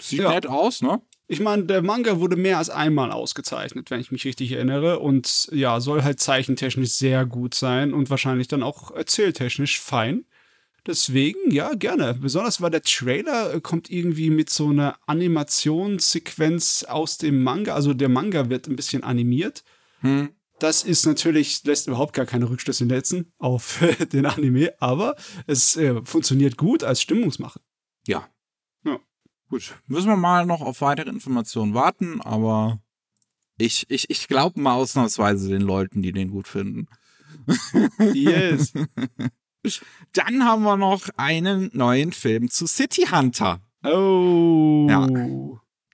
sieht 0.00 0.20
ja. 0.20 0.30
nett 0.30 0.46
aus, 0.46 0.82
ne? 0.82 1.00
Ich 1.28 1.40
meine, 1.40 1.64
der 1.64 1.82
Manga 1.82 2.20
wurde 2.20 2.36
mehr 2.36 2.58
als 2.58 2.70
einmal 2.70 3.10
ausgezeichnet, 3.10 3.90
wenn 3.90 4.00
ich 4.00 4.12
mich 4.12 4.24
richtig 4.24 4.52
erinnere. 4.52 5.00
Und 5.00 5.48
ja, 5.50 5.80
soll 5.80 6.04
halt 6.04 6.20
zeichentechnisch 6.20 6.90
sehr 6.90 7.26
gut 7.26 7.54
sein 7.54 7.92
und 7.92 8.10
wahrscheinlich 8.10 8.46
dann 8.46 8.62
auch 8.62 8.92
erzähltechnisch 8.92 9.80
fein. 9.80 10.24
Deswegen, 10.86 11.50
ja, 11.50 11.74
gerne. 11.74 12.14
Besonders 12.14 12.60
weil 12.60 12.70
der 12.70 12.82
Trailer 12.82 13.54
äh, 13.54 13.60
kommt 13.60 13.90
irgendwie 13.90 14.30
mit 14.30 14.50
so 14.50 14.68
einer 14.68 14.98
Animationssequenz 15.06 16.84
aus 16.84 17.18
dem 17.18 17.42
Manga. 17.42 17.74
Also 17.74 17.92
der 17.92 18.08
Manga 18.08 18.48
wird 18.48 18.68
ein 18.68 18.76
bisschen 18.76 19.02
animiert. 19.02 19.64
Hm. 20.00 20.30
Das 20.58 20.84
ist 20.84 21.04
natürlich, 21.04 21.64
lässt 21.64 21.86
überhaupt 21.86 22.14
gar 22.14 22.24
keine 22.24 22.48
Rückschlüsse 22.48 22.86
setzen 22.86 23.32
auf 23.38 23.82
den 24.12 24.26
Anime, 24.26 24.74
aber 24.78 25.16
es 25.46 25.76
äh, 25.76 26.00
funktioniert 26.04 26.56
gut 26.56 26.82
als 26.82 27.02
Stimmungsmache. 27.02 27.60
Ja. 28.06 28.28
Ja. 28.84 28.98
Gut, 29.50 29.74
müssen 29.86 30.08
wir 30.08 30.16
mal 30.16 30.46
noch 30.46 30.62
auf 30.62 30.80
weitere 30.80 31.10
Informationen 31.10 31.74
warten, 31.74 32.20
aber 32.20 32.80
ich, 33.58 33.86
ich, 33.90 34.08
ich 34.08 34.28
glaube 34.28 34.60
mal 34.60 34.74
ausnahmsweise 34.74 35.50
den 35.50 35.62
Leuten, 35.62 36.00
die 36.00 36.12
den 36.12 36.30
gut 36.30 36.48
finden. 36.48 36.88
Yes. 38.14 38.72
Dann 40.12 40.44
haben 40.44 40.62
wir 40.62 40.76
noch 40.76 41.08
einen 41.16 41.70
neuen 41.72 42.12
Film 42.12 42.50
zu 42.50 42.66
City 42.66 43.06
Hunter. 43.10 43.60
Oh. 43.84 44.86
Ja. 44.88 45.08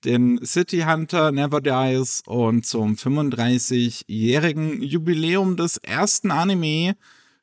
Den 0.04 0.44
City 0.44 0.80
Hunter 0.80 1.30
Never 1.30 1.60
Dies 1.60 2.22
und 2.26 2.66
zum 2.66 2.94
35-jährigen 2.94 4.82
Jubiläum 4.82 5.56
des 5.56 5.76
ersten 5.76 6.30
Anime 6.30 6.96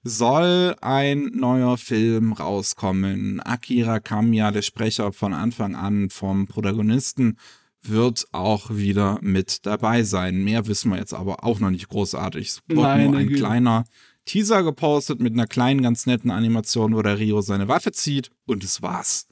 soll 0.04 0.76
ein 0.82 1.32
neuer 1.34 1.78
Film 1.78 2.34
rauskommen. 2.34 3.40
Akira 3.42 4.00
Kamiya, 4.00 4.52
der 4.52 4.62
Sprecher 4.62 5.12
von 5.14 5.34
Anfang 5.34 5.76
an 5.76 6.10
vom 6.10 6.48
Protagonisten, 6.48 7.38
wird 7.82 8.26
auch 8.32 8.70
wieder 8.72 9.20
mit 9.22 9.66
dabei 9.66 10.04
sein. 10.04 10.44
Mehr 10.44 10.68
wissen 10.68 10.92
wir 10.92 10.98
jetzt 10.98 11.14
aber 11.14 11.44
auch 11.44 11.60
noch 11.60 11.70
nicht 11.70 11.88
großartig. 11.90 12.48
Es 12.48 12.62
Meine 12.68 13.10
nur 13.10 13.20
ein 13.20 13.28
Güte. 13.28 13.40
kleiner 13.40 13.86
Teaser 14.30 14.62
gepostet 14.62 15.20
mit 15.20 15.34
einer 15.34 15.48
kleinen, 15.48 15.82
ganz 15.82 16.06
netten 16.06 16.30
Animation, 16.30 16.96
wo 16.96 17.02
der 17.02 17.18
Rio 17.18 17.42
seine 17.42 17.68
Waffe 17.68 17.92
zieht 17.92 18.30
und 18.46 18.64
es 18.64 18.84
war's. 18.84 19.26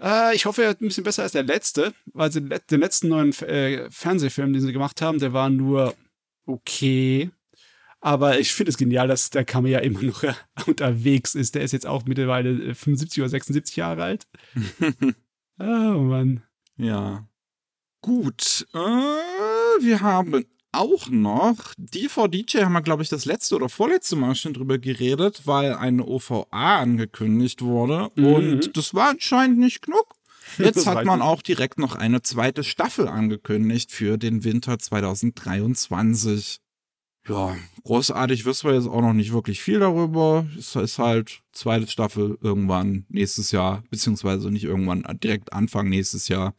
Äh, 0.00 0.34
ich 0.34 0.46
hoffe, 0.46 0.62
er 0.62 0.68
wird 0.68 0.80
ein 0.80 0.88
bisschen 0.88 1.04
besser 1.04 1.22
als 1.22 1.32
der 1.32 1.42
letzte, 1.42 1.92
weil 2.14 2.32
sie 2.32 2.40
den 2.40 2.80
letzten 2.80 3.08
neuen 3.08 3.34
äh, 3.42 3.90
Fernsehfilm, 3.90 4.54
den 4.54 4.62
sie 4.62 4.72
gemacht 4.72 5.02
haben, 5.02 5.18
der 5.18 5.34
war 5.34 5.50
nur 5.50 5.94
okay. 6.46 7.30
Aber 8.00 8.38
ich 8.38 8.54
finde 8.54 8.70
es 8.70 8.78
genial, 8.78 9.06
dass 9.06 9.28
der 9.28 9.44
Kamea 9.44 9.80
immer 9.80 10.02
noch 10.02 10.22
äh, 10.22 10.32
unterwegs 10.66 11.34
ist. 11.34 11.54
Der 11.54 11.62
ist 11.62 11.72
jetzt 11.72 11.86
auch 11.86 12.06
mittlerweile 12.06 12.70
äh, 12.70 12.74
75 12.74 13.20
oder 13.20 13.28
76 13.28 13.76
Jahre 13.76 14.02
alt. 14.02 14.26
Oh 15.60 15.64
Mann. 15.64 16.44
Ja. 16.76 17.28
Gut. 18.00 18.64
Äh, 18.72 18.78
wir 18.78 20.00
haben 20.02 20.44
auch 20.78 21.08
noch, 21.08 21.56
DVD 21.76 22.64
haben 22.64 22.72
wir, 22.72 22.82
glaube 22.82 23.02
ich, 23.02 23.08
das 23.08 23.24
letzte 23.24 23.56
oder 23.56 23.68
vorletzte 23.68 24.16
Mal 24.16 24.34
schon 24.34 24.54
drüber 24.54 24.78
geredet, 24.78 25.42
weil 25.44 25.74
eine 25.74 26.06
OVA 26.06 26.46
angekündigt 26.50 27.62
wurde. 27.62 28.10
Mhm. 28.14 28.26
Und 28.26 28.76
das 28.76 28.94
war 28.94 29.10
anscheinend 29.10 29.58
nicht 29.58 29.82
genug. 29.82 30.14
Jetzt 30.58 30.86
hat 30.86 31.04
man 31.04 31.20
auch 31.20 31.42
direkt 31.42 31.78
noch 31.78 31.94
eine 31.94 32.22
zweite 32.22 32.64
Staffel 32.64 33.06
angekündigt 33.06 33.92
für 33.92 34.16
den 34.16 34.44
Winter 34.44 34.78
2023. 34.78 36.60
Ja, 37.28 37.54
großartig 37.84 38.46
wissen 38.46 38.70
wir 38.70 38.74
jetzt 38.74 38.88
auch 38.88 39.02
noch 39.02 39.12
nicht 39.12 39.34
wirklich 39.34 39.60
viel 39.60 39.80
darüber. 39.80 40.46
Es 40.58 40.74
ist 40.74 40.98
halt 40.98 41.42
zweite 41.52 41.86
Staffel 41.86 42.38
irgendwann 42.40 43.04
nächstes 43.10 43.50
Jahr, 43.50 43.82
beziehungsweise 43.90 44.50
nicht 44.50 44.64
irgendwann, 44.64 45.04
direkt 45.22 45.52
Anfang 45.52 45.90
nächstes 45.90 46.28
Jahr. 46.28 46.54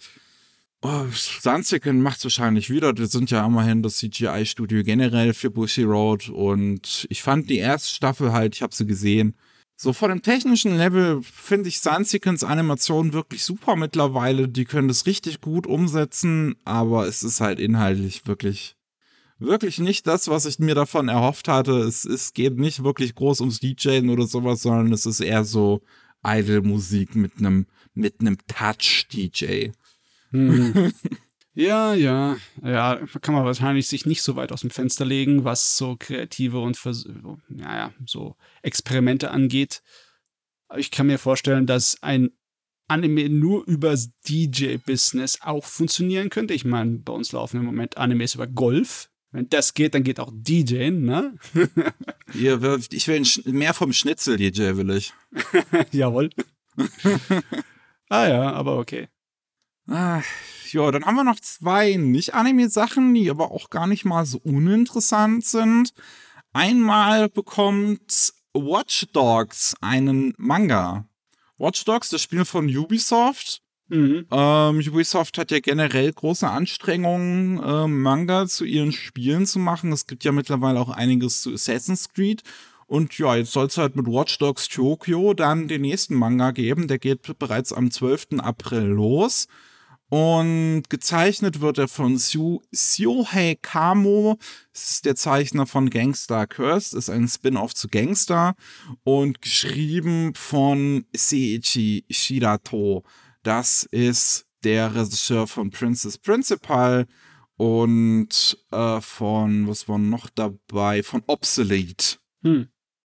Oh, 0.82 1.06
Sansiken 1.12 2.02
macht 2.02 2.24
wahrscheinlich 2.24 2.70
wieder. 2.70 2.94
Das 2.94 3.12
sind 3.12 3.32
ja 3.32 3.46
immerhin 3.46 3.84
das 3.84 3.98
CGI-Studio 3.98 4.84
generell 4.84 5.34
für 5.34 5.52
Bushy 5.52 5.84
Road. 5.84 6.30
Und 6.30 7.06
ich 7.10 7.22
fand 7.22 7.50
die 7.50 7.58
erste 7.58 7.90
Staffel 7.90 8.32
halt, 8.32 8.56
ich 8.56 8.62
habe 8.62 8.74
sie 8.74 8.86
gesehen. 8.86 9.36
So 9.76 9.92
von 9.92 10.10
dem 10.10 10.22
technischen 10.22 10.78
Level 10.78 11.22
finde 11.22 11.70
ich 11.70 11.82
Sansikens 11.82 12.44
Animation 12.44 13.12
wirklich 13.12 13.44
super 13.44 13.76
mittlerweile. 13.76 14.48
Die 14.48 14.66
können 14.66 14.88
das 14.88 15.06
richtig 15.06 15.42
gut 15.42 15.68
umsetzen, 15.68 16.56
aber 16.64 17.08
es 17.08 17.24
ist 17.24 17.42
halt 17.42 17.60
inhaltlich 17.60 18.26
wirklich, 18.26 18.76
wirklich 19.38 19.80
nicht 19.80 20.08
das, 20.08 20.30
was 20.30 20.46
ich 20.46 20.60
mir 20.60 20.76
davon 20.76 21.10
erhofft 21.10 21.50
hatte. 21.50 21.80
Es, 21.80 22.06
es 22.06 22.34
geht 22.34 22.58
nicht 22.58 22.84
wirklich 22.84 23.16
groß 23.16 23.42
ums 23.42 23.60
DJen 23.60 24.10
oder 24.10 24.28
sowas, 24.28 24.62
sondern 24.62 24.94
es 24.94 25.06
ist 25.06 25.20
eher 25.20 25.44
so 25.44 25.82
Idle-Musik 26.24 27.16
mit 27.16 27.38
einem 27.40 27.66
mit 27.94 28.22
einem 28.22 28.38
Touch-DJ. 28.48 29.72
Mhm. 30.32 30.92
ja, 31.54 31.94
ja, 31.94 32.38
ja, 32.64 33.00
kann 33.22 33.34
man 33.34 33.46
wahrscheinlich 33.46 33.88
sich 33.88 34.06
nicht 34.06 34.22
so 34.22 34.36
weit 34.36 34.52
aus 34.52 34.62
dem 34.62 34.70
Fenster 34.70 35.06
legen, 35.06 35.44
was 35.44 35.78
so 35.78 35.96
kreative 35.98 36.60
und 36.60 36.78
Vers 36.78 37.08
ja, 37.50 37.78
ja, 37.78 37.94
so 38.06 38.36
Experimente 38.62 39.32
angeht. 39.32 39.82
Aber 40.68 40.80
ich 40.80 40.92
kann 40.92 41.08
mir 41.08 41.18
vorstellen, 41.18 41.66
dass 41.66 42.02
ein 42.04 42.32
Anime 42.88 43.30
nur 43.30 43.66
übers 43.68 44.10
DJ-Business 44.28 45.40
auch 45.42 45.66
funktionieren 45.66 46.30
könnte. 46.30 46.54
Ich 46.54 46.66
meine, 46.66 46.98
bei 47.00 47.14
uns 47.14 47.32
laufen 47.32 47.58
im 47.58 47.66
Moment 47.66 47.98
Animes 47.98 48.36
über 48.36 48.48
Golf. 48.48 49.10
Wenn 49.32 49.48
das 49.50 49.76
geht, 49.76 49.94
dann 49.94 50.04
geht 50.04 50.20
auch 50.20 50.32
DJing, 50.34 51.02
ne? 51.02 51.36
Wirft- 52.34 52.94
ich 52.96 53.08
will 53.08 53.24
mehr 53.46 53.76
vom 53.76 53.94
Schnitzel-DJ, 53.94 54.76
will 54.76 54.90
ich. 54.90 55.14
Jawohl. 55.92 56.32
ah 58.10 58.28
ja, 58.28 58.52
aber 58.54 58.78
okay. 58.80 59.08
Ah, 59.90 60.22
ja, 60.72 60.92
dann 60.92 61.06
haben 61.06 61.16
wir 61.16 61.24
noch 61.24 61.40
zwei 61.40 61.96
Nicht-Anime-Sachen, 61.96 63.14
die 63.16 63.30
aber 63.30 63.52
auch 63.52 63.72
gar 63.72 63.88
nicht 63.88 64.06
mal 64.06 64.26
so 64.26 64.38
uninteressant 64.44 65.44
sind. 65.44 65.94
Einmal 66.54 67.28
bekommt 67.28 68.34
Watch 68.54 69.08
Dogs 69.12 69.76
einen 69.82 70.34
Manga. 70.38 71.06
Watch 71.58 71.86
Dogs, 71.86 72.10
das 72.10 72.22
Spiel 72.22 72.46
von 72.46 72.66
Ubisoft. 72.76 73.64
Mhm. 73.88 74.28
Ähm, 74.30 74.78
Ubisoft 74.88 75.40
hat 75.40 75.50
ja 75.50 75.60
generell 75.60 76.14
große 76.14 76.48
Anstrengungen, 76.48 77.60
ähm, 77.66 78.04
Manga 78.04 78.46
zu 78.46 78.66
ihren 78.66 78.92
Spielen 78.92 79.48
zu 79.48 79.58
machen. 79.58 79.92
Es 79.92 80.06
gibt 80.06 80.24
ja 80.24 80.32
mittlerweile 80.32 80.80
auch 80.80 80.90
einiges 80.90 81.42
zu 81.42 81.52
Assassin's 81.52 82.10
Creed. 82.10 82.44
Und 82.86 83.18
ja, 83.18 83.36
jetzt 83.36 83.52
soll 83.52 83.68
es 83.68 83.78
halt 83.78 83.96
mit 83.96 84.06
Watch 84.06 84.38
Dogs 84.38 84.68
Tokyo 84.68 85.34
dann 85.34 85.68
den 85.68 85.82
nächsten 85.82 86.14
Manga 86.16 86.52
geben. 86.52 86.88
Der 86.88 87.00
geht 87.00 87.22
bereits 87.40 87.74
am 87.74 87.90
12. 87.90 88.40
April 88.40 88.84
los. 88.84 89.48
Und 90.10 90.84
gezeichnet 90.90 91.62
wird 91.62 91.78
er 91.78 91.88
von 91.88 92.18
Syohei 92.18 93.58
Kamo. 93.62 94.38
Das 94.74 94.90
ist 94.90 95.06
der 95.06 95.16
Zeichner 95.16 95.68
von 95.68 95.90
Gangster 95.90 96.48
Cursed, 96.48 96.94
ist 96.94 97.10
ein 97.10 97.28
Spin-off 97.28 97.76
zu 97.76 97.88
Gangster. 97.88 98.56
Und 99.04 99.42
geschrieben 99.42 100.34
von 100.36 101.06
Seiichi 101.16 102.06
Shirato. 102.10 103.04
Das 103.44 103.84
ist 103.84 104.48
der 104.64 104.94
Regisseur 104.96 105.48
von 105.48 105.70
Princess 105.70 106.18
Principal 106.18 107.06
und 107.56 108.58
äh, 108.72 109.02
von, 109.02 109.68
was 109.68 109.88
war 109.88 109.98
noch 109.98 110.30
dabei? 110.30 111.04
Von 111.04 111.24
Obsolete. 111.28 112.18
Hm. 112.42 112.70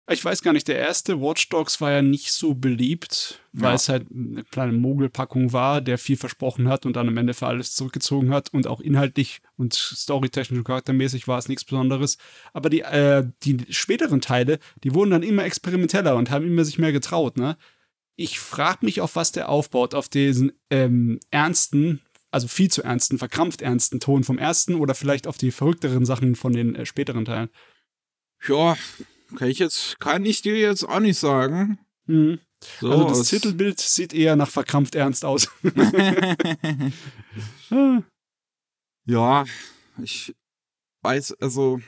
Ich 0.08 0.24
weiß 0.24 0.44
gar 0.44 0.54
nicht, 0.54 0.68
der 0.68 0.78
erste 0.78 1.20
Watch 1.20 1.50
Dogs 1.50 1.82
war 1.82 1.92
ja 1.92 2.04
nicht 2.04 2.32
so 2.32 2.54
beliebt, 2.54 3.42
weil 3.54 3.70
Ja. 3.70 3.74
es 3.76 3.90
halt 3.90 4.06
eine 4.12 4.44
kleine 4.44 4.74
Mogelpackung 4.74 5.52
war, 5.52 5.82
der 5.82 5.98
viel 5.98 6.16
versprochen 6.16 6.68
hat 6.70 6.86
und 6.86 6.96
dann 6.96 7.08
am 7.08 7.18
Ende 7.18 7.34
für 7.34 7.48
alles 7.48 7.74
zurückgezogen 7.74 8.30
hat 8.32 8.54
und 8.54 8.68
auch 8.68 8.82
inhaltlich 8.82 9.42
und 9.58 9.74
storytechnisch 9.74 10.60
und 10.60 10.64
charaktermäßig 10.64 11.28
war 11.28 11.40
es 11.40 11.48
nichts 11.48 11.64
Besonderes. 11.66 12.20
Aber 12.54 12.70
die, 12.70 12.82
äh, 12.82 13.28
die 13.42 13.66
späteren 13.72 14.22
Teile, 14.22 14.60
die 14.84 14.94
wurden 14.94 15.10
dann 15.10 15.24
immer 15.24 15.44
experimenteller 15.44 16.16
und 16.16 16.30
haben 16.30 16.46
immer 16.46 16.66
sich 16.66 16.78
mehr 16.78 16.92
getraut, 16.92 17.38
ne? 17.38 17.58
Ich 18.16 18.40
frage 18.40 18.86
mich, 18.86 19.02
auf 19.02 19.16
was 19.16 19.32
der 19.32 19.50
aufbaut, 19.50 19.94
auf 19.96 20.08
diesen 20.08 20.54
ähm, 20.70 21.20
ernsten, 21.32 22.02
also 22.30 22.48
viel 22.48 22.70
zu 22.70 22.84
ernsten, 22.84 23.18
verkrampft 23.18 23.62
ernsten 23.64 24.00
Ton 24.00 24.24
vom 24.24 24.38
ersten 24.38 24.76
oder 24.76 24.94
vielleicht 24.94 25.26
auf 25.26 25.38
die 25.38 25.52
verrückteren 25.52 26.06
Sachen 26.06 26.36
von 26.36 26.54
den 26.54 26.76
äh, 26.76 26.86
späteren 26.86 27.26
Teilen. 27.26 27.50
Ja, 28.48 28.78
kann 29.36 29.50
ich 29.50 29.60
jetzt, 29.60 30.00
kann 30.00 30.26
ich 30.26 30.42
dir 30.42 30.58
jetzt 30.58 30.84
auch 30.84 31.00
nicht 31.00 31.20
sagen. 31.20 31.80
Mhm. 32.06 32.40
So, 32.80 32.90
Also 32.92 33.08
das 33.10 33.28
Titelbild 33.30 33.80
sieht 33.80 34.14
eher 34.14 34.36
nach 34.36 34.50
verkrampft 34.50 34.96
ernst 34.96 35.26
aus. 35.26 35.50
Ja, 39.08 39.46
ich 40.02 40.36
weiß, 41.04 41.34
also, 41.40 41.80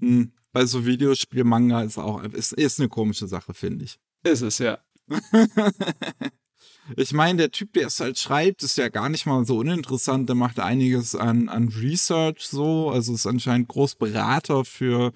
hm, 0.00 0.32
bei 0.52 0.66
so 0.66 0.84
Videospiel-Manga 0.84 1.82
ist 1.82 1.98
auch, 1.98 2.22
ist, 2.22 2.52
ist 2.52 2.78
eine 2.78 2.90
komische 2.90 3.26
Sache, 3.26 3.54
finde 3.54 3.86
ich. 3.86 3.98
ist 4.22 4.42
es, 4.42 4.58
ja. 4.58 4.78
ich 6.96 7.12
meine, 7.14 7.38
der 7.38 7.50
Typ, 7.50 7.72
der 7.72 7.86
es 7.86 8.00
halt 8.00 8.18
schreibt, 8.18 8.62
ist 8.62 8.76
ja 8.76 8.90
gar 8.90 9.08
nicht 9.08 9.24
mal 9.24 9.46
so 9.46 9.58
uninteressant. 9.58 10.28
Der 10.28 10.36
macht 10.36 10.60
einiges 10.60 11.14
an, 11.14 11.48
an 11.48 11.68
Research 11.68 12.46
so. 12.46 12.90
Also 12.90 13.14
ist 13.14 13.26
anscheinend 13.26 13.68
Großberater 13.68 14.64
für, 14.64 15.12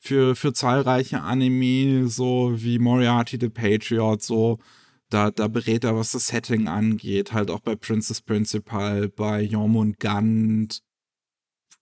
für, 0.00 0.34
für 0.34 0.52
zahlreiche 0.52 1.20
Anime, 1.20 2.08
so 2.08 2.52
wie 2.56 2.78
Moriarty 2.78 3.38
the 3.40 3.48
Patriot, 3.48 4.22
so. 4.22 4.58
Da, 5.10 5.32
da 5.32 5.48
berät 5.48 5.82
er, 5.82 5.96
was 5.96 6.12
das 6.12 6.28
Setting 6.28 6.68
angeht. 6.68 7.32
Halt 7.32 7.50
auch 7.50 7.60
bei 7.60 7.74
Princess 7.74 8.20
Principal, 8.20 9.08
bei 9.08 9.42
Jormungand, 9.42 10.82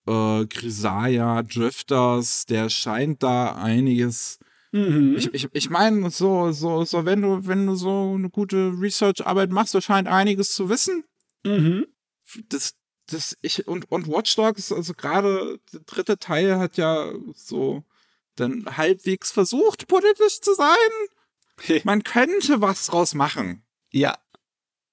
äh, 0.07 0.45
Grisaya, 0.47 1.43
Drifters. 1.43 2.47
Der 2.47 2.69
scheint 2.69 3.21
da 3.21 3.55
einiges 3.55 4.39
Mhm. 4.71 5.15
Ich, 5.17 5.33
ich, 5.33 5.47
ich 5.51 5.69
meine, 5.69 6.11
so, 6.11 6.51
so, 6.51 6.83
so, 6.85 7.05
wenn 7.05 7.21
du, 7.21 7.47
wenn 7.47 7.65
du 7.65 7.75
so 7.75 8.13
eine 8.15 8.29
gute 8.29 8.71
Research-Arbeit 8.79 9.49
machst, 9.51 9.73
du 9.73 9.81
scheint 9.81 10.07
einiges 10.07 10.53
zu 10.53 10.69
wissen. 10.69 11.03
Mhm. 11.43 11.87
Das, 12.49 12.75
das, 13.07 13.37
ich, 13.41 13.67
und, 13.67 13.91
und 13.91 14.07
Watch 14.07 14.35
Dogs, 14.35 14.71
also 14.71 14.93
gerade 14.93 15.59
der 15.73 15.79
dritte 15.81 16.19
Teil 16.19 16.59
hat 16.59 16.77
ja 16.77 17.11
so 17.33 17.83
dann 18.39 18.77
halbwegs 18.77 19.31
versucht, 19.31 19.87
politisch 19.87 20.41
zu 20.41 20.53
sein. 20.53 21.81
Man 21.83 22.03
könnte 22.03 22.61
was 22.61 22.85
draus 22.85 23.13
machen. 23.13 23.63
Ja. 23.91 24.17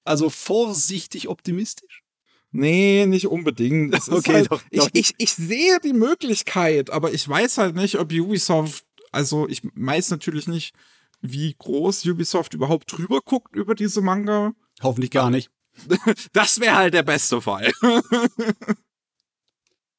Also 0.03 0.29
vorsichtig 0.29 1.27
optimistisch. 1.27 2.03
Nee, 2.51 3.05
nicht 3.05 3.27
unbedingt. 3.27 3.93
Ist 3.97 4.09
Okay, 4.09 4.33
halt, 4.33 4.51
doch, 4.51 4.61
ich, 4.69 4.79
doch. 4.79 4.89
ich, 4.93 5.13
ich 5.17 5.33
sehe 5.33 5.79
die 5.83 5.93
Möglichkeit, 5.93 6.89
aber 6.89 7.13
ich 7.13 7.27
weiß 7.27 7.57
halt 7.57 7.75
nicht, 7.75 7.99
ob 7.99 8.11
Ubisoft, 8.11 8.85
also 9.11 9.47
ich 9.47 9.61
weiß 9.75 10.11
natürlich 10.11 10.47
nicht, 10.47 10.73
wie 11.21 11.55
groß 11.57 12.05
Ubisoft 12.05 12.53
überhaupt 12.53 12.91
drüber 12.91 13.21
guckt 13.21 13.55
über 13.55 13.75
diese 13.75 14.01
Manga. 14.01 14.53
Hoffentlich 14.81 15.11
gar 15.11 15.29
nicht. 15.29 15.49
Das 16.33 16.59
wäre 16.59 16.75
halt 16.75 16.93
der 16.95 17.03
beste 17.03 17.39
Fall. 17.41 17.71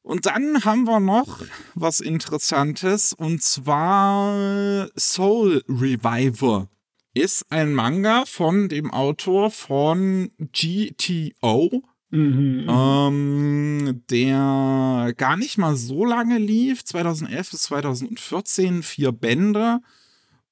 Und 0.09 0.25
dann 0.25 0.65
haben 0.65 0.85
wir 0.85 1.01
noch 1.01 1.43
was 1.75 2.01
Interessantes 2.01 3.13
und 3.13 3.43
zwar 3.43 4.89
Soul 4.99 5.63
Reviver 5.69 6.69
ist 7.13 7.45
ein 7.51 7.75
Manga 7.75 8.25
von 8.27 8.71
dem 8.71 8.91
Autor 8.91 9.51
von 9.51 10.31
GTO, 10.39 11.83
Mhm. 12.11 12.67
ähm, 12.71 14.03
der 14.09 15.13
gar 15.15 15.37
nicht 15.37 15.59
mal 15.59 15.77
so 15.77 16.07
lange 16.07 16.39
lief, 16.39 16.87
2011 16.87 17.51
bis 17.51 17.63
2014, 17.65 18.83
vier 18.83 19.13
Bände. 19.13 19.81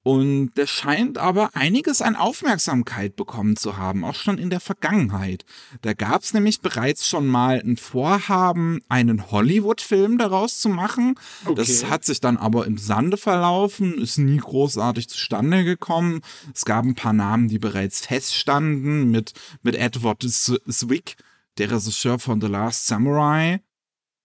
Und 0.07 0.53
der 0.57 0.69
scheint 0.69 1.19
aber 1.19 1.51
einiges 1.57 2.01
an 2.01 2.15
Aufmerksamkeit 2.15 3.17
bekommen 3.17 3.57
zu 3.57 3.77
haben, 3.77 4.05
auch 4.05 4.15
schon 4.15 4.39
in 4.39 4.51
der 4.51 4.61
Vergangenheit. 4.61 5.45
Da 5.83 5.95
gab 5.95 6.23
es 6.23 6.33
nämlich 6.33 6.61
bereits 6.61 7.09
schon 7.09 7.27
mal 7.27 7.61
ein 7.61 7.77
Vorhaben, 7.77 8.79
einen 8.89 9.33
Hollywood-Film 9.33 10.17
daraus 10.17 10.61
zu 10.61 10.69
machen. 10.69 11.17
Das 11.57 11.83
Okay. 11.83 11.91
hat 11.91 12.05
sich 12.05 12.21
dann 12.21 12.37
aber 12.37 12.67
im 12.69 12.79
Sande 12.79 13.17
verlaufen, 13.17 13.95
ist 13.99 14.19
nie 14.19 14.37
großartig 14.37 15.09
zustande 15.09 15.65
gekommen. 15.65 16.21
Es 16.55 16.65
gab 16.65 16.85
ein 16.85 16.95
paar 16.95 17.13
Namen, 17.13 17.49
die 17.49 17.59
bereits 17.59 18.07
feststanden, 18.07 19.11
mit, 19.11 19.33
mit 19.65 19.75
Edward 19.75 20.23
Zwick, 20.23 21.17
der 21.59 21.73
Regisseur 21.73 22.21
von 22.21 22.41
The 22.41 22.47
Last 22.47 22.87
Samurai. 22.87 23.61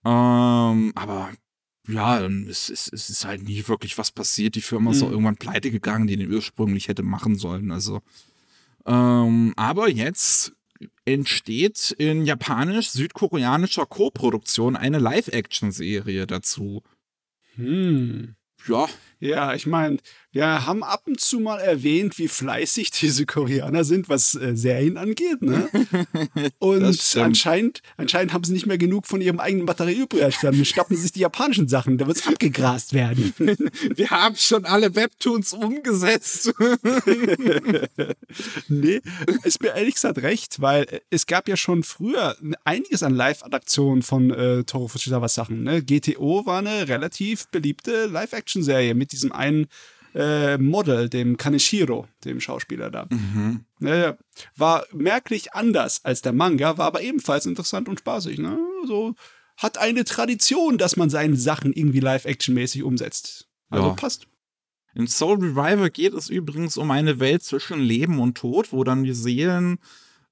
Ähm, 0.06 0.92
aber 0.94 1.32
ja, 1.88 2.26
es, 2.26 2.70
es, 2.70 2.90
es 2.92 3.10
ist 3.10 3.26
halt 3.26 3.44
nie 3.44 3.68
wirklich 3.68 3.98
was 3.98 4.12
passiert. 4.12 4.56
Die 4.56 4.62
Firma 4.62 4.92
ist 4.92 5.02
Mhm. 5.02 5.08
auch 5.08 5.12
irgendwann 5.12 5.38
pleite 5.38 5.72
gegangen, 5.72 6.08
die 6.08 6.18
den 6.18 6.32
ursprünglich 6.32 6.88
hätte 6.88 7.04
machen 7.04 7.36
sollen. 7.38 7.72
Also, 7.72 8.02
ähm, 8.86 9.54
aber 9.56 9.90
jetzt 9.90 10.54
entsteht 11.06 11.92
in 11.98 12.26
japanisch-südkoreanischer 12.26 13.86
Co-Produktion 13.86 14.76
eine 14.76 15.00
Live-Action-Serie 15.00 16.28
dazu. 16.28 16.84
Hm. 17.56 18.36
Ja, 18.68 18.88
Ja, 19.22 19.54
ich 19.54 19.68
meine, 19.68 20.00
wir 20.32 20.66
haben 20.66 20.82
ab 20.84 21.04
und 21.06 21.20
zu 21.20 21.40
mal 21.40 21.60
erwähnt, 21.60 22.18
wie 22.18 22.28
fleißig 22.28 22.90
diese 23.02 23.28
Koreaner 23.28 23.84
sind, 23.84 24.10
was 24.10 24.34
äh, 24.34 24.56
Serien 24.56 24.98
angeht, 24.98 25.42
ne? 25.42 25.70
Und 26.60 26.84
anscheinend, 27.16 27.84
anscheinend 27.98 28.34
haben 28.34 28.44
sie 28.44 28.54
nicht 28.54 28.66
mehr 28.66 28.80
genug 28.80 29.06
von 29.06 29.22
ihrem 29.22 29.40
eigenen 29.40 29.66
Batterie 29.68 29.94
übrig. 29.94 30.38
Dann 30.42 30.66
schnappen 30.66 30.96
sie 30.96 31.04
sich 31.04 31.12
die 31.12 31.20
japanischen 31.20 31.68
Sachen, 31.68 31.98
da 31.98 32.08
wird's 32.08 32.26
abgegrast 32.26 32.94
werden. 32.94 33.34
wir 33.96 34.10
haben 34.10 34.36
schon 34.38 34.66
alle 34.66 34.96
Webtoons 34.96 35.54
umgesetzt. 35.54 36.54
nee, 38.70 39.02
ist 39.44 39.62
mir 39.62 39.76
ehrlich 39.76 39.96
gesagt 39.96 40.18
recht, 40.20 40.62
weil 40.62 40.84
äh, 40.86 41.02
es 41.12 41.28
gab 41.28 41.48
ja 41.48 41.58
schon 41.58 41.84
früher 41.84 42.36
einiges 42.64 43.04
an 43.04 43.14
Live-Adaptionen 43.14 44.02
von 44.02 44.32
äh, 44.32 44.64
Toro 44.64 44.88
Fujisawas 44.88 45.36
Sachen. 45.36 45.62
Ne? 45.64 45.84
GTO 45.84 46.46
war 46.48 46.60
eine 46.60 46.88
relativ 46.88 47.48
beliebte 47.50 48.08
Live-Action-Serie 48.08 48.96
mit 48.96 49.11
diesem 49.12 49.32
einen 49.32 49.68
äh, 50.14 50.58
Model, 50.58 51.10
dem 51.10 51.38
Kaneshiro, 51.38 52.08
dem 52.26 52.42
Schauspieler 52.42 52.92
da. 52.92 53.08
mhm. 53.10 53.66
Naja, 53.80 54.18
war 54.56 54.86
merklich 54.92 55.54
anders 55.54 56.04
als 56.04 56.22
der 56.22 56.34
Manga, 56.34 56.78
war 56.78 56.88
aber 56.88 57.02
ebenfalls 57.02 57.46
interessant 57.46 57.88
und 57.88 58.00
spaßig. 58.00 58.40
Ne? 58.40 58.58
So 58.88 59.16
hat 59.58 59.78
eine 59.78 60.04
Tradition, 60.04 60.78
dass 60.78 60.98
man 60.98 61.10
seine 61.10 61.36
Sachen 61.38 61.72
irgendwie 61.74 62.00
live-action-mäßig 62.00 62.84
umsetzt. 62.84 63.48
Also 63.70 63.90
Ja. 63.90 63.94
passt. 63.94 64.28
In 64.94 65.08
Soul 65.08 65.38
Revival 65.38 65.90
geht 65.90 66.14
es 66.14 66.30
übrigens 66.30 66.76
um 66.78 66.92
eine 66.92 67.20
Welt 67.20 67.44
zwischen 67.44 67.80
Leben 67.80 68.20
und 68.20 68.38
Tod, 68.38 68.74
wo 68.74 68.84
dann 68.84 69.04
die 69.04 69.14
Seelen 69.14 69.78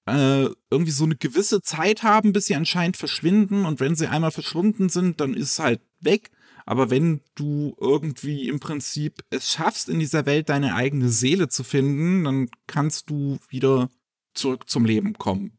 äh, 0.06 0.50
irgendwie 0.70 0.92
so 0.92 1.06
eine 1.06 1.16
gewisse 1.16 1.62
Zeit 1.62 2.04
haben, 2.04 2.34
bis 2.34 2.48
sie 2.48 2.56
anscheinend 2.56 2.98
verschwinden. 2.98 3.66
Und 3.66 3.80
wenn 3.80 3.96
sie 3.96 4.08
einmal 4.08 4.32
verschwunden 4.32 4.90
sind, 4.90 5.22
dann 5.22 5.34
ist 5.34 5.52
es 5.52 5.60
halt 5.60 5.82
weg. 6.02 6.32
Aber 6.70 6.92
wenn 6.92 7.22
du 7.34 7.76
irgendwie 7.80 8.48
im 8.48 8.60
Prinzip 8.60 9.26
es 9.32 9.52
schaffst, 9.52 9.90
in 9.90 9.98
dieser 9.98 10.28
Welt 10.28 10.50
deine 10.50 10.76
eigene 10.76 11.10
Seele 11.10 11.50
zu 11.50 11.64
finden, 11.64 12.26
dann 12.26 12.48
kannst 12.68 13.10
du 13.10 13.40
wieder 13.50 13.90
zurück 14.36 14.70
zum 14.70 14.86
Leben 14.86 15.14
kommen. 15.14 15.58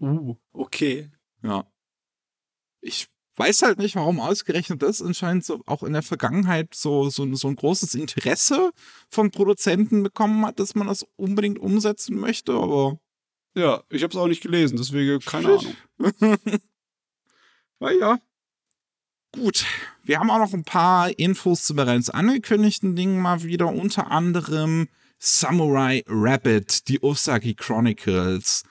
Uh, 0.00 0.36
okay. 0.52 1.10
Ja. 1.42 1.68
Ich 2.80 3.08
weiß 3.34 3.62
halt 3.62 3.78
nicht, 3.78 3.96
warum 3.96 4.20
ausgerechnet 4.20 4.82
das 4.82 5.02
anscheinend 5.02 5.44
so 5.44 5.64
auch 5.66 5.82
in 5.82 5.94
der 5.94 6.04
Vergangenheit 6.04 6.76
so, 6.76 7.10
so, 7.10 7.34
so 7.34 7.48
ein 7.48 7.56
großes 7.56 7.96
Interesse 7.96 8.70
von 9.08 9.32
Produzenten 9.32 10.04
bekommen 10.04 10.46
hat, 10.46 10.60
dass 10.60 10.76
man 10.76 10.86
das 10.86 11.04
unbedingt 11.16 11.58
umsetzen 11.58 12.20
möchte, 12.20 12.52
aber 12.52 13.00
Ja, 13.56 13.82
ich 13.90 14.04
habe 14.04 14.12
es 14.12 14.16
auch 14.16 14.28
nicht 14.28 14.44
gelesen, 14.44 14.76
deswegen 14.76 15.18
keine. 15.18 15.58
Ahnung. 15.58 15.76
naja. 17.80 18.20
Gut, 19.38 19.66
wir 20.02 20.18
haben 20.18 20.30
auch 20.30 20.38
noch 20.38 20.54
ein 20.54 20.64
paar 20.64 21.10
Infos 21.18 21.64
zu 21.64 21.74
bereits 21.74 22.08
angekündigten 22.08 22.96
Dingen 22.96 23.20
mal 23.20 23.42
wieder, 23.42 23.66
unter 23.66 24.10
anderem 24.10 24.88
Samurai 25.18 26.02
Rabbit, 26.06 26.88
die 26.88 27.02
Osaki 27.02 27.52
Chronicles. 27.52 28.62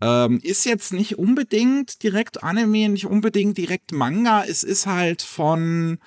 Ähm, 0.00 0.40
ist 0.42 0.64
jetzt 0.64 0.94
nicht 0.94 1.18
unbedingt 1.18 2.02
direkt 2.02 2.42
Anime, 2.42 2.88
nicht 2.88 3.04
unbedingt 3.04 3.58
direkt 3.58 3.92
Manga. 3.92 4.42
Es 4.42 4.62
ist 4.62 4.86
halt 4.86 5.20
von 5.20 5.98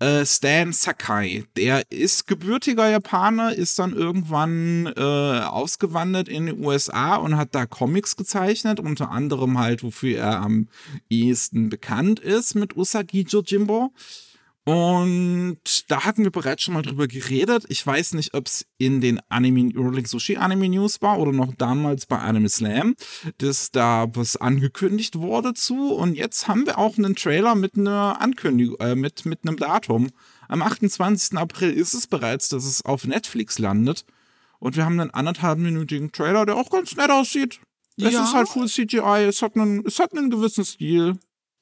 äh, 0.00 0.24
Stan 0.26 0.72
Sakai. 0.72 1.44
Der 1.56 1.82
ist 1.90 2.26
gebürtiger 2.26 2.88
Japaner, 2.90 3.54
ist 3.54 3.78
dann 3.78 3.92
irgendwann 3.92 4.86
äh, 4.96 5.00
ausgewandert 5.00 6.28
in 6.28 6.46
die 6.46 6.54
USA 6.54 7.16
und 7.16 7.36
hat 7.36 7.54
da 7.54 7.66
Comics 7.66 8.16
gezeichnet, 8.16 8.80
unter 8.80 9.10
anderem 9.10 9.58
halt, 9.58 9.82
wofür 9.82 10.18
er 10.18 10.40
am 10.40 10.68
ehesten 11.08 11.68
bekannt 11.68 12.18
ist 12.18 12.54
mit 12.54 12.76
Usagi 12.76 13.26
Jojimbo. 13.28 13.92
Und 14.70 15.58
da 15.90 16.04
hatten 16.04 16.22
wir 16.24 16.30
bereits 16.30 16.62
schon 16.62 16.74
mal 16.74 16.82
drüber 16.82 17.08
geredet. 17.08 17.64
Ich 17.68 17.84
weiß 17.84 18.14
nicht, 18.14 18.34
ob 18.34 18.46
es 18.46 18.66
in 18.78 19.00
den 19.00 19.20
Anime 19.28 19.72
Rolling 19.76 20.06
Sushi 20.06 20.36
Anime 20.36 20.68
News 20.68 21.02
war 21.02 21.18
oder 21.18 21.32
noch 21.32 21.52
damals 21.54 22.06
bei 22.06 22.18
Anime 22.18 22.48
Slam, 22.48 22.94
dass 23.38 23.70
da 23.72 24.06
was 24.14 24.36
angekündigt 24.36 25.16
wurde 25.16 25.54
zu. 25.54 25.92
Und 25.92 26.14
jetzt 26.14 26.46
haben 26.46 26.66
wir 26.66 26.78
auch 26.78 26.98
einen 26.98 27.16
Trailer 27.16 27.54
mit 27.54 27.76
einer 27.76 28.20
Ankündigung, 28.20 28.76
äh, 28.80 28.94
mit, 28.94 29.26
mit 29.26 29.40
einem 29.46 29.56
Datum. 29.56 30.10
Am 30.48 30.62
28. 30.62 31.36
April 31.36 31.72
ist 31.72 31.94
es 31.94 32.06
bereits, 32.06 32.48
dass 32.48 32.64
es 32.64 32.84
auf 32.84 33.04
Netflix 33.06 33.58
landet. 33.58 34.04
Und 34.60 34.76
wir 34.76 34.84
haben 34.84 35.00
einen 35.00 35.10
anderthalbminütigen 35.10 36.12
Trailer, 36.12 36.46
der 36.46 36.56
auch 36.56 36.70
ganz 36.70 36.94
nett 36.94 37.10
aussieht. 37.10 37.60
Es 37.96 38.12
Ja. 38.12 38.24
ist 38.24 38.34
halt 38.34 38.48
Full 38.48 38.68
CGI, 38.68 39.24
es 39.28 39.42
hat 39.42 39.56
einen, 39.56 39.84
es 39.86 39.98
hat 39.98 40.16
einen 40.16 40.30
gewissen 40.30 40.64
Stil. 40.64 41.18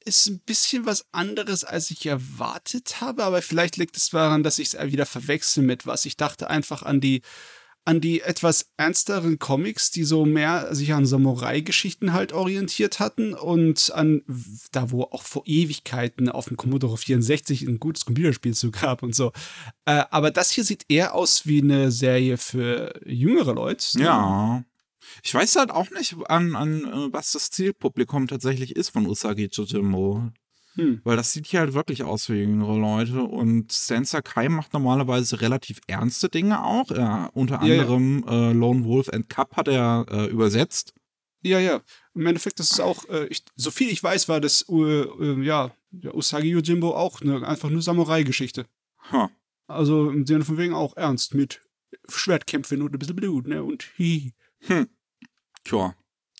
Ist 0.09 0.25
ein 0.25 0.39
bisschen 0.39 0.87
was 0.87 1.05
anderes, 1.11 1.63
als 1.63 1.91
ich 1.91 2.03
erwartet 2.07 2.99
habe, 2.99 3.23
aber 3.23 3.43
vielleicht 3.43 3.77
liegt 3.77 3.95
es 3.95 4.09
daran, 4.09 4.41
dass 4.41 4.57
ich 4.57 4.73
es 4.73 4.91
wieder 4.91 5.05
verwechsel 5.05 5.63
mit 5.63 5.85
was. 5.85 6.03
Ich 6.05 6.17
dachte 6.17 6.49
einfach 6.49 6.81
an 6.81 6.99
die 6.99 7.21
an 7.85 8.01
die 8.01 8.21
etwas 8.21 8.71
ernsteren 8.77 9.37
Comics, 9.37 9.91
die 9.91 10.03
so 10.03 10.25
mehr 10.25 10.73
sich 10.73 10.93
an 10.93 11.05
Samurai-Geschichten 11.05 12.13
halt 12.13 12.33
orientiert 12.33 12.99
hatten 12.99 13.35
und 13.35 13.91
an 13.93 14.23
da, 14.71 14.89
wo 14.89 15.03
auch 15.03 15.21
vor 15.21 15.43
Ewigkeiten 15.45 16.27
auf 16.29 16.47
dem 16.47 16.57
Commodore 16.57 16.97
64 16.97 17.63
ein 17.63 17.79
gutes 17.79 18.05
Computerspiel 18.05 18.55
zu 18.55 18.71
gab 18.71 19.03
und 19.03 19.15
so. 19.15 19.31
Äh, 19.85 20.03
aber 20.09 20.31
das 20.31 20.51
hier 20.51 20.63
sieht 20.63 20.85
eher 20.89 21.13
aus 21.13 21.45
wie 21.45 21.61
eine 21.61 21.91
Serie 21.91 22.37
für 22.37 22.99
jüngere 23.05 23.53
Leute. 23.53 23.85
Ja. 23.99 24.63
Ich 25.23 25.33
weiß 25.33 25.55
halt 25.55 25.71
auch 25.71 25.89
nicht, 25.91 26.15
an, 26.27 26.55
an 26.55 26.85
äh, 26.85 27.13
was 27.13 27.31
das 27.31 27.49
Zielpublikum 27.51 28.27
tatsächlich 28.27 28.75
ist 28.75 28.89
von 28.89 29.05
Usagi 29.05 29.49
Jojimbo. 29.51 30.31
Hm. 30.75 31.01
Weil 31.03 31.17
das 31.17 31.31
sieht 31.31 31.47
hier 31.47 31.61
halt 31.61 31.73
wirklich 31.73 32.03
aus 32.03 32.29
wie 32.29 32.35
jüngere 32.35 32.77
Leute. 32.77 33.21
Und 33.23 33.73
Stan 33.73 34.05
Sakai 34.05 34.49
macht 34.49 34.73
normalerweise 34.73 35.41
relativ 35.41 35.79
ernste 35.87 36.29
Dinge 36.29 36.63
auch. 36.63 36.91
Er, 36.91 37.31
unter 37.33 37.61
Ja, 37.63 37.73
ja. 37.73 37.81
anderem 37.81 38.23
Äh, 38.27 38.53
Lone 38.53 38.85
Wolf 38.85 39.09
and 39.09 39.29
Cup 39.29 39.57
hat 39.57 39.67
er 39.67 40.05
äh, 40.09 40.25
übersetzt. 40.27 40.93
Ja, 41.41 41.59
ja. 41.59 41.81
Im 42.13 42.25
Endeffekt, 42.25 42.59
das 42.59 42.71
ist 42.71 42.79
auch, 42.79 43.07
äh, 43.09 43.27
ich, 43.27 43.43
so 43.55 43.71
viel 43.71 43.89
ich 43.89 44.03
weiß, 44.03 44.29
war 44.29 44.41
das, 44.41 44.65
äh, 44.69 45.41
ja, 45.43 45.71
ja, 45.91 46.13
Usagi 46.13 46.49
Yojimbo 46.49 46.95
auch 46.95 47.21
eine, 47.21 47.47
einfach 47.47 47.69
nur 47.69 47.81
Samurai-Geschichte. 47.81 48.65
Ha. 49.11 49.31
Also 49.67 50.09
im 50.09 50.25
Sinne 50.25 50.45
von 50.45 50.57
wegen 50.57 50.73
auch 50.73 50.97
ernst 50.97 51.33
mit 51.33 51.61
Schwertkämpfen 52.07 52.81
und 52.81 52.93
ein 52.93 52.99
bisschen 52.99 53.15
Blut, 53.15 53.47
ne? 53.47 53.63
Und 53.63 53.85
hi. 53.97 54.33
Tja. 55.63 55.95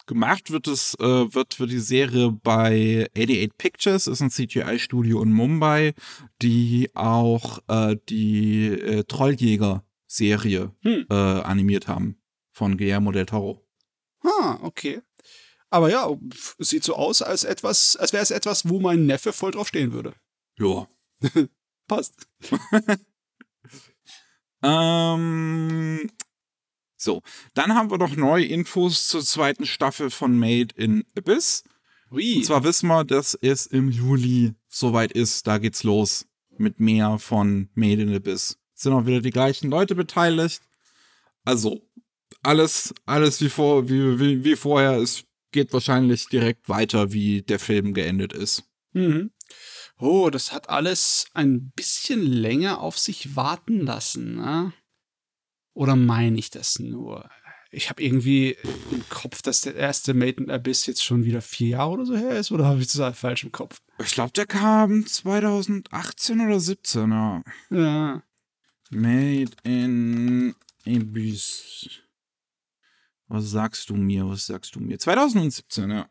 Gemacht 0.08 0.50
wird 0.50 0.68
es, 0.68 0.96
äh, 0.96 1.04
wird, 1.34 1.60
wird 1.60 1.70
die 1.70 1.80
Serie 1.80 2.32
bei 2.32 3.08
88 3.16 3.58
Pictures, 3.58 4.08
ist 4.08 4.22
ein 4.22 4.32
CGI-Studio 4.32 5.22
in 5.22 5.32
Mumbai, 5.32 5.94
die 6.42 6.90
auch 6.96 7.60
äh, 7.68 7.96
die 8.10 8.70
äh, 8.70 9.04
Trolljäger-Serie 9.04 10.72
Hm. 10.82 11.06
äh, 11.10 11.14
animiert 11.14 11.88
haben 11.88 12.20
von 12.52 12.76
Guillermo 12.78 13.12
del 13.12 13.28
Toro. 13.28 13.64
Ah, 14.24 14.58
okay. 14.64 15.02
Aber 15.70 15.92
ja, 15.92 16.10
sieht 16.58 16.84
so 16.84 16.96
aus, 16.96 17.22
als 17.22 17.44
etwas, 17.44 17.96
als 17.96 18.12
wäre 18.12 18.24
es 18.24 18.32
etwas, 18.32 18.68
wo 18.68 18.80
mein 18.80 19.06
Neffe 19.06 19.32
voll 19.32 19.52
drauf 19.52 19.68
stehen 19.68 19.94
würde. 19.94 20.16
Ja. 20.58 20.88
Passt. 21.88 22.28
Ähm, 24.62 26.12
so, 27.02 27.22
dann 27.54 27.76
haben 27.76 27.92
wir 27.92 27.98
noch 27.98 28.16
neue 28.16 28.46
Infos 28.46 29.08
zur 29.08 29.24
zweiten 29.24 29.66
Staffel 29.66 30.10
von 30.10 30.38
Made 30.38 30.76
in 30.76 31.06
Abyss. 31.18 31.64
Ui. 32.12 32.38
Und 32.38 32.46
zwar 32.46 32.64
wissen 32.64 32.88
wir, 32.88 33.06
dass 33.06 33.38
es 33.42 33.66
im 33.68 33.90
Juli 33.90 34.54
soweit 34.68 35.14
ist. 35.14 35.48
Da 35.48 35.60
geht's 35.60 35.84
los 35.84 36.26
mit 36.58 36.80
mehr 36.80 37.18
von 37.18 37.70
Made 37.74 38.02
in 38.02 38.14
Abyss. 38.14 38.58
Sind 38.74 38.94
auch 38.94 39.06
wieder 39.06 39.22
die 39.22 39.30
gleichen 39.30 39.70
Leute 39.70 39.96
beteiligt. 39.96 40.62
Also 41.46 41.82
alles, 42.44 42.94
alles 43.06 43.40
wie, 43.42 43.50
vor, 43.50 43.90
wie, 43.90 44.20
wie, 44.20 44.44
wie 44.44 44.56
vorher. 44.58 44.98
Es 44.98 45.24
geht 45.52 45.72
wahrscheinlich 45.72 46.28
direkt 46.28 46.68
weiter, 46.68 47.14
wie 47.14 47.44
der 47.44 47.60
Film 47.60 47.94
geendet 47.94 48.34
ist. 48.34 48.64
Mhm. 48.92 49.32
Oh, 49.98 50.30
das 50.30 50.52
hat 50.52 50.70
alles 50.70 51.28
ein 51.34 51.72
bisschen 51.72 52.22
länger 52.22 52.82
auf 52.82 52.98
sich 52.98 53.36
warten 53.38 53.86
lassen, 53.86 54.36
ne? 54.36 54.74
Oder 55.80 55.96
meine 55.96 56.38
ich 56.38 56.50
das 56.50 56.78
nur? 56.80 57.30
Ich 57.72 57.90
habe 57.90 58.04
irgendwie 58.04 58.58
im 58.92 59.08
Kopf, 59.08 59.42
dass 59.42 59.62
der 59.62 59.76
erste 59.76 60.14
Made 60.14 60.44
in 60.44 60.52
Abyss 60.52 60.86
jetzt 60.88 61.06
schon 61.06 61.24
wieder 61.24 61.42
vier 61.42 61.70
Jahre 61.70 61.92
oder 61.92 62.06
so 62.06 62.18
her 62.18 62.38
ist, 62.38 62.52
oder 62.52 62.66
habe 62.66 62.82
ich 62.82 62.92
das 62.92 63.18
falsch 63.18 63.46
im 63.46 63.54
Kopf? 63.54 63.82
Ich 63.98 64.12
glaube, 64.12 64.34
der 64.34 64.46
kam 64.46 65.06
2018 65.06 66.42
oder 66.42 66.60
17, 66.60 67.10
ja. 67.10 67.44
Ja. 67.70 68.22
Made 68.90 69.52
in 69.64 70.54
Abyss. 70.86 72.02
Was 73.30 73.50
sagst 73.50 73.90
du 73.90 73.96
mir? 73.96 74.28
Was 74.28 74.48
sagst 74.48 74.76
du 74.76 74.82
mir? 74.82 75.00
2017, 75.00 75.92
ja. 75.92 76.10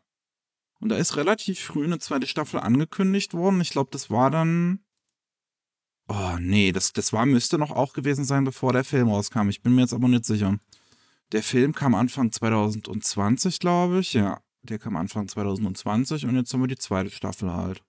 Und 0.79 0.89
da 0.89 0.95
ist 0.95 1.15
relativ 1.15 1.59
früh 1.59 1.83
eine 1.83 1.99
zweite 1.99 2.25
Staffel 2.25 2.59
angekündigt 2.59 3.35
worden. 3.35 3.61
Ich 3.61 3.69
glaube, 3.69 3.91
das 3.91 4.09
war 4.09 4.31
dann. 4.31 4.79
Oh, 6.11 6.37
nee, 6.39 6.71
das, 6.71 6.91
das 6.91 7.13
war, 7.13 7.25
müsste 7.27 7.59
noch 7.59 7.69
auch 7.69 7.93
gewesen 7.93 8.25
sein, 8.25 8.43
bevor 8.43 8.73
der 8.73 8.83
Film 8.83 9.09
rauskam. 9.09 9.47
Ich 9.49 9.61
bin 9.61 9.75
mir 9.75 9.81
jetzt 9.81 9.93
aber 9.93 10.07
nicht 10.07 10.25
sicher. 10.25 10.57
Der 11.31 11.43
Film 11.43 11.73
kam 11.75 11.93
Anfang 11.93 12.31
2020, 12.31 13.59
glaube 13.59 13.99
ich. 13.99 14.13
Ja, 14.13 14.41
der 14.63 14.79
kam 14.79 14.95
Anfang 14.95 15.27
2020 15.27 16.25
und 16.25 16.35
jetzt 16.35 16.51
haben 16.51 16.61
wir 16.61 16.67
die 16.67 16.77
zweite 16.77 17.11
Staffel 17.11 17.53
halt. 17.53 17.83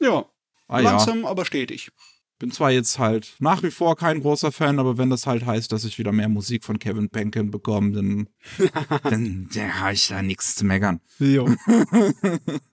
Ja, 0.00 0.26
Ah 0.66 0.80
ja. 0.80 0.90
langsam, 0.90 1.24
aber 1.24 1.44
stetig. 1.44 1.90
bin 2.38 2.50
zwar 2.52 2.70
jetzt 2.70 2.98
halt 2.98 3.34
nach 3.38 3.62
wie 3.62 3.70
vor 3.70 3.96
kein 3.96 4.20
großer 4.20 4.50
Fan, 4.50 4.78
aber 4.78 4.98
wenn 4.98 5.10
das 5.10 5.26
halt 5.26 5.44
heißt, 5.46 5.70
dass 5.72 5.84
ich 5.84 5.98
wieder 5.98 6.12
mehr 6.12 6.28
Musik 6.28 6.64
von 6.64 6.78
Kevin 6.78 7.10
Penkin 7.10 7.50
bekomme, 7.50 7.92
dann, 7.92 8.28
dann, 9.04 9.48
dann 9.52 9.80
habe 9.80 9.92
ich 9.92 10.08
da 10.08 10.22
nichts 10.22 10.54
zu 10.56 10.64
meckern. 10.64 11.00
Jo. 11.18 11.48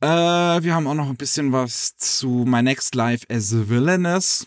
Äh, 0.00 0.06
wir 0.06 0.74
haben 0.74 0.86
auch 0.86 0.94
noch 0.94 1.08
ein 1.08 1.16
bisschen 1.16 1.52
was 1.52 1.96
zu 1.96 2.44
My 2.46 2.62
Next 2.62 2.94
Life 2.94 3.26
as 3.28 3.52
a 3.52 3.68
Villainess. 3.68 4.46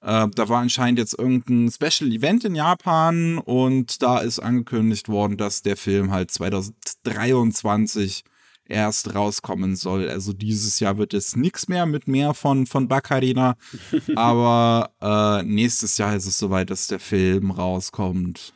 Äh, 0.00 0.28
da 0.34 0.48
war 0.48 0.60
anscheinend 0.60 0.98
jetzt 0.98 1.18
irgendein 1.18 1.70
Special 1.70 2.10
Event 2.10 2.44
in 2.44 2.54
Japan 2.54 3.38
und 3.38 4.02
da 4.02 4.18
ist 4.18 4.40
angekündigt 4.40 5.08
worden, 5.08 5.36
dass 5.36 5.62
der 5.62 5.76
Film 5.76 6.10
halt 6.10 6.30
2023 6.32 8.24
erst 8.64 9.14
rauskommen 9.14 9.76
soll. 9.76 10.08
Also 10.08 10.32
dieses 10.32 10.80
Jahr 10.80 10.98
wird 10.98 11.14
es 11.14 11.36
nichts 11.36 11.68
mehr 11.68 11.86
mit 11.86 12.08
mehr 12.08 12.34
von, 12.34 12.66
von 12.66 12.88
Baccarina. 12.88 13.56
aber 14.16 14.90
äh, 15.00 15.42
nächstes 15.44 15.96
Jahr 15.98 16.14
ist 16.16 16.26
es 16.26 16.38
soweit, 16.38 16.70
dass 16.70 16.88
der 16.88 17.00
Film 17.00 17.52
rauskommt. 17.52 18.52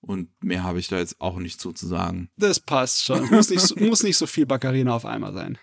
Und 0.00 0.30
mehr 0.42 0.64
habe 0.64 0.80
ich 0.80 0.88
da 0.88 0.98
jetzt 0.98 1.20
auch 1.20 1.38
nicht 1.38 1.60
zu, 1.60 1.72
zu 1.72 1.86
sagen. 1.86 2.28
Das 2.36 2.58
passt 2.58 3.04
schon. 3.04 3.28
Muss 3.30 3.50
nicht, 3.50 3.60
so, 3.60 3.76
muss 3.76 4.02
nicht 4.02 4.16
so 4.16 4.26
viel 4.26 4.46
Baccarina 4.46 4.94
auf 4.94 5.04
einmal 5.04 5.32
sein. 5.32 5.58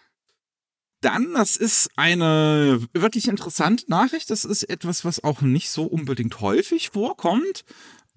Dann, 1.02 1.34
das 1.34 1.56
ist 1.56 1.90
eine 1.96 2.82
wirklich 2.94 3.28
interessante 3.28 3.86
Nachricht. 3.88 4.30
Das 4.30 4.44
ist 4.46 4.64
etwas, 4.64 5.06
was 5.06 5.24
auch 5.24 5.42
nicht 5.42 5.70
so 5.70 5.84
unbedingt 5.86 6.42
häufig 6.42 6.90
vorkommt. 6.90 7.64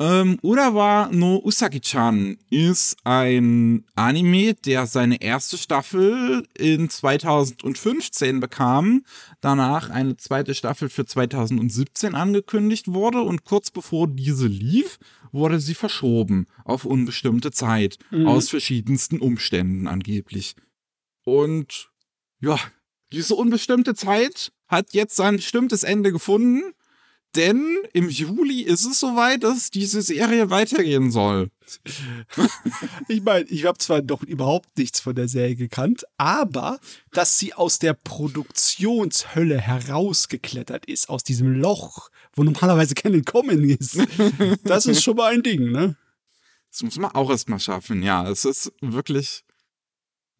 Ähm, 0.01 0.39
Urawa 0.43 1.11
no 1.13 1.41
Usagi-chan 1.45 2.39
ist 2.51 2.97
ein 3.05 3.85
Anime, 3.95 4.55
der 4.55 4.87
seine 4.87 5.21
erste 5.23 5.59
Staffel 5.59 6.45
in 6.59 6.89
2015 6.89 8.41
bekam, 8.41 9.05
danach 9.41 9.91
eine 9.91 10.17
zweite 10.17 10.55
Staffel 10.55 10.89
für 10.89 11.05
2017 11.05 12.15
angekündigt 12.15 12.89
wurde 12.89 13.21
und 13.21 13.45
kurz 13.45 13.71
bevor 13.71 14.09
diese 14.09 14.47
lief, 14.49 14.99
wurde 15.31 15.61
sie 15.61 15.75
verschoben 15.75 16.47
auf 16.65 16.85
unbestimmte 16.85 17.53
Zeit, 17.53 17.99
Mhm. 18.11 18.27
aus 18.27 18.49
verschiedensten 18.49 19.21
Umständen 19.21 19.87
angeblich. 19.87 20.57
Und 21.25 21.92
ja, 22.43 22.59
diese 23.13 23.35
unbestimmte 23.35 23.95
Zeit 23.95 24.53
hat 24.69 24.93
jetzt 24.93 25.17
sein 25.17 25.37
bestimmtes 25.37 25.85
Ende 25.85 26.13
gefunden, 26.13 26.75
denn 27.35 27.79
im 27.95 28.11
Juli 28.11 28.61
ist 28.61 28.85
es 28.85 29.01
soweit, 29.01 29.43
dass 29.43 29.71
diese 29.71 30.03
Serie 30.03 30.51
weitergehen 30.51 31.11
soll. 31.11 31.51
Ich 33.09 33.23
meine, 33.23 33.47
ich 33.47 33.65
habe 33.65 33.79
zwar 33.79 34.03
noch 34.03 34.23
überhaupt 34.23 34.77
nichts 34.77 35.01
von 35.01 35.15
der 35.15 35.29
Serie 35.29 35.57
gekannt, 35.57 36.05
aber 36.19 36.79
dass 37.13 37.39
sie 37.39 37.55
aus 37.55 37.79
der 37.79 37.95
Produktionshölle 37.95 39.59
herausgeklettert 39.59 40.85
ist, 40.87 41.09
aus 41.09 41.25
diesem 41.25 41.55
Loch, 41.55 42.11
wo 42.35 42.43
normalerweise 42.43 42.95
kein 42.95 43.15
Entkommen 43.15 43.63
ist, 43.69 43.99
das 44.65 44.87
ist 44.87 45.03
schon 45.03 45.17
mal 45.17 45.33
ein 45.33 45.43
Ding, 45.43 45.71
ne? 45.71 45.97
Das 46.71 46.83
muss 46.83 46.99
man 46.99 47.13
auch 47.13 47.31
erstmal 47.31 47.61
schaffen, 47.61 48.03
ja. 48.03 48.29
Es 48.29 48.45
ist 48.45 48.73
wirklich 48.81 49.45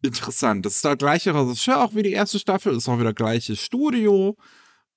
interessant. 0.03 0.65
Das 0.65 0.75
ist 0.75 0.85
der 0.85 0.95
gleiche 0.95 1.33
Regisseur 1.33 1.83
auch 1.83 1.95
wie 1.95 2.03
die 2.03 2.11
erste 2.11 2.39
Staffel, 2.39 2.75
ist 2.75 2.87
auch 2.87 2.99
wieder 2.99 3.13
gleiches 3.13 3.59
Studio. 3.59 4.37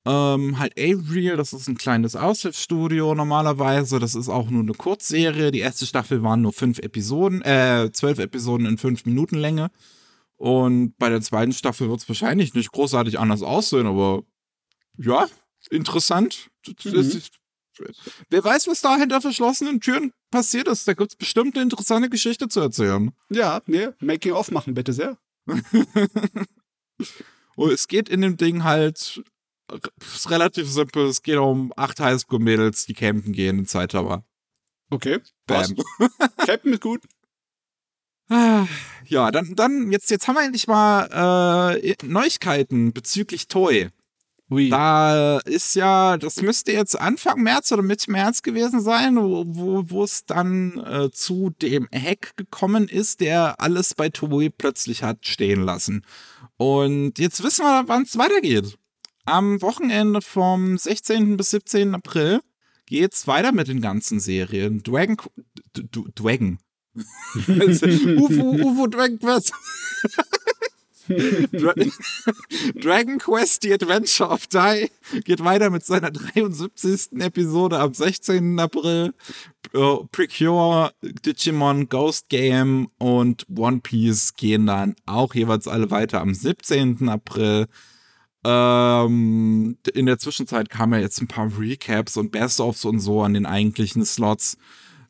Ähm, 0.07 0.59
halt 0.61 0.79
Avriel, 0.79 1.37
das 1.37 1.53
ist 1.53 1.69
ein 1.69 1.77
kleines 1.77 2.15
Aushilfsstudio 2.15 3.15
normalerweise. 3.15 3.99
Das 3.99 4.15
ist 4.15 4.29
auch 4.29 4.49
nur 4.51 4.63
eine 4.63 4.73
Kurzserie. 4.73 5.51
Die 5.51 5.59
erste 5.59 5.85
Staffel 5.85 6.23
waren 6.23 6.43
nur 6.43 6.53
fünf 6.53 6.79
Episoden, 6.79 7.43
äh, 7.43 7.91
zwölf 7.93 8.21
Episoden 8.21 8.67
in 8.67 8.79
fünf 8.79 9.05
Minuten 9.05 9.37
Länge. 9.37 9.71
Und 10.37 10.97
bei 10.99 11.09
der 11.09 11.23
zweiten 11.23 11.53
Staffel 11.53 11.89
wird 11.89 12.01
es 12.01 12.09
wahrscheinlich 12.09 12.55
nicht 12.55 12.71
großartig 12.71 13.19
anders 13.19 13.43
aussehen, 13.43 13.87
aber 13.87 14.23
ja, 14.99 15.27
interessant. 15.71 16.51
Mhm. 16.85 17.23
Wer 18.31 18.45
weiß, 18.45 18.67
was 18.69 18.81
da 18.81 18.97
hinter 18.97 19.21
verschlossenen 19.21 19.81
Türen 19.81 20.13
passiert 20.31 20.69
ist. 20.69 20.87
Da 20.89 20.95
gibt 20.95 21.13
es 21.13 21.17
bestimmt 21.17 21.57
eine 21.57 21.65
interessante 21.65 22.09
Geschichte 22.11 22.49
zu 22.49 22.61
erzählen. 22.61 23.13
Ja, 23.31 23.61
ne, 23.67 23.95
Making 24.01 24.33
of 24.33 24.51
machen 24.51 24.75
bitte 24.75 24.93
sehr. 24.93 25.19
Und 27.57 27.73
es 27.73 27.89
geht 27.89 28.09
in 28.09 28.21
dem 28.21 28.37
Ding 28.37 28.65
halt 28.65 29.23
ist 30.01 30.31
relativ 30.31 30.71
simpel. 30.71 31.07
Es 31.07 31.23
geht 31.23 31.37
um 31.39 31.73
acht 31.77 32.01
Highschool-Mädels, 32.01 32.87
die 32.87 32.95
campen 32.95 33.33
gehen 33.33 33.59
in 33.61 33.65
Saitama. 33.67 34.25
Okay, 34.91 35.19
Bam. 35.47 35.75
Captain 36.39 36.73
ist 36.73 36.81
gut. 36.81 37.03
Ah, 38.29 38.67
Ja, 39.07 39.31
dann, 39.31 39.55
dann 39.55 39.91
jetzt, 39.91 40.11
jetzt 40.11 40.27
haben 40.29 40.37
wir 40.37 40.45
endlich 40.45 40.67
mal 40.67 41.73
äh, 41.81 41.95
Neuigkeiten 42.05 42.93
bezüglich 42.93 43.49
Toy. 43.49 43.91
Ui. 44.49 44.69
Da 44.69 45.39
ist 45.39 45.75
ja, 45.75 46.17
das 46.19 46.41
müsste 46.41 46.71
jetzt 46.73 46.99
Anfang 46.99 47.43
März 47.43 47.73
oder 47.73 47.83
Mitte 47.83 48.11
März 48.13 48.43
gewesen 48.43 48.81
sein, 48.81 49.17
wo, 49.17 49.45
wo, 49.47 49.91
wo 49.91 50.05
es 50.05 50.25
dann 50.25 50.79
äh, 50.79 51.11
zu 51.11 51.51
dem 51.51 51.89
Hack 51.93 52.37
gekommen 52.37 52.87
ist, 52.89 53.21
der 53.21 53.61
alles 53.61 53.95
bei 53.95 54.09
Toei 54.09 54.51
plötzlich 54.57 55.03
hat 55.03 55.27
stehen 55.27 55.63
lassen. 55.63 56.05
Und 56.57 57.19
jetzt 57.19 57.43
wissen 57.43 57.65
wir, 57.65 57.89
wann 57.89 58.03
es 58.03 58.17
weitergeht. 58.19 58.79
Am 59.25 59.61
Wochenende 59.63 60.23
vom 60.23 60.79
16. 60.79 61.37
bis 61.37 61.51
17. 61.51 61.97
April 61.97 62.41
geht's 62.87 63.27
weiter 63.27 63.51
mit 63.51 63.67
den 63.67 63.81
ganzen 63.81 64.21
Serien. 64.21 64.81
Dragon, 64.85 65.17
D 65.77 65.83
D 65.83 66.05
Dragon. 66.15 66.59
Ufo, 68.17 68.51
Ufo 68.53 68.87
Dragon 68.87 69.19
Quest. 69.19 69.53
Dra 71.09 71.75
Dragon 72.75 73.19
Quest, 73.19 73.63
The 73.63 73.75
Adventure 73.75 74.31
of 74.31 74.47
Die, 74.47 74.91
geht 75.25 75.43
weiter 75.45 75.71
mit 75.71 75.85
seiner 75.85 76.11
73. 76.11 77.21
Episode 77.21 77.79
am 77.79 77.95
16. 77.95 78.59
April. 78.59 79.15
Äh, 79.73 79.97
Precure, 80.11 80.93
Digimon, 81.03 81.89
Ghost 81.89 82.29
Game 82.29 82.89
und 82.99 83.47
One 83.55 83.81
Piece 83.81 84.35
gehen 84.35 84.67
dann 84.67 84.97
auch 85.07 85.35
jeweils 85.35 85.69
alle 85.69 85.91
weiter 85.91 86.21
am 86.21 86.35
17. 86.35 87.09
April. 87.09 87.67
Ähm, 88.45 89.77
in 89.93 90.07
der 90.07 90.19
Zwischenzeit 90.19 90.71
kamen 90.71 90.95
ja 90.95 91.01
jetzt 91.01 91.21
ein 91.21 91.29
paar 91.29 91.51
Recaps 91.59 92.17
und 92.17 92.31
Best-ofs 92.31 92.85
und 92.85 93.01
so 93.01 93.23
an 93.23 93.35
den 93.35 93.47
eigentlichen 93.47 94.05
Slots. 94.05 94.57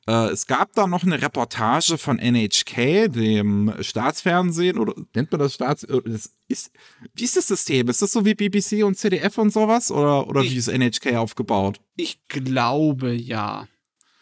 Äh, 0.07 0.29
es 0.31 0.47
gab 0.47 0.73
da 0.75 0.87
noch 0.87 1.03
eine 1.03 1.21
Reportage 1.21 1.99
von 1.99 2.19
NHK, 2.19 3.09
dem 3.09 3.75
Staatsfernsehen, 3.81 4.79
oder 4.79 4.95
nennt 5.15 5.31
man 5.33 5.41
das 5.41 5.55
Staats... 5.55 5.83
äh, 5.85 6.01
Das 6.05 6.31
ist, 6.49 6.71
wie 7.15 7.25
ist 7.25 7.37
das 7.37 7.49
System? 7.49 7.89
Ist 7.89 8.03
das 8.03 8.13
so 8.13 8.25
wie 8.25 8.35
BBC 8.35 8.85
und 8.85 8.97
CDF 8.97 9.37
und 9.39 9.53
sowas? 9.53 9.91
Oder, 9.91 10.27
oder 10.29 10.43
Ich- 10.43 10.53
wie 10.53 10.57
ist 10.57 10.69
NHK 10.69 11.17
aufgebaut? 11.17 11.81
Ich 11.97 12.19
glaube 12.29 13.13
ja. 13.13 13.67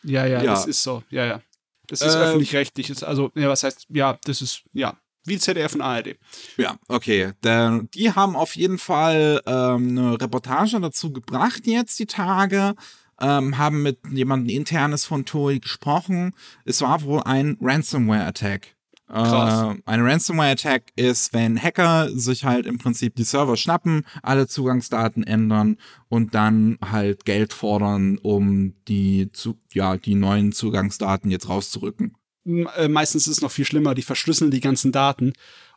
Ja, 0.02 0.26
ja, 0.26 0.42
Ja. 0.42 0.52
das 0.52 0.66
ist 0.66 0.82
so. 0.82 1.02
Ja, 1.10 1.26
ja. 1.26 1.40
Das 1.86 2.00
ist 2.00 2.14
Ähm, 2.14 2.20
öffentlich-rechtlich. 2.22 3.04
Also, 3.06 3.30
ja, 3.34 3.48
was 3.48 3.62
heißt, 3.62 3.86
ja, 3.90 4.18
das 4.24 4.40
ist, 4.40 4.62
ja, 4.72 4.96
wie 5.26 5.38
ZDF 5.38 5.74
und 5.74 5.82
ARD. 5.82 6.16
Ja, 6.56 6.76
okay. 6.88 7.32
Denn 7.42 7.88
die 7.94 8.10
haben 8.12 8.36
auf 8.36 8.56
jeden 8.56 8.78
Fall 8.78 9.42
ähm, 9.46 9.88
eine 9.98 10.20
Reportage 10.20 10.80
dazu 10.80 11.12
gebracht 11.12 11.66
jetzt 11.66 11.98
die 11.98 12.06
Tage, 12.06 12.74
ähm, 13.20 13.58
haben 13.58 13.82
mit 13.82 13.98
jemandem 14.10 14.54
internes 14.54 15.04
von 15.04 15.24
Toei 15.24 15.58
gesprochen. 15.58 16.32
Es 16.64 16.80
war 16.80 17.02
wohl 17.02 17.22
ein 17.22 17.56
Ransomware-Attack. 17.60 18.74
Krass. 19.06 19.76
Äh, 19.76 19.82
ein 19.84 20.00
Ransomware-Attack 20.00 20.92
ist, 20.96 21.32
wenn 21.34 21.60
Hacker 21.60 22.10
sich 22.10 22.44
halt 22.44 22.66
im 22.66 22.78
Prinzip 22.78 23.14
die 23.16 23.24
Server 23.24 23.56
schnappen, 23.56 24.06
alle 24.22 24.46
Zugangsdaten 24.46 25.24
ändern 25.24 25.76
und 26.08 26.34
dann 26.34 26.78
halt 26.82 27.24
Geld 27.24 27.52
fordern, 27.52 28.18
um 28.18 28.74
die, 28.88 29.30
zu, 29.32 29.58
ja, 29.72 29.96
die 29.96 30.14
neuen 30.14 30.52
Zugangsdaten 30.52 31.30
jetzt 31.30 31.48
rauszurücken. 31.48 32.16
Äh, 32.46 32.88
Meistens 32.88 33.26
ist 33.26 33.36
es 33.36 33.42
noch 33.42 33.50
viel 33.50 33.64
schlimmer, 33.64 33.94
die 33.94 34.02
verschlüsseln 34.02 34.50
die 34.50 34.60
ganzen 34.60 34.92
Daten. 34.92 35.34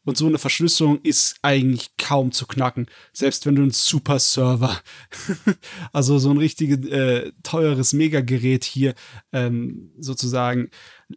Und 0.08 0.16
so 0.18 0.26
eine 0.26 0.38
Verschlüsselung 0.38 1.02
ist 1.04 1.36
eigentlich 1.42 1.90
kaum 1.98 2.32
zu 2.32 2.48
knacken. 2.48 2.86
Selbst 3.12 3.46
wenn 3.46 3.56
du 3.56 3.62
einen 3.64 3.72
Super-Server, 3.72 4.80
also 5.92 6.18
so 6.18 6.32
ein 6.32 6.38
richtiges 6.38 6.86
äh, 6.90 7.34
teures 7.44 7.92
Megagerät 7.92 8.64
hier 8.64 8.96
ähm, 9.34 9.92
sozusagen 10.00 10.70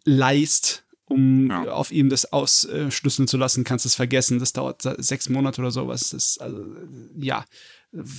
leist, 0.04 0.84
um 1.04 1.50
Ja. 1.50 1.70
auf 1.70 1.92
ihm 1.92 2.08
das 2.08 2.32
ausschlüsseln 2.32 3.28
zu 3.28 3.36
lassen, 3.36 3.62
kannst 3.62 3.84
du 3.84 3.88
es 3.90 3.94
vergessen. 3.94 4.40
Das 4.40 4.52
dauert 4.54 4.82
se- 4.82 4.96
sechs 4.98 5.28
Monate 5.28 5.60
oder 5.60 5.70
sowas. 5.70 6.00
Das 6.10 6.12
ist, 6.12 6.40
also, 6.40 6.58
äh, 6.60 7.24
ja, 7.24 7.44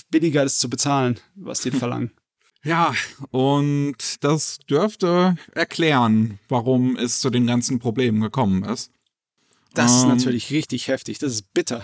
billiger 0.09 0.43
ist 0.45 0.59
zu 0.61 0.69
bezahlen, 0.69 1.19
was 1.35 1.59
die 1.59 1.71
verlangen. 1.71 2.11
Ja, 2.63 2.93
und 3.31 4.23
das 4.23 4.59
dürfte 4.69 5.35
erklären, 5.53 6.39
warum 6.47 6.95
es 6.95 7.19
zu 7.19 7.29
den 7.29 7.45
ganzen 7.45 7.79
Problemen 7.79 8.21
gekommen 8.21 8.63
ist. 8.63 8.89
Das 9.73 9.95
ist 9.95 10.03
Ähm, 10.03 10.09
natürlich 10.09 10.51
richtig 10.51 10.87
heftig. 10.87 11.19
Das 11.19 11.33
ist 11.33 11.53
bitter. 11.53 11.83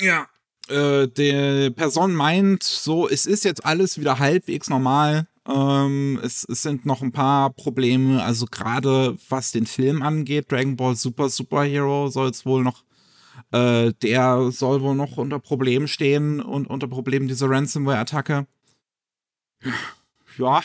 Ja. 0.00 0.28
Äh, 0.68 1.08
die 1.08 1.70
Person 1.70 2.14
meint 2.14 2.62
so, 2.62 3.08
es 3.08 3.26
ist 3.26 3.44
jetzt 3.44 3.64
alles 3.64 3.98
wieder 3.98 4.18
halbwegs 4.18 4.68
normal. 4.68 5.26
Ähm, 5.48 6.18
es, 6.24 6.44
es 6.48 6.62
sind 6.62 6.86
noch 6.86 7.02
ein 7.02 7.12
paar 7.12 7.50
Probleme, 7.50 8.22
also 8.22 8.46
gerade 8.46 9.16
was 9.28 9.52
den 9.52 9.66
Film 9.66 10.02
angeht, 10.02 10.50
Dragon 10.50 10.76
Ball 10.76 10.96
Super 10.96 11.28
Superhero 11.28 12.08
soll 12.08 12.30
es 12.30 12.44
wohl 12.44 12.64
noch, 12.64 12.84
äh, 13.52 13.92
der 14.02 14.50
soll 14.50 14.80
wohl 14.80 14.96
noch 14.96 15.18
unter 15.18 15.38
Problemen 15.38 15.86
stehen 15.86 16.40
und 16.40 16.66
unter 16.66 16.88
Problemen 16.88 17.28
dieser 17.28 17.48
Ransomware-Attacke. 17.48 18.48
Ja. 20.36 20.62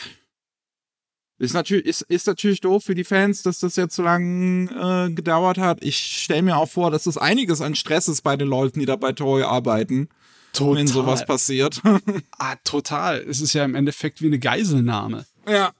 Ist 1.42 1.54
natürlich, 1.54 1.86
ist, 1.86 2.02
ist 2.02 2.26
natürlich 2.28 2.60
doof 2.60 2.84
für 2.84 2.94
die 2.94 3.02
Fans, 3.02 3.42
dass 3.42 3.58
das 3.58 3.74
jetzt 3.74 3.96
so 3.96 4.02
lange 4.04 4.70
äh, 5.08 5.12
gedauert 5.12 5.58
hat. 5.58 5.82
Ich 5.82 5.96
stelle 5.96 6.42
mir 6.42 6.56
auch 6.56 6.68
vor, 6.68 6.92
dass 6.92 7.02
das 7.04 7.18
einiges 7.18 7.60
an 7.60 7.74
Stress 7.74 8.06
ist 8.06 8.22
bei 8.22 8.36
den 8.36 8.46
Leuten, 8.46 8.78
die 8.78 8.86
da 8.86 8.94
bei 8.94 9.10
Toy 9.12 9.42
arbeiten, 9.42 10.08
Total. 10.52 10.76
wenn 10.76 10.86
sowas 10.86 11.26
passiert. 11.26 11.80
Ah, 12.38 12.54
total. 12.64 13.18
Es 13.28 13.40
ist 13.40 13.54
ja 13.54 13.64
im 13.64 13.74
Endeffekt 13.74 14.22
wie 14.22 14.26
eine 14.26 14.38
Geiselnahme. 14.38 15.26
ja. 15.48 15.72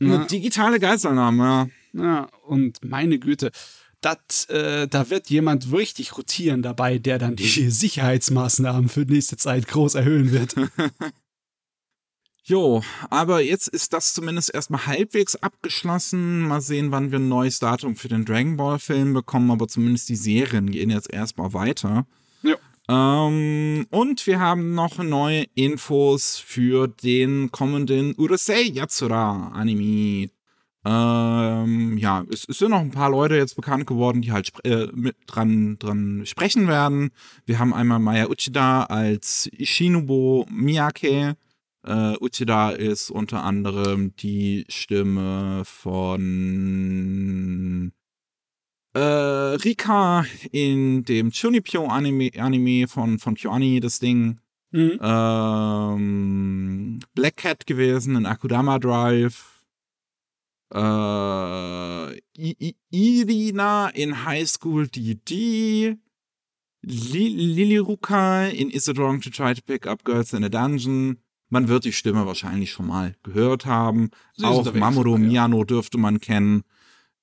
Eine 0.00 0.18
Ne? 0.18 0.26
digitale 0.26 0.78
Geiselnahme, 0.80 1.44
ja. 1.44 2.02
Ja, 2.04 2.28
und 2.46 2.78
meine 2.84 3.18
Güte, 3.18 3.50
dat, 4.00 4.48
äh, 4.50 4.86
da 4.88 5.10
wird 5.10 5.30
jemand 5.30 5.72
richtig 5.72 6.16
rotieren 6.16 6.62
dabei, 6.62 6.98
der 6.98 7.18
dann 7.18 7.34
die 7.36 7.46
Sicherheitsmaßnahmen 7.70 8.88
für 8.88 9.00
nächste 9.00 9.36
Zeit 9.36 9.66
groß 9.68 9.94
erhöhen 9.96 10.30
wird. 10.32 10.54
Jo, 12.44 12.82
aber 13.08 13.40
jetzt 13.40 13.68
ist 13.68 13.92
das 13.92 14.14
zumindest 14.14 14.52
erstmal 14.52 14.86
halbwegs 14.86 15.36
abgeschlossen. 15.36 16.40
Mal 16.40 16.60
sehen, 16.60 16.90
wann 16.90 17.12
wir 17.12 17.20
ein 17.20 17.28
neues 17.28 17.60
Datum 17.60 17.94
für 17.94 18.08
den 18.08 18.24
Dragon 18.24 18.56
Ball 18.56 18.80
Film 18.80 19.12
bekommen, 19.14 19.52
aber 19.52 19.68
zumindest 19.68 20.08
die 20.08 20.16
Serien 20.16 20.68
gehen 20.68 20.90
jetzt 20.90 21.12
erstmal 21.12 21.52
weiter. 21.54 22.04
Ja. 22.42 22.56
Ähm, 22.88 23.86
und 23.90 24.26
wir 24.26 24.40
haben 24.40 24.74
noch 24.74 24.98
neue 24.98 25.44
Infos 25.54 26.38
für 26.38 26.88
den 26.88 27.52
kommenden 27.52 28.16
Urusei 28.18 28.62
Yatsura 28.62 29.52
Anime. 29.54 30.30
Ähm, 30.84 31.96
ja, 31.96 32.24
es, 32.28 32.44
es 32.48 32.58
sind 32.58 32.70
noch 32.70 32.80
ein 32.80 32.90
paar 32.90 33.10
Leute 33.10 33.36
jetzt 33.36 33.54
bekannt 33.54 33.86
geworden, 33.86 34.20
die 34.20 34.32
halt 34.32 34.50
äh, 34.64 34.88
mit 34.92 35.14
dran, 35.28 35.78
dran 35.78 36.22
sprechen 36.26 36.66
werden. 36.66 37.12
Wir 37.46 37.60
haben 37.60 37.72
einmal 37.72 38.00
Maya 38.00 38.28
Uchida 38.28 38.82
als 38.82 39.48
Shinobu 39.60 40.44
Miyake. 40.50 41.36
Äh, 41.84 42.16
Uchida 42.20 42.70
ist 42.70 43.10
unter 43.10 43.42
anderem 43.42 44.14
die 44.16 44.64
Stimme 44.68 45.62
von 45.64 47.12
äh, 48.94 49.00
Rika 49.00 50.24
in 50.52 51.02
dem 51.04 51.30
Chunipyo 51.32 51.86
Anime, 51.86 52.86
von, 52.86 53.18
von 53.18 53.34
KyoAni, 53.34 53.80
das 53.80 53.98
Ding. 53.98 54.38
Mhm. 54.70 54.98
Ähm, 55.02 57.00
Black 57.14 57.36
Cat 57.36 57.66
gewesen 57.66 58.16
in 58.16 58.26
Akudama 58.26 58.78
Drive. 58.78 59.64
Äh, 60.72 62.16
I 62.38 62.56
I 62.58 62.74
Irina 62.90 63.90
in 63.90 64.24
High 64.24 64.48
School 64.48 64.86
DD. 64.88 65.98
Li 66.84 67.28
Liliruka 67.28 68.48
in 68.48 68.70
Is 68.70 68.88
It 68.88 68.98
Wrong 68.98 69.20
to 69.20 69.30
Try 69.30 69.54
to 69.54 69.62
Pick 69.62 69.86
Up 69.86 70.04
Girls 70.04 70.32
in 70.32 70.42
a 70.42 70.48
Dungeon. 70.48 71.18
Man 71.52 71.68
wird 71.68 71.84
die 71.84 71.92
Stimme 71.92 72.24
wahrscheinlich 72.24 72.72
schon 72.72 72.86
mal 72.86 73.14
gehört 73.22 73.66
haben. 73.66 74.10
Sie 74.38 74.44
Auch 74.46 74.72
Mamoru 74.72 75.12
ja. 75.12 75.18
Miyano 75.18 75.64
dürfte 75.64 75.98
man 75.98 76.18
kennen. 76.18 76.64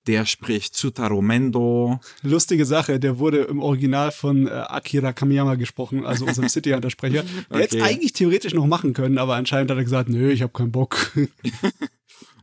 Der 0.06 0.28
spricht 0.28 0.76
Tsutaro 0.76 1.20
Mendo. 1.24 2.00
Lustige 2.22 2.66
Sache, 2.68 3.00
der 3.00 3.18
wurde 3.18 3.40
im 3.40 3.60
Original 3.60 4.12
von 4.12 4.46
äh, 4.46 4.52
Akira 4.52 5.14
Kamiyama 5.14 5.56
gesprochen, 5.56 6.06
also 6.06 6.26
unserem 6.28 6.48
City 6.56 6.70
Hunter 6.70 6.92
Sprecher. 6.92 7.24
Der 7.50 7.60
hätte 7.60 7.78
es 7.78 7.82
Okay. 7.82 7.92
eigentlich 7.92 8.14
theoretisch 8.14 8.54
noch 8.54 8.68
machen 8.68 8.94
können, 8.94 9.18
aber 9.18 9.34
anscheinend 9.34 9.72
hat 9.72 9.78
er 9.80 9.84
gesagt, 9.84 10.10
nö, 10.10 10.30
ich 10.32 10.44
habe 10.44 10.54
keinen 10.54 10.72
Bock. 10.72 11.12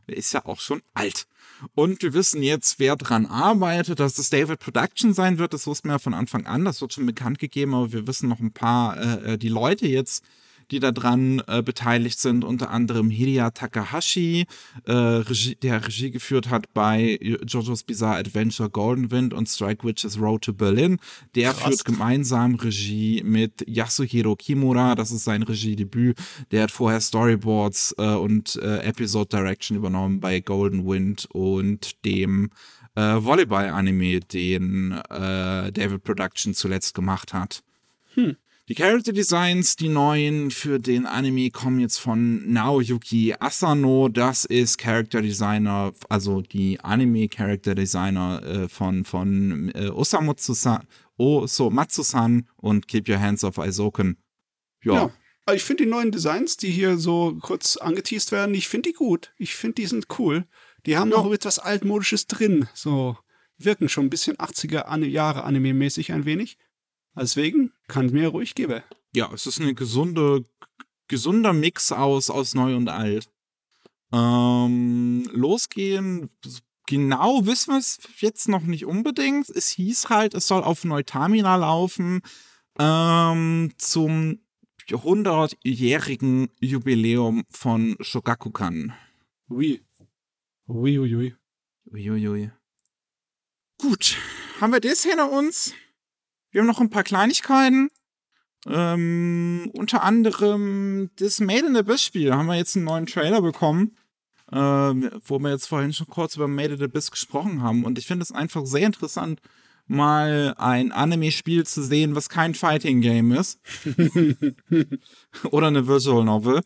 Der 0.09 0.17
ist 0.17 0.33
ja 0.33 0.45
auch 0.45 0.59
schon 0.59 0.81
alt. 0.93 1.25
Und 1.73 2.03
wir 2.03 2.13
wissen 2.13 2.43
jetzt, 2.43 2.79
wer 2.79 2.97
dran 2.97 3.25
arbeitet, 3.25 4.01
dass 4.01 4.17
es 4.17 4.29
David 4.29 4.59
Production 4.59 5.13
sein 5.13 5.37
wird. 5.39 5.53
Das 5.53 5.65
wussten 5.67 5.87
wir 5.87 5.93
ja 5.93 5.99
von 5.99 6.13
Anfang 6.13 6.45
an. 6.45 6.65
Das 6.65 6.81
wird 6.81 6.91
schon 6.91 7.05
bekannt 7.05 7.39
gegeben, 7.39 7.73
aber 7.73 7.93
wir 7.93 8.07
wissen 8.07 8.27
noch 8.27 8.41
ein 8.41 8.51
paar, 8.51 8.97
äh, 8.97 9.33
äh, 9.33 9.37
die 9.37 9.49
Leute 9.49 9.87
jetzt, 9.87 10.23
die 10.71 10.79
da 10.79 10.91
dran 10.91 11.41
äh, 11.47 11.61
beteiligt 11.61 12.19
sind. 12.19 12.43
Unter 12.43 12.69
anderem 12.69 13.09
Hiria 13.09 13.51
Takahashi, 13.51 14.45
äh, 14.85 14.91
Regie, 14.91 15.55
der 15.55 15.85
Regie 15.85 16.11
geführt 16.11 16.49
hat 16.49 16.73
bei 16.73 17.17
JoJo's 17.21 17.83
Bizarre 17.83 18.17
Adventure 18.17 18.69
Golden 18.69 19.11
Wind 19.11 19.33
und 19.33 19.47
Strike 19.47 19.85
Witches 19.85 20.19
Road 20.19 20.43
to 20.43 20.53
Berlin. 20.53 20.99
Der 21.35 21.53
Krass. 21.53 21.63
führt 21.63 21.85
gemeinsam 21.85 22.55
Regie 22.55 23.23
mit 23.23 23.63
Yasuhiro 23.67 24.35
Kimura. 24.35 24.95
Das 24.95 25.11
ist 25.11 25.23
sein 25.23 25.43
Regiedebüt. 25.43 26.17
Der 26.51 26.63
hat 26.63 26.71
vorher 26.71 27.01
Storyboards 27.01 27.95
äh, 27.97 28.15
und 28.15 28.55
äh, 28.57 28.79
Episode 28.79 29.29
Direction 29.37 29.77
übernommen 29.77 30.19
bei 30.19 30.39
Golden 30.39 30.85
Wind 30.85 31.27
und 31.31 32.03
dem 32.05 32.49
äh, 32.95 33.23
Volleyball-Anime, 33.23 34.21
den 34.21 34.91
äh, 34.91 35.71
David 35.71 36.03
Production 36.03 36.53
zuletzt 36.53 36.95
gemacht 36.95 37.33
hat. 37.33 37.63
Hm. 38.15 38.35
Die 38.69 38.75
Character 38.75 39.13
Designs, 39.13 39.77
die 39.77 39.87
neuen 39.87 40.51
für 40.51 40.77
den 40.77 41.05
Anime, 41.05 41.51
kommen 41.51 41.79
jetzt 41.79 41.99
von 41.99 42.51
Naoyuki 42.51 43.33
Asano. 43.39 44.09
Das 44.09 44.43
ist 44.43 44.77
Character 44.77 45.21
Designer, 45.21 45.93
also 46.09 46.41
die 46.41 46.77
Anime 46.81 47.29
Character 47.29 47.75
Designer 47.75 48.43
äh, 48.43 48.67
von, 48.67 49.05
von 49.05 49.71
äh, 49.73 49.87
Osamatsu-san 49.87 50.85
Osomatsu-san 51.17 52.47
und 52.57 52.89
Keep 52.89 53.07
Your 53.07 53.19
Hands 53.21 53.41
Off 53.45 53.57
Aizoken. 53.57 54.17
Ja. 54.83 55.11
Ja. 55.47 55.53
Ich 55.53 55.63
finde 55.63 55.85
die 55.85 55.89
neuen 55.89 56.11
Designs, 56.11 56.57
die 56.57 56.69
hier 56.69 56.97
so 56.97 57.37
kurz 57.41 57.77
angeteased 57.77 58.33
werden, 58.33 58.53
ich 58.53 58.67
finde 58.67 58.89
die 58.89 58.95
gut. 58.95 59.33
Ich 59.37 59.55
finde, 59.55 59.75
die 59.75 59.85
sind 59.85 60.07
cool. 60.19 60.45
Die 60.85 60.97
haben 60.97 61.09
Ja. 61.11 61.17
noch 61.17 61.31
etwas 61.31 61.57
Altmodisches 61.57 62.27
drin. 62.27 62.67
So 62.73 63.17
wirken 63.57 63.87
schon 63.87 64.07
ein 64.07 64.09
bisschen 64.09 64.35
80er 64.35 64.87
Ani- 64.87 65.07
Jahre 65.07 65.45
Anime-mäßig 65.45 66.11
ein 66.11 66.25
wenig. 66.25 66.57
Deswegen 67.19 67.71
kann 67.87 68.07
mir 68.11 68.29
ruhig 68.29 68.55
geben. 68.55 68.83
ja, 69.13 69.31
es 69.33 69.47
ist 69.47 69.59
eine 69.59 69.73
gesunde, 69.73 70.45
gesunder 71.07 71.53
Mix 71.53 71.91
aus, 71.91 72.29
aus 72.29 72.53
neu 72.53 72.75
und 72.75 72.89
alt. 72.89 73.29
Ähm, 74.13 75.27
losgehen, 75.31 76.29
genau 76.85 77.45
wissen 77.45 77.73
wir 77.73 77.79
es 77.79 77.99
jetzt 78.19 78.47
noch 78.47 78.61
nicht 78.61 78.85
unbedingt. 78.85 79.49
Es 79.49 79.69
hieß 79.69 80.09
halt, 80.09 80.33
es 80.33 80.47
soll 80.47 80.63
auf 80.63 80.83
Neutamina 80.83 81.55
laufen. 81.55 82.21
ähm, 82.79 83.71
zum 83.77 84.39
100-jährigen 84.89 86.49
Jubiläum 86.61 87.43
von 87.49 87.97
Shogakukan. 87.99 88.93
Ui. 89.49 89.81
Ui, 90.67 90.99
ui, 90.99 91.15
ui. 91.15 91.35
Uiuiui. 91.91 92.51
Gut, 93.79 94.17
haben 94.61 94.73
wir 94.73 94.79
das 94.79 95.03
hinter 95.03 95.31
uns? 95.31 95.73
Wir 96.51 96.61
haben 96.61 96.67
noch 96.67 96.79
ein 96.79 96.89
paar 96.89 97.03
Kleinigkeiten. 97.03 97.89
Ähm, 98.65 99.69
unter 99.73 100.03
anderem 100.03 101.09
das 101.17 101.39
Made 101.39 101.67
in 101.67 101.73
the 101.73 101.79
Abyss 101.79 102.03
Spiel. 102.03 102.33
Haben 102.33 102.47
wir 102.47 102.55
jetzt 102.55 102.75
einen 102.75 102.85
neuen 102.85 103.05
Trailer 103.05 103.41
bekommen, 103.41 103.95
ähm, 104.51 105.09
wo 105.25 105.39
wir 105.39 105.51
jetzt 105.51 105.67
vorhin 105.67 105.93
schon 105.93 106.07
kurz 106.07 106.35
über 106.35 106.47
Made 106.47 106.73
in 106.73 106.77
the 106.79 106.85
Abyss 106.85 107.11
gesprochen 107.11 107.61
haben. 107.61 107.85
Und 107.85 107.97
ich 107.97 108.07
finde 108.07 108.23
es 108.23 108.31
einfach 108.31 108.65
sehr 108.65 108.85
interessant, 108.85 109.41
mal 109.87 110.53
ein 110.57 110.91
Anime-Spiel 110.91 111.65
zu 111.65 111.81
sehen, 111.81 112.15
was 112.15 112.29
kein 112.29 112.55
Fighting-Game 112.55 113.31
ist. 113.31 113.59
Oder 115.51 115.67
eine 115.67 115.87
Visual 115.87 116.25
Novel. 116.25 116.61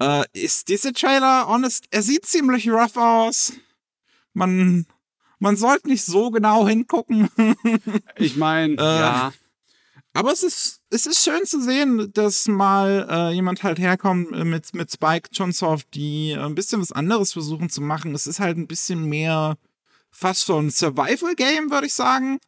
Äh, 0.00 0.24
ist 0.32 0.68
dieser 0.68 0.92
Trailer, 0.92 1.46
honest, 1.46 1.86
er 1.90 2.02
sieht 2.02 2.24
ziemlich 2.24 2.70
rough 2.70 2.96
aus. 2.96 3.52
Man, 4.32 4.86
man 5.44 5.56
sollte 5.58 5.88
nicht 5.88 6.04
so 6.04 6.30
genau 6.30 6.66
hingucken. 6.66 7.28
Ich 8.16 8.36
meine, 8.36 8.74
Äh, 8.74 8.82
ja. 8.82 9.32
Aber 10.14 10.32
es 10.32 10.42
ist, 10.42 10.80
es 10.90 11.06
ist 11.06 11.22
schön 11.22 11.44
zu 11.44 11.60
sehen, 11.60 12.10
dass 12.12 12.46
mal 12.48 13.06
äh, 13.10 13.34
jemand 13.34 13.62
halt 13.62 13.78
herkommt 13.78 14.32
äh, 14.32 14.44
mit, 14.44 14.72
mit 14.74 14.90
Spike 14.90 15.28
Chunsoft, 15.30 15.92
die 15.92 16.30
äh, 16.30 16.38
ein 16.38 16.54
bisschen 16.54 16.80
was 16.80 16.92
anderes 16.92 17.32
versuchen 17.32 17.68
zu 17.68 17.82
machen. 17.82 18.14
Es 18.14 18.26
ist 18.26 18.40
halt 18.40 18.56
ein 18.56 18.68
bisschen 18.68 19.04
mehr 19.04 19.56
fast 20.10 20.46
schon 20.46 20.68
ein 20.68 20.70
Survival-Game, 20.70 21.70
würde 21.70 21.88
ich 21.88 21.94
sagen. 21.94 22.38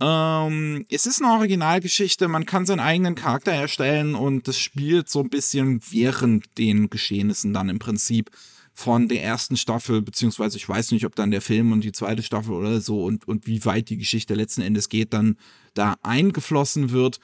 Ähm, 0.00 0.84
es 0.90 1.06
ist 1.06 1.22
eine 1.22 1.32
Originalgeschichte, 1.32 2.28
man 2.28 2.46
kann 2.46 2.66
seinen 2.66 2.80
eigenen 2.80 3.14
Charakter 3.14 3.52
erstellen 3.52 4.14
und 4.14 4.48
das 4.48 4.58
spielt 4.58 5.08
so 5.08 5.20
ein 5.20 5.30
bisschen 5.30 5.80
während 5.90 6.58
den 6.58 6.90
Geschehnissen 6.90 7.54
dann 7.54 7.68
im 7.68 7.78
Prinzip 7.78 8.30
von 8.78 9.08
der 9.08 9.24
ersten 9.24 9.56
Staffel, 9.56 10.02
beziehungsweise 10.02 10.56
ich 10.56 10.68
weiß 10.68 10.92
nicht, 10.92 11.04
ob 11.04 11.16
dann 11.16 11.32
der 11.32 11.40
Film 11.40 11.72
und 11.72 11.82
die 11.82 11.90
zweite 11.90 12.22
Staffel 12.22 12.52
oder 12.52 12.80
so 12.80 13.02
und, 13.02 13.26
und 13.26 13.48
wie 13.48 13.64
weit 13.64 13.88
die 13.88 13.96
Geschichte 13.96 14.34
letzten 14.34 14.62
Endes 14.62 14.88
geht, 14.88 15.12
dann 15.12 15.36
da 15.74 15.96
eingeflossen 16.04 16.92
wird. 16.92 17.18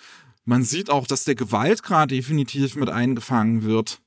Man 0.44 0.64
sieht 0.64 0.90
auch, 0.90 1.07
dass 1.07 1.22
der 1.22 1.36
Gewaltgrad 1.36 2.11
definitiv 2.11 2.74
mit 2.74 2.90
eingefangen 2.90 3.62
wird, 3.62 4.00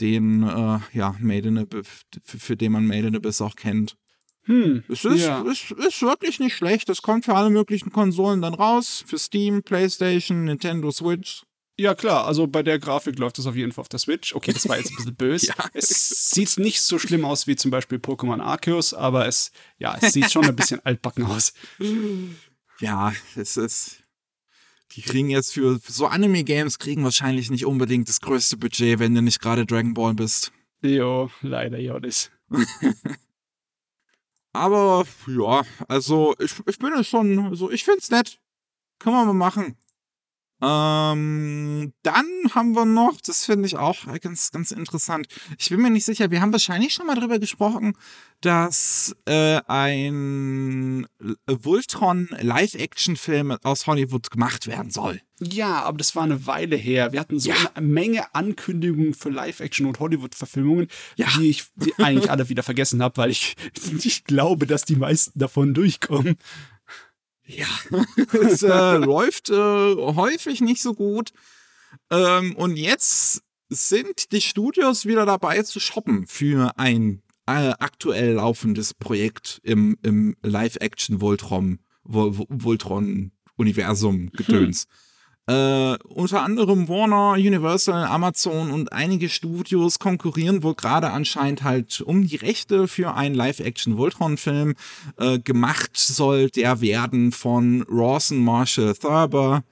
den, 0.00 0.42
äh, 0.42 0.80
ja, 0.92 1.14
Made 1.20 1.46
in 1.46 1.58
Abyss, 1.58 1.86
für, 2.24 2.40
für 2.40 2.56
den 2.56 2.72
man 2.72 2.88
Made 2.88 3.06
in 3.06 3.14
Abyss 3.14 3.40
auch 3.40 3.54
kennt. 3.54 3.96
Hm. 4.42 4.82
Es 4.88 5.04
ist, 5.04 5.24
Ja. 5.24 5.44
es 5.44 5.70
ist 5.70 6.02
wirklich 6.02 6.40
nicht 6.40 6.56
schlecht. 6.56 6.88
Es 6.88 7.02
kommt 7.02 7.24
für 7.24 7.36
alle 7.36 7.50
möglichen 7.50 7.92
Konsolen 7.92 8.42
dann 8.42 8.54
raus. 8.54 9.04
Für 9.06 9.16
Steam, 9.18 9.62
PlayStation, 9.62 10.46
Nintendo 10.46 10.90
Switch. 10.90 11.44
Ja, 11.76 11.94
klar, 11.96 12.26
also 12.26 12.46
bei 12.46 12.62
der 12.62 12.78
Grafik 12.78 13.18
läuft 13.18 13.38
das 13.38 13.46
auf 13.46 13.56
jeden 13.56 13.72
Fall 13.72 13.82
auf 13.82 13.88
der 13.88 13.98
Switch. 13.98 14.34
Okay, 14.34 14.52
das 14.52 14.68
war 14.68 14.78
jetzt 14.78 14.90
ein 14.90 14.96
bisschen 14.96 15.16
böse. 15.16 15.46
Ja. 15.58 15.68
Es 15.72 16.30
sieht 16.30 16.56
nicht 16.58 16.80
so 16.82 16.98
schlimm 16.98 17.24
aus 17.24 17.46
wie 17.46 17.56
zum 17.56 17.70
Beispiel 17.70 17.98
Pokémon 17.98 18.40
Arceus, 18.40 18.94
aber 18.94 19.26
es, 19.26 19.50
ja, 19.78 19.96
es 20.00 20.12
sieht 20.12 20.30
schon 20.30 20.46
ein 20.46 20.54
bisschen 20.56 20.80
altbacken 20.84 21.24
aus. 21.26 21.52
Ja, 22.80 23.12
es 23.34 23.56
ist. 23.56 24.04
Die 24.92 25.02
kriegen 25.02 25.28
jetzt 25.28 25.52
für 25.52 25.80
für 25.80 25.92
so 25.92 26.06
Anime-Games 26.06 26.78
kriegen 26.78 27.02
wahrscheinlich 27.02 27.50
nicht 27.50 27.66
unbedingt 27.66 28.08
das 28.08 28.20
größte 28.20 28.56
Budget, 28.56 29.00
wenn 29.00 29.14
du 29.14 29.22
nicht 29.22 29.40
gerade 29.40 29.66
Dragon 29.66 29.94
Ball 29.94 30.14
bist. 30.14 30.52
Jo, 30.82 31.30
leider, 31.42 31.78
ja, 31.78 31.98
das. 31.98 32.30
Aber 34.52 35.04
ja, 35.26 35.62
also 35.88 36.36
ich, 36.38 36.52
ich 36.66 36.78
bin 36.78 36.92
es 36.92 37.08
schon, 37.08 37.38
also 37.46 37.70
ich 37.72 37.82
find's 37.82 38.10
nett. 38.10 38.38
Können 39.00 39.16
wir 39.16 39.24
mal 39.24 39.32
machen. 39.32 39.76
Ähm, 40.64 41.92
dann 42.02 42.26
haben 42.54 42.72
wir 42.74 42.84
noch, 42.84 43.20
das 43.24 43.44
finde 43.44 43.66
ich 43.66 43.76
auch 43.76 43.96
ganz, 44.20 44.50
ganz 44.50 44.70
interessant. 44.70 45.26
Ich 45.58 45.68
bin 45.68 45.80
mir 45.82 45.90
nicht 45.90 46.04
sicher, 46.06 46.30
wir 46.30 46.40
haben 46.40 46.52
wahrscheinlich 46.52 46.94
schon 46.94 47.06
mal 47.06 47.14
drüber 47.16 47.38
gesprochen, 47.38 47.94
dass 48.40 49.14
äh, 49.26 49.60
ein 49.66 51.06
Voltron 51.46 52.28
Live-Action-Film 52.40 53.52
aus 53.62 53.86
Hollywood 53.86 54.30
gemacht 54.30 54.66
werden 54.66 54.90
soll. 54.90 55.20
Ja, 55.40 55.82
aber 55.82 55.98
das 55.98 56.14
war 56.14 56.22
eine 56.22 56.46
Weile 56.46 56.76
her. 56.76 57.12
Wir 57.12 57.20
hatten 57.20 57.38
so 57.38 57.50
Ja. 57.50 57.56
eine 57.74 57.86
Menge 57.86 58.34
Ankündigungen 58.34 59.14
für 59.14 59.30
Live-Action- 59.30 59.86
und 59.86 59.98
Hollywood-Verfilmungen, 59.98 60.88
Ja. 61.16 61.26
die 61.38 61.50
ich 61.50 61.64
die 61.76 61.92
eigentlich 61.98 62.30
alle 62.30 62.48
wieder 62.48 62.62
vergessen 62.62 63.02
habe, 63.02 63.16
weil 63.18 63.30
ich 63.30 63.56
nicht 63.92 64.26
glaube, 64.26 64.66
dass 64.66 64.84
die 64.84 64.96
meisten 64.96 65.38
davon 65.38 65.74
durchkommen. 65.74 66.36
Ja, 67.46 67.66
es 68.32 68.62
äh, 68.62 68.96
läuft 68.96 69.50
äh, 69.50 69.54
häufig 69.54 70.60
nicht 70.60 70.80
so 70.80 70.94
gut. 70.94 71.32
Ähm, 72.10 72.54
und 72.56 72.76
jetzt 72.76 73.42
sind 73.68 74.32
die 74.32 74.40
Studios 74.40 75.06
wieder 75.06 75.26
dabei 75.26 75.62
zu 75.62 75.80
shoppen 75.80 76.26
für 76.26 76.72
ein 76.78 77.22
äh, 77.46 77.72
aktuell 77.78 78.34
laufendes 78.34 78.94
Projekt 78.94 79.60
im, 79.62 79.96
im 80.02 80.36
Live-Action-Voltron 80.42 81.80
Vol 82.04 82.34
Voltron-Universum 82.48 84.30
gedöns. 84.32 84.86
Äh, 85.46 85.98
unter 86.04 86.42
anderem 86.42 86.88
Warner, 86.88 87.32
Universal, 87.32 88.04
Amazon 88.04 88.70
und 88.70 88.94
einige 88.94 89.28
Studios 89.28 89.98
konkurrieren 89.98 90.62
wohl 90.62 90.74
gerade 90.74 91.10
anscheinend 91.10 91.62
halt 91.62 92.00
um 92.00 92.26
die 92.26 92.36
Rechte 92.36 92.88
für 92.88 93.14
einen 93.14 93.34
Live-Action-Voltron-Film. 93.34 94.74
Äh, 95.18 95.38
gemacht 95.40 95.98
soll 95.98 96.48
der 96.48 96.80
werden 96.80 97.30
von 97.30 97.84
Rawson 97.90 98.42
Marshall 98.42 98.94
Thurber. 98.94 99.64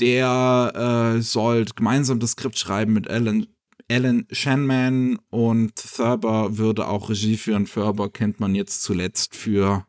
Der 0.00 1.14
äh, 1.18 1.20
soll 1.20 1.66
gemeinsam 1.76 2.18
das 2.18 2.30
Skript 2.30 2.58
schreiben 2.58 2.94
mit 2.94 3.10
Alan, 3.10 3.46
Alan 3.90 4.26
Shanman 4.30 5.18
und 5.28 5.74
Thurber 5.74 6.56
würde 6.56 6.88
auch 6.88 7.10
Regie 7.10 7.36
führen. 7.36 7.66
Thurber 7.66 8.08
kennt 8.08 8.40
man 8.40 8.54
jetzt 8.54 8.82
zuletzt 8.82 9.36
für 9.36 9.86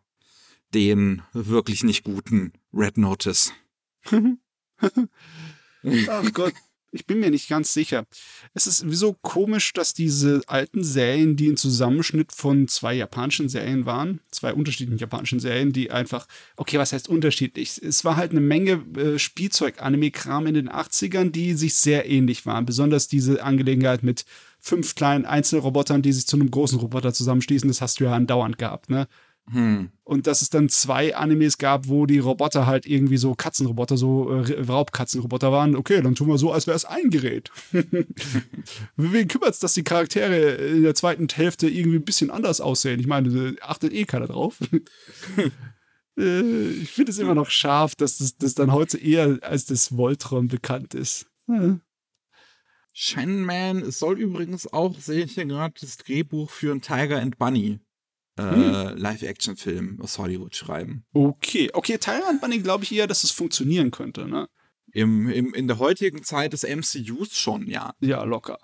den 0.73 1.21
wirklich 1.31 1.85
nicht 1.85 2.03
guten 2.03 2.51
Red 2.73 2.97
Notice. 2.97 3.53
Ach 6.09 6.33
Gott, 6.33 6.53
ich 6.93 7.07
bin 7.07 7.19
mir 7.19 7.31
nicht 7.31 7.49
ganz 7.49 7.73
sicher. 7.73 8.05
Es 8.53 8.67
ist 8.67 8.87
wieso 8.87 9.13
komisch, 9.13 9.73
dass 9.73 9.93
diese 9.93 10.41
alten 10.45 10.83
Serien, 10.83 11.35
die 11.35 11.49
ein 11.49 11.57
Zusammenschnitt 11.57 12.31
von 12.31 12.67
zwei 12.67 12.93
japanischen 12.93 13.49
Serien 13.49 13.85
waren, 13.85 14.19
zwei 14.29 14.53
unterschiedlichen 14.53 14.99
japanischen 14.99 15.39
Serien, 15.39 15.73
die 15.73 15.89
einfach, 15.89 16.27
okay, 16.55 16.77
was 16.77 16.93
heißt 16.93 17.09
unterschiedlich? 17.09 17.81
Es 17.81 18.05
war 18.05 18.15
halt 18.15 18.31
eine 18.31 18.41
Menge 18.41 18.83
äh, 18.95 19.17
Spielzeug-Anime-Kram 19.17 20.45
in 20.45 20.53
den 20.53 20.69
80ern, 20.69 21.31
die 21.31 21.55
sich 21.55 21.75
sehr 21.75 22.07
ähnlich 22.07 22.45
waren. 22.45 22.65
Besonders 22.65 23.07
diese 23.07 23.43
Angelegenheit 23.43 24.03
mit 24.03 24.25
fünf 24.59 24.93
kleinen 24.93 25.25
Einzelrobotern, 25.25 26.03
die 26.03 26.13
sich 26.13 26.27
zu 26.27 26.37
einem 26.37 26.51
großen 26.51 26.79
Roboter 26.79 27.11
zusammenschließen, 27.13 27.67
das 27.67 27.81
hast 27.81 27.99
du 27.99 28.05
ja 28.05 28.13
andauernd 28.13 28.57
gehabt, 28.57 28.89
ne? 28.89 29.07
Hm. 29.51 29.89
Und 30.03 30.27
dass 30.27 30.41
es 30.41 30.49
dann 30.49 30.69
zwei 30.69 31.15
Animes 31.15 31.57
gab, 31.57 31.87
wo 31.87 32.05
die 32.05 32.19
Roboter 32.19 32.65
halt 32.65 32.85
irgendwie 32.85 33.17
so 33.17 33.35
Katzenroboter, 33.35 33.97
so 33.97 34.29
äh, 34.29 34.61
Raubkatzenroboter 34.61 35.51
waren. 35.51 35.75
Okay, 35.75 36.01
dann 36.01 36.15
tun 36.15 36.29
wir 36.29 36.37
so, 36.37 36.51
als 36.51 36.65
wäre 36.65 36.77
es 36.77 36.85
ein 36.85 37.09
Gerät. 37.09 37.51
Wen 38.95 39.27
kümmert's, 39.27 39.59
dass 39.59 39.73
die 39.73 39.83
Charaktere 39.83 40.37
in 40.37 40.83
der 40.83 40.95
zweiten 40.95 41.27
Hälfte 41.27 41.67
irgendwie 41.67 41.97
ein 41.97 42.05
bisschen 42.05 42.31
anders 42.31 42.61
aussehen? 42.61 42.99
Ich 42.99 43.07
meine, 43.07 43.29
äh, 43.29 43.61
achtet 43.61 43.93
eh 43.93 44.05
keiner 44.05 44.27
drauf. 44.27 44.59
äh, 46.17 46.69
ich 46.81 46.91
finde 46.91 47.11
es 47.11 47.19
immer 47.19 47.35
noch 47.35 47.49
scharf, 47.49 47.95
dass 47.95 48.19
das, 48.19 48.37
das 48.37 48.55
dann 48.55 48.71
heute 48.71 48.97
eher 48.97 49.39
als 49.41 49.65
das 49.65 49.97
Voltron 49.97 50.47
bekannt 50.47 50.93
ist. 50.93 51.27
Ja. 51.47 51.79
Shenman 52.93 53.91
soll 53.91 54.19
übrigens 54.19 54.71
auch, 54.71 54.97
sehe 54.99 55.25
ich 55.25 55.33
hier 55.33 55.45
gerade, 55.45 55.73
das 55.81 55.97
Drehbuch 55.97 56.49
für 56.49 56.71
ein 56.71 56.81
Tiger 56.81 57.19
and 57.19 57.37
Bunny 57.37 57.79
äh, 58.37 58.43
Hm. 58.43 58.97
Live-Action-Film 58.97 59.99
aus 60.01 60.17
Hollywood 60.17 60.55
schreiben. 60.55 61.05
Okay, 61.13 61.69
okay, 61.73 61.97
Tyrant 61.97 62.41
Bunny 62.41 62.59
glaube 62.59 62.83
ich 62.83 62.93
eher, 62.93 63.07
dass 63.07 63.23
es 63.23 63.31
funktionieren 63.31 63.91
könnte, 63.91 64.27
ne? 64.27 64.47
Im, 64.91 65.29
im, 65.29 65.53
in 65.53 65.67
der 65.67 65.79
heutigen 65.79 66.23
Zeit 66.23 66.53
des 66.53 66.63
MCUs 66.63 67.37
schon, 67.37 67.67
ja. 67.67 67.93
Ja, 67.99 68.23
locker. 68.23 68.59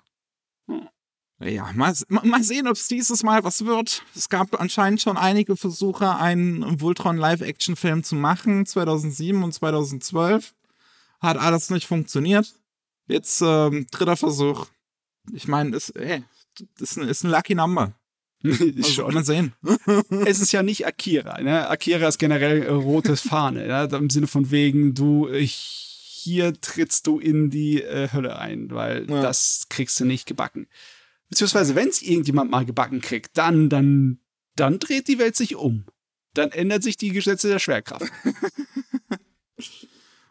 Ja, 1.42 1.72
mal, 1.74 1.94
mal 2.08 2.24
mal 2.26 2.42
sehen, 2.42 2.68
ob 2.68 2.74
es 2.74 2.86
dieses 2.86 3.22
Mal 3.22 3.42
was 3.44 3.64
wird. 3.64 4.04
Es 4.14 4.28
gab 4.28 4.60
anscheinend 4.60 5.00
schon 5.00 5.16
einige 5.16 5.56
Versuche, 5.56 6.16
einen 6.16 6.80
Voltron 6.80 7.16
Live-Action-Film 7.16 8.04
zu 8.04 8.14
machen, 8.14 8.66
2007 8.66 9.42
und 9.42 9.52
2012. 9.52 10.54
Hat 11.20 11.38
alles 11.38 11.70
nicht 11.70 11.86
funktioniert. 11.86 12.54
Jetzt 13.08 13.40
ähm, 13.42 13.86
dritter 13.90 14.16
Versuch. 14.16 14.66
Ich 15.32 15.48
meine, 15.48 15.74
ist, 15.76 15.90
ey, 15.96 16.22
ist, 16.78 16.98
ein, 16.98 17.08
ist 17.08 17.24
ein 17.24 17.30
Lucky 17.30 17.54
Number. 17.54 17.94
Also, 18.44 18.82
Schon. 18.84 19.14
mal 19.14 19.24
sehen. 19.24 19.52
es 20.24 20.40
ist 20.40 20.52
ja 20.52 20.62
nicht 20.62 20.86
Akira. 20.86 21.40
Ne? 21.42 21.68
Akira 21.68 22.08
ist 22.08 22.18
generell 22.18 22.62
äh, 22.62 22.70
rotes 22.70 23.20
Fahne. 23.20 23.66
Ja? 23.66 23.84
Im 23.84 24.08
Sinne 24.10 24.26
von 24.28 24.50
wegen, 24.50 24.94
du, 24.94 25.28
ich, 25.28 25.52
hier 26.22 26.58
trittst 26.60 27.06
du 27.06 27.18
in 27.18 27.50
die 27.50 27.82
äh, 27.82 28.08
Hölle 28.12 28.38
ein, 28.38 28.70
weil 28.70 29.06
Ja. 29.10 29.20
das 29.22 29.66
kriegst 29.68 30.00
du 30.00 30.04
nicht 30.06 30.26
gebacken. 30.26 30.68
Beziehungsweise, 31.28 31.74
wenn 31.74 31.88
es 31.88 32.02
irgendjemand 32.02 32.50
mal 32.50 32.64
gebacken 32.64 33.00
kriegt, 33.00 33.36
dann, 33.36 33.68
dann, 33.68 34.18
dann 34.56 34.78
dreht 34.78 35.06
die 35.08 35.18
Welt 35.18 35.36
sich 35.36 35.54
um. 35.56 35.84
Dann 36.34 36.50
ändert 36.50 36.82
sich 36.82 36.96
die 36.96 37.10
Gesetze 37.10 37.48
der 37.48 37.58
Schwerkraft. 37.58 38.10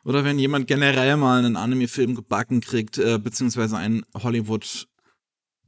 Oder 0.04 0.24
wenn 0.24 0.40
jemand 0.40 0.68
generell 0.68 1.18
mal 1.18 1.40
einen 1.40 1.56
Anime-Film 1.58 2.16
gebacken 2.16 2.62
kriegt, 2.62 2.98
äh, 2.98 3.20
beziehungsweise 3.20 3.78
einen 3.78 4.04
Hollywood 4.16 4.88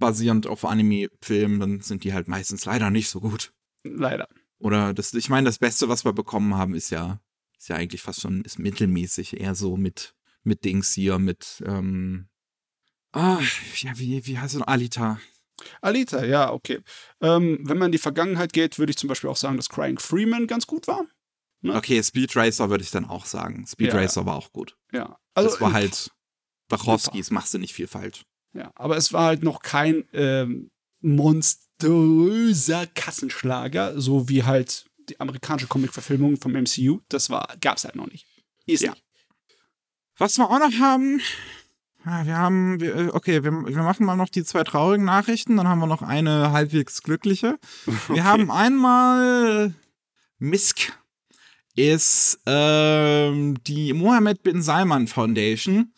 basierend 0.02 0.47
auf 0.47 0.66
Anime-Filmen, 0.66 1.62
dann 1.62 1.80
sind 1.80 2.04
die 2.04 2.14
halt 2.14 2.28
meistens 2.28 2.66
leider 2.66 2.89
nicht 2.89 3.08
so 3.08 3.22
gut. 3.22 3.54
Leider. 3.84 4.28
Oder 4.60 4.93
das, 4.93 5.14
ich 5.14 5.30
meine, 5.30 5.45
das 5.45 5.60
Beste, 5.60 5.88
was 5.88 6.04
wir 6.04 6.12
bekommen 6.12 6.56
haben, 6.56 6.76
ist 6.76 6.89
ja, 6.89 7.22
ist 7.58 7.70
ja 7.70 7.78
eigentlich 7.78 8.02
fast 8.02 8.20
schon, 8.20 8.41
ist 8.41 8.60
mittelmäßig, 8.60 9.39
eher 9.39 9.56
so 9.56 9.78
mit, 9.78 10.14
mit 10.43 10.66
Dings 10.66 10.91
hier, 10.93 11.18
mit, 11.18 11.64
ähm, 11.66 12.28
ah, 13.14 13.39
ja, 13.78 13.97
wie, 13.97 14.26
wie 14.26 14.38
heißt 14.38 14.56
es 14.56 14.60
noch? 14.60 14.68
Alita. 14.68 15.20
Alita, 15.82 16.26
ja, 16.26 16.52
okay. 16.52 16.82
Ähm, 17.22 17.60
wenn 17.64 17.78
man 17.78 17.88
in 17.88 17.91
die 17.93 17.97
Vergangenheit 17.97 18.52
geht, 18.52 18.78
würde 18.78 18.91
ich 18.91 18.97
zum 18.97 19.08
Beispiel 19.08 19.30
auch 19.30 19.38
sagen, 19.38 19.58
dass 19.58 19.70
Crying 19.70 19.99
Freeman 19.99 20.47
ganz 20.47 20.68
gut 20.68 20.88
war. 20.88 21.06
Ne? 21.62 21.76
Okay, 21.76 22.02
Speed 22.04 22.36
Racer 22.36 22.70
würde 22.70 22.84
ich 22.84 22.91
dann 22.91 23.06
auch 23.06 23.26
sagen. 23.26 23.66
Speed 23.68 23.93
Ja. 23.93 23.99
Racer 23.99 24.26
war 24.26 24.36
auch 24.36 24.52
gut. 24.52 24.76
Ja. 24.91 25.18
Also, 25.36 25.49
das 25.49 25.62
war 25.62 25.74
halt 25.74 26.12
Wachowskis, 26.70 27.32
machst 27.32 27.54
du 27.54 27.60
nicht 27.60 27.74
viel 27.74 27.88
falsch. 27.88 28.26
Ja, 28.54 28.72
aber 28.76 28.97
es 28.97 29.14
war 29.14 29.26
halt 29.26 29.43
noch 29.43 29.62
kein 29.62 30.04
ähm, 30.14 30.72
monströser 31.02 32.86
Kassenschlager, 32.88 33.99
so 33.99 34.30
wie 34.30 34.43
halt 34.43 34.86
die 35.10 35.20
amerikanische 35.20 35.68
Comic-Verfilmung 35.68 36.38
vom 36.38 36.54
MCU. 36.54 36.99
Das 37.10 37.30
war, 37.30 37.56
gab's 37.62 37.86
halt 37.86 37.95
noch 37.95 38.08
nicht. 38.08 38.26
Ist 38.66 38.82
Ja. 38.84 38.91
nicht. 38.91 39.04
Was 40.18 40.38
wir 40.38 40.49
auch 40.49 40.60
noch 40.60 40.74
haben, 40.80 41.22
ja, 42.06 42.26
wir 42.26 42.38
haben, 42.38 42.80
wir, 42.80 42.95
äh, 42.95 43.08
okay, 43.10 43.43
wir, 43.43 43.52
wir 43.52 43.84
machen 43.84 44.06
mal 44.06 44.16
noch 44.16 44.30
die 44.30 44.43
zwei 44.43 44.64
traurigen 44.64 45.06
Nachrichten, 45.06 45.58
dann 45.58 45.68
haben 45.68 45.80
wir 45.80 45.88
noch 45.88 46.02
eine 46.02 46.52
halbwegs 46.52 47.04
glückliche. 47.04 47.58
Wir 48.10 48.24
haben 48.24 48.49
einmal 48.52 49.74
Misk 50.39 50.93
ist 51.76 52.39
ähm, 52.47 53.64
die 53.64 53.93
Mohammed 53.93 54.43
bin 54.43 54.62
Salman 54.62 55.08
Foundation 55.08 55.93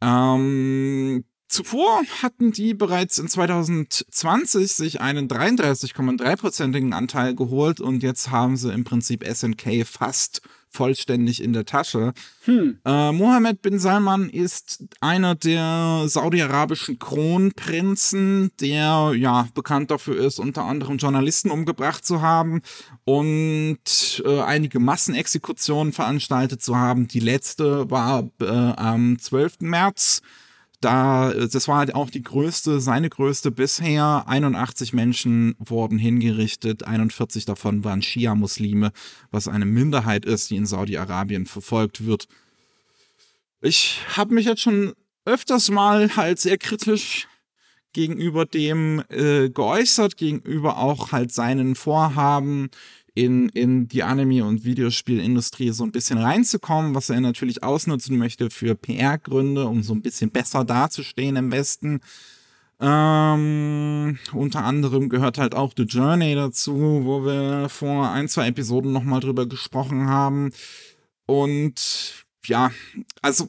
Ähm, 0.00 1.24
zuvor 1.48 2.02
hatten 2.22 2.52
die 2.52 2.74
bereits 2.74 3.18
in 3.18 3.26
2020 3.26 4.72
sich 4.72 5.00
einen 5.00 5.26
33,3-prozentigen 5.28 6.92
Anteil 6.92 7.34
geholt 7.34 7.80
und 7.80 8.02
jetzt 8.02 8.30
haben 8.30 8.58
sie 8.58 8.70
im 8.72 8.84
Prinzip 8.84 9.24
SNK 9.26 9.86
fast 9.86 10.42
vollständig 10.70 11.42
in 11.42 11.52
der 11.52 11.64
Tasche. 11.64 12.12
Hm. 12.44 12.78
Äh, 12.84 13.12
Mohammed 13.12 13.62
bin 13.62 13.78
Salman 13.78 14.30
ist 14.30 14.84
einer 15.00 15.34
der 15.34 16.04
saudi-arabischen 16.06 16.98
Kronprinzen, 16.98 18.50
der 18.60 19.12
ja 19.16 19.48
bekannt 19.54 19.90
dafür 19.90 20.16
ist, 20.24 20.38
unter 20.38 20.64
anderem 20.64 20.98
Journalisten 20.98 21.50
umgebracht 21.50 22.04
zu 22.04 22.22
haben 22.22 22.62
und 23.04 24.22
äh, 24.24 24.40
einige 24.40 24.78
Massenexekutionen 24.78 25.92
veranstaltet 25.92 26.62
zu 26.62 26.76
haben. 26.76 27.08
Die 27.08 27.20
letzte 27.20 27.90
war 27.90 28.28
äh, 28.40 28.46
am 28.46 29.18
12. 29.18 29.60
März. 29.60 30.22
Da, 30.80 31.32
äh, 31.32 31.48
das 31.48 31.68
war 31.68 31.78
halt 31.78 31.94
auch 31.94 32.10
die 32.10 32.22
größte, 32.22 32.80
seine 32.80 33.10
größte 33.10 33.50
bisher. 33.50 34.24
81 34.26 34.92
Menschen 34.92 35.54
wurden 35.58 35.98
hingerichtet, 35.98 36.84
41 36.84 37.44
davon 37.44 37.84
waren 37.84 38.02
Schia-Muslime, 38.02 38.92
was 39.30 39.48
eine 39.48 39.64
Minderheit 39.64 40.24
ist, 40.24 40.50
die 40.50 40.56
in 40.56 40.66
Saudi-Arabien 40.66 41.46
verfolgt 41.46 42.04
wird. 42.06 42.28
Ich 43.60 44.00
habe 44.16 44.34
mich 44.34 44.46
jetzt 44.46 44.62
schon 44.62 44.94
öfters 45.24 45.70
mal 45.70 46.16
halt 46.16 46.38
sehr 46.38 46.58
kritisch 46.58 47.26
gegenüber 47.92 48.46
dem 48.46 49.02
äh, 49.08 49.50
geäußert, 49.50 50.16
gegenüber 50.16 50.78
auch 50.78 51.10
halt 51.10 51.32
seinen 51.32 51.74
Vorhaben 51.74 52.70
in, 53.18 53.48
in 53.48 53.88
die 53.88 54.04
Anime- 54.04 54.44
und 54.44 54.64
Videospielindustrie 54.64 55.70
so 55.70 55.82
ein 55.82 55.90
bisschen 55.90 56.18
reinzukommen, 56.18 56.94
was 56.94 57.10
er 57.10 57.20
natürlich 57.20 57.64
ausnutzen 57.64 58.16
möchte 58.16 58.48
für 58.48 58.76
PR-Gründe, 58.76 59.66
um 59.66 59.82
so 59.82 59.92
ein 59.92 60.02
bisschen 60.02 60.30
besser 60.30 60.64
dazustehen 60.64 61.34
im 61.34 61.50
Westen. 61.50 61.98
Ähm, 62.78 64.20
unter 64.32 64.62
anderem 64.62 65.08
gehört 65.08 65.36
halt 65.36 65.56
auch 65.56 65.72
The 65.76 65.82
Journey 65.82 66.36
dazu, 66.36 67.00
wo 67.02 67.24
wir 67.24 67.68
vor 67.68 68.08
ein, 68.08 68.28
zwei 68.28 68.46
Episoden 68.46 68.92
nochmal 68.92 69.18
drüber 69.18 69.46
gesprochen 69.46 70.06
haben. 70.06 70.52
Und 71.26 72.24
ja, 72.44 72.70
also 73.20 73.48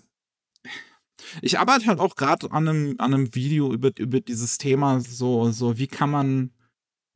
ich 1.44 1.60
arbeite 1.60 1.86
halt 1.86 2.00
auch 2.00 2.16
gerade 2.16 2.52
an 2.52 2.68
einem, 2.68 2.96
an 2.98 3.14
einem 3.14 3.36
Video 3.36 3.72
über, 3.72 3.92
über 4.00 4.20
dieses 4.20 4.58
Thema, 4.58 5.00
so, 5.00 5.52
so 5.52 5.78
wie 5.78 5.86
kann 5.86 6.10
man 6.10 6.50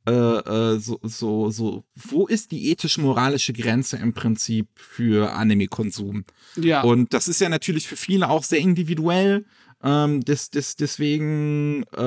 äh, 0.06 0.10
äh, 0.12 0.78
so, 0.78 0.98
so, 1.02 1.50
so, 1.50 1.84
wo 1.94 2.26
ist 2.26 2.50
die 2.50 2.70
ethisch-moralische 2.70 3.52
Grenze 3.52 3.96
im 3.96 4.12
Prinzip 4.12 4.68
für 4.74 5.32
Anime-Konsum? 5.32 6.24
Ja. 6.56 6.82
Und 6.82 7.14
das 7.14 7.28
ist 7.28 7.40
ja 7.40 7.48
natürlich 7.48 7.88
für 7.88 7.96
viele 7.96 8.28
auch 8.28 8.44
sehr 8.44 8.58
individuell. 8.60 9.44
Ähm, 9.82 10.24
des, 10.24 10.50
des, 10.50 10.76
deswegen 10.76 11.84
äh, 11.96 12.02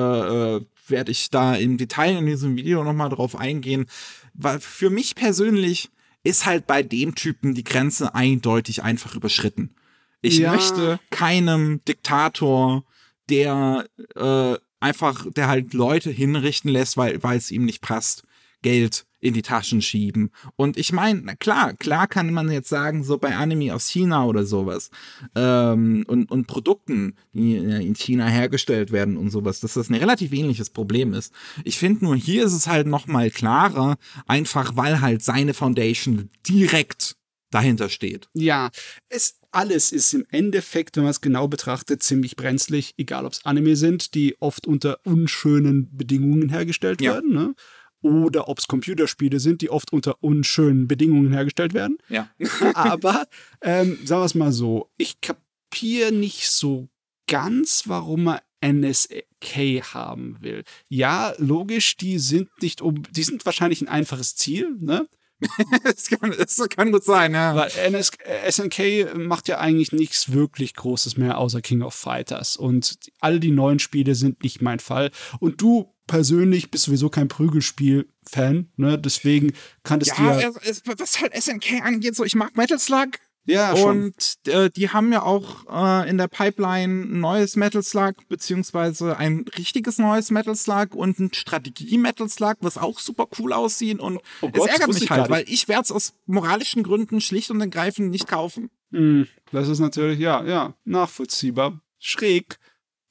äh, 0.56 0.60
werde 0.88 1.10
ich 1.12 1.30
da 1.30 1.54
im 1.54 1.76
Detail 1.76 2.16
in 2.18 2.26
diesem 2.26 2.56
Video 2.56 2.82
nochmal 2.84 3.08
drauf 3.10 3.36
eingehen. 3.36 3.86
Weil 4.34 4.60
für 4.60 4.90
mich 4.90 5.14
persönlich 5.14 5.90
ist 6.24 6.46
halt 6.46 6.66
bei 6.66 6.82
dem 6.82 7.14
Typen 7.14 7.54
die 7.54 7.64
Grenze 7.64 8.14
eindeutig 8.14 8.82
einfach 8.82 9.14
überschritten. 9.14 9.74
Ich 10.22 10.38
Ja. 10.38 10.52
möchte 10.52 10.98
keinem 11.10 11.80
Diktator, 11.86 12.84
der 13.28 13.86
äh, 14.16 14.56
einfach, 14.80 15.26
der 15.30 15.48
halt 15.48 15.74
Leute 15.74 16.10
hinrichten 16.10 16.70
lässt, 16.70 16.96
weil 16.96 17.18
es 17.36 17.50
ihm 17.50 17.64
nicht 17.64 17.82
passt, 17.82 18.24
Geld 18.62 19.06
in 19.20 19.34
die 19.34 19.42
Taschen 19.42 19.82
schieben. 19.82 20.30
Und 20.56 20.76
ich 20.76 20.92
meine, 20.92 21.36
klar, 21.36 21.74
klar 21.74 22.06
kann 22.06 22.32
man 22.32 22.50
jetzt 22.50 22.68
sagen, 22.68 23.02
so 23.02 23.18
bei 23.18 23.34
Anime 23.34 23.74
aus 23.74 23.88
China 23.88 24.26
oder 24.26 24.44
sowas 24.44 24.90
ähm, 25.34 26.04
und, 26.06 26.30
und 26.30 26.46
Produkten, 26.46 27.16
die 27.32 27.56
äh, 27.56 27.84
in 27.84 27.94
China 27.94 28.26
hergestellt 28.26 28.92
werden 28.92 29.16
und 29.16 29.30
sowas, 29.30 29.60
dass 29.60 29.74
das 29.74 29.90
ein 29.90 29.94
relativ 29.94 30.32
ähnliches 30.32 30.70
Problem 30.70 31.14
ist. 31.14 31.32
Ich 31.64 31.78
finde 31.78 32.04
nur, 32.04 32.16
hier 32.16 32.44
ist 32.44 32.52
es 32.52 32.68
halt 32.68 32.86
noch 32.86 33.06
mal 33.06 33.30
klarer, 33.30 33.96
einfach 34.26 34.76
weil 34.76 35.00
halt 35.00 35.22
seine 35.22 35.54
Foundation 35.54 36.30
direkt 36.48 37.16
dahinter 37.50 37.88
steht. 37.88 38.28
Ja, 38.34 38.70
es 39.08 39.38
alles 39.50 39.92
ist 39.92 40.12
im 40.12 40.26
Endeffekt, 40.30 40.96
wenn 40.96 41.04
man 41.04 41.10
es 41.10 41.20
genau 41.22 41.48
betrachtet, 41.48 42.02
ziemlich 42.02 42.36
brenzlig, 42.36 42.94
egal 42.98 43.24
ob 43.24 43.32
es 43.32 43.44
Anime 43.46 43.76
sind, 43.76 44.14
die 44.14 44.36
oft 44.40 44.66
unter 44.66 44.98
unschönen 45.04 45.88
Bedingungen 45.96 46.50
hergestellt 46.50 47.00
Ja. 47.00 47.14
werden, 47.14 47.32
ne? 47.32 47.54
Oder 48.00 48.48
ob 48.48 48.58
es 48.58 48.68
Computerspiele 48.68 49.40
sind, 49.40 49.60
die 49.60 49.70
oft 49.70 49.92
unter 49.92 50.22
unschönen 50.22 50.86
Bedingungen 50.86 51.32
hergestellt 51.32 51.74
werden. 51.74 51.98
Ja. 52.08 52.30
Aber 52.74 53.26
ähm, 53.62 53.98
sagen 54.04 54.20
wir 54.20 54.26
es 54.26 54.34
mal 54.36 54.52
so, 54.52 54.90
ich 54.98 55.20
kapiere 55.20 56.12
nicht 56.12 56.48
so 56.50 56.88
ganz, 57.26 57.84
warum 57.86 58.24
man 58.24 58.38
NSK 58.60 59.82
haben 59.94 60.36
will. 60.40 60.64
Ja, 60.88 61.32
logisch, 61.38 61.96
die 61.96 62.18
sind 62.18 62.48
nicht 62.60 62.80
um, 62.82 63.02
die 63.10 63.22
sind 63.22 63.44
wahrscheinlich 63.46 63.80
ein 63.80 63.88
einfaches 63.88 64.36
Ziel, 64.36 64.76
ne? 64.80 65.08
das, 65.84 66.08
kann, 66.08 66.34
das 66.36 66.68
kann 66.68 66.92
gut 66.92 67.04
sein, 67.04 67.34
ja. 67.34 67.54
Weil 67.54 67.70
NS 67.86 68.10
SNK 68.50 69.14
macht 69.16 69.48
ja 69.48 69.58
eigentlich 69.58 69.92
nichts 69.92 70.32
wirklich 70.32 70.74
Großes 70.74 71.16
mehr 71.16 71.38
außer 71.38 71.60
King 71.60 71.82
of 71.82 71.94
Fighters. 71.94 72.56
Und 72.56 72.98
all 73.20 73.40
die 73.40 73.50
neuen 73.52 73.78
Spiele 73.78 74.14
sind 74.14 74.42
nicht 74.42 74.62
mein 74.62 74.80
Fall. 74.80 75.10
Und 75.38 75.60
du 75.60 75.94
persönlich 76.06 76.70
bist 76.70 76.84
sowieso 76.84 77.08
kein 77.10 77.28
Prügelspiel-Fan, 77.28 78.72
ne? 78.76 78.98
Deswegen 78.98 79.52
kanntest 79.84 80.18
Ja, 80.18 80.34
du 80.34 80.40
ja. 80.40 80.50
es, 80.62 80.82
es, 80.84 80.98
was 80.98 81.20
halt 81.20 81.40
SNK 81.40 81.82
angeht, 81.84 82.16
so 82.16 82.24
ich 82.24 82.34
mag 82.34 82.56
Metal 82.56 82.78
Slug 82.78 83.10
Ja, 83.48 83.74
schon. 83.74 84.04
und 84.04 84.38
äh, 84.46 84.68
die 84.68 84.90
haben 84.90 85.10
ja 85.10 85.22
auch 85.22 85.66
äh, 85.70 86.08
in 86.10 86.18
der 86.18 86.28
Pipeline 86.28 87.04
ein 87.04 87.20
neues 87.20 87.56
Metal 87.56 87.82
Slug, 87.82 88.28
beziehungsweise 88.28 89.16
ein 89.16 89.46
richtiges 89.56 89.96
neues 89.96 90.30
Metal 90.30 90.54
Slug 90.54 90.94
und 90.94 91.18
ein 91.18 91.32
Strategie-Metal 91.32 92.28
Slug, 92.28 92.56
was 92.60 92.76
auch 92.76 92.98
super 92.98 93.26
cool 93.38 93.54
aussieht 93.54 94.00
und 94.00 94.18
Oh 94.42 94.50
es 94.52 94.52
Gott, 94.52 94.68
ärgert 94.68 94.88
wusste 94.88 95.00
mich 95.00 95.02
ich 95.04 95.10
halt, 95.10 95.30
weil 95.30 95.44
ich 95.48 95.66
werde 95.66 95.82
es 95.82 95.90
aus 95.90 96.12
moralischen 96.26 96.82
Gründen 96.82 97.22
schlicht 97.22 97.50
und 97.50 97.60
ergreifend 97.62 98.10
nicht 98.10 98.28
kaufen. 98.28 98.70
Hm, 98.92 99.26
das 99.50 99.68
ist 99.68 99.78
natürlich, 99.78 100.18
ja, 100.18 100.44
ja, 100.44 100.74
nachvollziehbar. 100.84 101.80
Schräg, 101.98 102.58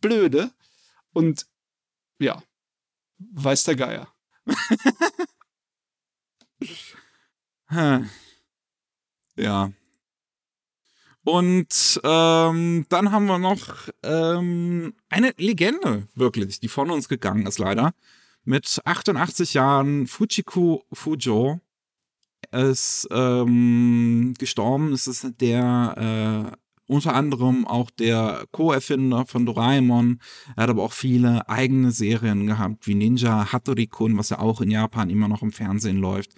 blöde 0.02 0.52
und 1.14 1.48
ja, 2.20 2.44
weiß 3.18 3.64
der 3.64 3.76
Geier. 3.76 4.08
Hm. 7.70 8.10
Ja. 9.36 9.72
Und 11.28 12.00
ähm, 12.06 12.86
dann 12.88 13.12
haben 13.12 13.26
wir 13.26 13.38
noch 13.38 13.90
ähm, 14.02 14.94
eine 15.10 15.34
Legende, 15.36 16.08
wirklich, 16.16 16.62
die 16.62 16.70
von 16.70 16.90
uns 16.90 17.10
gegangen 17.10 17.46
ist, 17.46 17.60
leider. 17.60 17.92
Mit 18.46 18.80
88 18.86 19.54
Jahren, 19.54 20.08
Fujiko 20.08 20.86
Fujo 20.94 21.60
ist 22.54 23.10
ähm, 23.12 24.36
gestorben. 24.40 24.94
Es 24.94 25.08
ist 25.08 25.28
der 25.42 26.56
unter 26.86 27.14
anderem 27.14 27.68
auch 27.68 27.90
der 27.90 28.46
Co-Erfinder 28.54 29.26
von 29.26 29.46
Doraemon. 29.46 30.20
Er 30.56 30.64
hat 30.64 30.70
aber 30.70 30.84
auch 30.84 30.94
viele 30.94 31.50
eigene 31.50 31.92
Serien 31.92 32.48
gehabt, 32.48 32.88
wie 32.88 32.96
Ninja 32.96 33.52
Hattori-kun, 33.52 34.18
was 34.18 34.30
ja 34.30 34.40
auch 34.40 34.62
in 34.62 34.72
Japan 34.72 35.10
immer 35.10 35.28
noch 35.28 35.42
im 35.42 35.52
Fernsehen 35.52 35.98
läuft. 35.98 36.32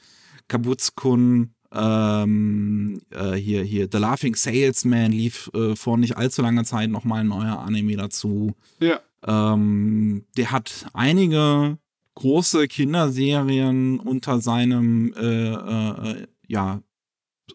Kabuts-kun, 0.47 1.53
ähm, 1.71 3.01
äh, 3.11 3.33
hier, 3.33 3.63
hier, 3.63 3.87
The 3.91 3.97
Laughing 3.99 4.35
Salesman 4.35 5.11
lief 5.11 5.51
äh, 5.53 5.75
vor 5.75 5.97
nicht 5.97 6.17
allzu 6.17 6.41
langer 6.41 6.63
Zeit 6.63 6.89
nochmal 6.89 7.21
ein 7.21 7.27
neuer 7.27 7.59
Anime 7.59 7.95
dazu. 7.95 8.55
Ja. 8.79 8.99
Ähm, 9.25 10.25
der 10.37 10.51
hat 10.51 10.87
einige 10.93 11.77
große 12.15 12.67
Kinderserien 12.67 13.99
unter 13.99 14.41
seinem, 14.41 15.13
äh, 15.13 15.53
äh, 15.53 16.27
ja, 16.47 16.81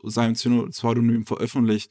seinem 0.02 0.34
Pseudonym 0.34 1.26
veröffentlicht. 1.26 1.90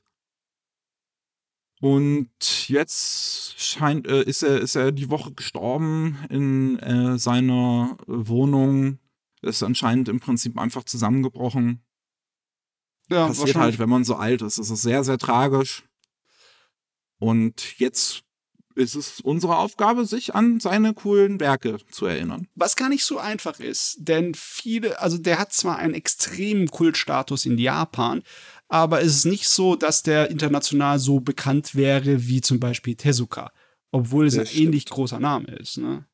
Und 1.82 2.30
jetzt 2.70 3.60
scheint, 3.60 4.08
äh, 4.08 4.24
ist, 4.24 4.42
er, 4.42 4.62
ist 4.62 4.76
er 4.76 4.94
die 4.94 5.10
Woche 5.10 5.34
gestorben 5.34 6.18
in 6.30 6.80
äh, 6.80 7.18
seiner 7.18 7.98
Wohnung. 8.08 9.00
Ist 9.42 9.64
anscheinend 9.64 10.08
im 10.08 10.22
Prinzip 10.22 10.58
einfach 10.58 10.86
zusammengebrochen. 10.86 11.84
Ja, 13.10 13.28
Passiert 13.28 13.56
halt, 13.56 13.80
wenn 13.80 13.90
man 13.90 14.04
so 14.04 14.16
alt 14.16 14.42
ist. 14.42 14.58
Es 14.58 14.70
ist 14.70 14.82
sehr, 14.82 15.04
sehr 15.04 15.18
tragisch. 15.18 15.84
Und 17.20 17.80
jetzt 17.80 18.24
ist 18.76 18.96
es 18.96 19.20
unsere 19.22 19.58
Aufgabe, 19.58 20.06
sich 20.06 20.36
an 20.36 20.60
seine 20.60 20.94
coolen 20.94 21.40
Werke 21.40 21.78
zu 21.92 22.06
erinnern. 22.06 22.48
Was 22.56 22.76
gar 22.76 22.90
nicht 22.90 23.06
so 23.06 23.20
einfach 23.20 23.60
ist, 23.60 23.98
denn 24.00 24.34
viele, 24.36 25.00
also 25.00 25.18
der 25.18 25.40
hat 25.40 25.54
zwar 25.54 25.78
einen 25.78 25.94
extremen 25.94 26.68
Kultstatus 26.70 27.46
in 27.46 27.58
Japan, 27.58 28.24
aber 28.68 29.02
es 29.02 29.16
ist 29.16 29.26
nicht 29.26 29.48
so, 29.48 29.76
dass 29.76 30.02
der 30.02 30.32
international 30.32 30.98
so 30.98 31.20
bekannt 31.20 31.76
wäre 31.76 32.28
wie 32.28 32.42
zum 32.42 32.60
Beispiel 32.60 32.96
Tezuka, 32.96 33.52
obwohl 33.92 34.26
es 34.26 34.36
das 34.36 34.42
ein 34.42 34.48
stimmt. 34.48 34.64
ähnlich 34.66 34.86
großer 34.86 35.20
Name 35.20 35.48
ist. 35.56 35.78
Ne? 35.78 36.06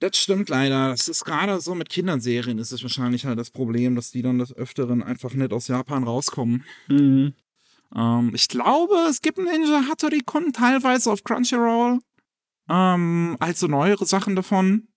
Das 0.00 0.16
stimmt 0.16 0.48
leider. 0.48 0.90
Das 0.90 1.08
ist 1.08 1.24
gerade 1.24 1.60
so 1.60 1.74
mit 1.74 1.90
Kinderserien 1.90 2.58
ist 2.58 2.72
es 2.72 2.82
wahrscheinlich 2.82 3.26
halt 3.26 3.38
das 3.38 3.50
Problem, 3.50 3.94
dass 3.94 4.10
die 4.10 4.22
dann 4.22 4.38
des 4.38 4.54
Öfteren 4.54 5.02
einfach 5.02 5.34
nicht 5.34 5.52
aus 5.52 5.68
Japan 5.68 6.04
rauskommen. 6.04 6.64
Mhm. 6.88 7.34
Ähm, 7.94 8.32
ich 8.34 8.48
glaube, 8.48 8.94
es 9.08 9.20
gibt 9.20 9.38
einen 9.38 9.48
Ninja 9.48 9.82
Hattori 9.88 10.20
Kun 10.24 10.52
teilweise 10.52 11.12
auf 11.12 11.22
Crunchyroll. 11.22 11.98
Ähm, 12.68 13.36
also 13.40 13.66
neuere 13.66 14.06
Sachen 14.06 14.36
davon. 14.36 14.88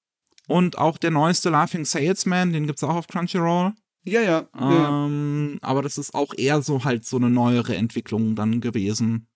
Und 0.48 0.78
auch 0.78 0.98
der 0.98 1.12
neueste 1.12 1.50
Laughing 1.50 1.86
Salesman, 1.86 2.54
den 2.54 2.66
gibt 2.66 2.80
es 2.80 2.84
auch 2.84 2.96
auf 2.96 3.08
Crunchyroll. 3.08 3.74
Ja, 4.06 4.22
ja. 4.22 4.48
Ähm, 4.58 5.60
ja. 5.62 5.68
Aber 5.68 5.82
das 5.82 5.98
ist 5.98 6.14
auch 6.14 6.34
eher 6.36 6.62
so 6.62 6.84
halt 6.86 7.06
so 7.06 7.18
eine 7.18 7.30
neuere 7.30 7.76
Entwicklung 7.76 8.36
dann 8.36 8.62
gewesen. 8.62 9.28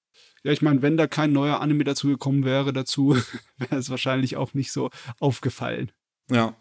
Ja, 0.43 0.51
ich 0.51 0.61
meine, 0.61 0.81
wenn 0.81 0.97
da 0.97 1.07
kein 1.07 1.33
neuer 1.33 1.59
Anime 1.61 1.83
dazu 1.83 2.07
gekommen 2.07 2.45
wäre, 2.45 2.73
dazu 2.73 3.15
wäre 3.57 3.75
es 3.75 3.89
wahrscheinlich 3.89 4.37
auch 4.37 4.53
nicht 4.53 4.71
so 4.71 4.89
aufgefallen. 5.19 5.91
Ja. 6.29 6.55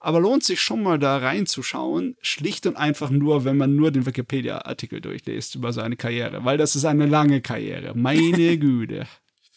Aber 0.00 0.20
lohnt 0.20 0.44
sich 0.44 0.60
schon 0.62 0.82
mal 0.82 0.98
da 0.98 1.16
reinzuschauen, 1.16 2.16
schlicht 2.20 2.66
und 2.66 2.76
einfach 2.76 3.10
nur, 3.10 3.44
wenn 3.44 3.56
man 3.56 3.74
nur 3.74 3.90
den 3.90 4.06
Wikipedia-Artikel 4.06 5.00
durchliest 5.00 5.56
über 5.56 5.72
seine 5.72 5.96
Karriere, 5.96 6.44
weil 6.44 6.56
das 6.56 6.76
ist 6.76 6.84
eine 6.84 7.06
lange 7.06 7.40
Karriere. 7.40 7.96
Meine 7.96 8.58
Güte. 8.58 9.06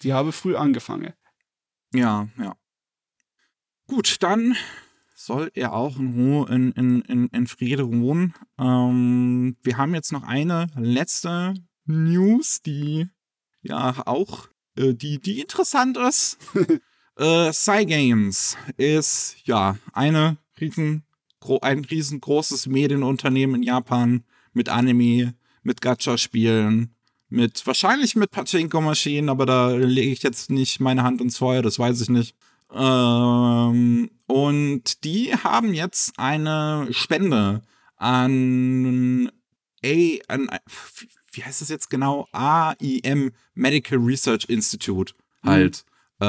Die 0.02 0.14
habe 0.14 0.32
früh 0.32 0.56
angefangen. 0.56 1.14
Ja, 1.94 2.28
ja. 2.40 2.56
Gut, 3.88 4.24
dann 4.24 4.56
soll 5.16 5.52
er 5.54 5.74
auch 5.74 6.00
in 6.00 6.14
Ruhe 6.14 6.50
in, 6.50 6.72
in, 6.72 7.02
in, 7.02 7.28
in 7.28 7.48
Friede 7.48 7.84
ruhen. 7.84 8.34
Ähm, 8.58 9.58
wir 9.62 9.78
haben 9.78 9.94
jetzt 9.94 10.12
noch 10.12 10.24
eine 10.24 10.68
letzte 10.76 11.54
News, 11.86 12.62
die 12.62 13.08
ja 13.62 14.04
auch, 14.06 14.48
äh, 14.76 14.94
die, 14.94 15.20
die 15.20 15.40
interessant 15.40 15.98
ist. 15.98 16.38
Äh, 17.18 17.52
Cygames 17.52 18.58
ist 18.78 19.36
ja 19.44 19.78
eine 19.92 20.38
riesen, 20.60 21.04
ein 21.62 21.86
riesengroßes 21.86 22.68
Medienunternehmen 22.68 23.58
in 23.58 23.64
Japan 23.64 24.24
mit 24.54 24.70
Anime, 24.70 25.36
mit 25.62 25.82
Gacha-Spielen, 25.82 26.96
mit 27.28 27.68
wahrscheinlich 27.68 28.16
mit 28.16 28.32
Pachinko-Maschinen, 28.32 29.30
aber 29.30 29.46
da 29.46 29.72
lege 29.72 30.12
ich 30.12 30.24
jetzt 30.24 30.50
nicht 30.50 30.80
meine 30.80 31.04
Hand 31.04 31.22
ins 31.22 31.38
Feuer, 31.38 31.62
das 31.62 31.78
weiß 31.78 32.02
ich 32.02 32.10
nicht. 32.10 32.36
Ähm, 32.74 34.10
und 34.28 35.04
die 35.04 35.36
haben 35.36 35.74
jetzt 35.74 36.18
eine 36.18 36.88
Spende 36.92 37.62
an 37.98 39.32
A, 39.84 40.18
an, 40.28 40.50
wie 41.32 41.44
heißt 41.44 41.62
das 41.62 41.70
jetzt 41.70 41.90
genau? 41.90 42.28
AIM 42.32 43.32
Medical 43.54 44.00
Research 44.00 44.46
Institute 44.50 45.14
halt. 45.44 45.86
Mhm 45.86 45.92
äh, 46.22 46.26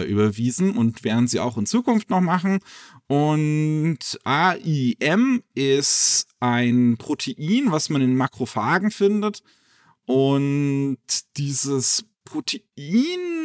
äh, 0.00 0.02
überwiesen 0.02 0.76
und 0.76 1.04
werden 1.04 1.28
sie 1.28 1.38
auch 1.38 1.56
in 1.56 1.66
Zukunft 1.66 2.10
noch 2.10 2.20
machen. 2.20 2.58
Und 3.06 4.18
AIM 4.24 5.44
ist 5.54 6.26
ein 6.40 6.96
Protein, 6.98 7.70
was 7.70 7.88
man 7.88 8.02
in 8.02 8.16
Makrophagen 8.16 8.90
findet. 8.90 9.44
Und 10.04 10.98
dieses 11.36 12.06
Protein 12.24 13.35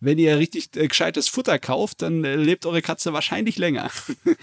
wenn 0.00 0.18
ihr 0.18 0.38
richtig 0.38 0.76
äh, 0.76 0.88
gescheites 0.88 1.28
Futter 1.28 1.58
kauft, 1.58 2.02
dann 2.02 2.24
äh, 2.24 2.36
lebt 2.36 2.66
eure 2.66 2.82
Katze 2.82 3.12
wahrscheinlich 3.12 3.58
länger. 3.58 3.90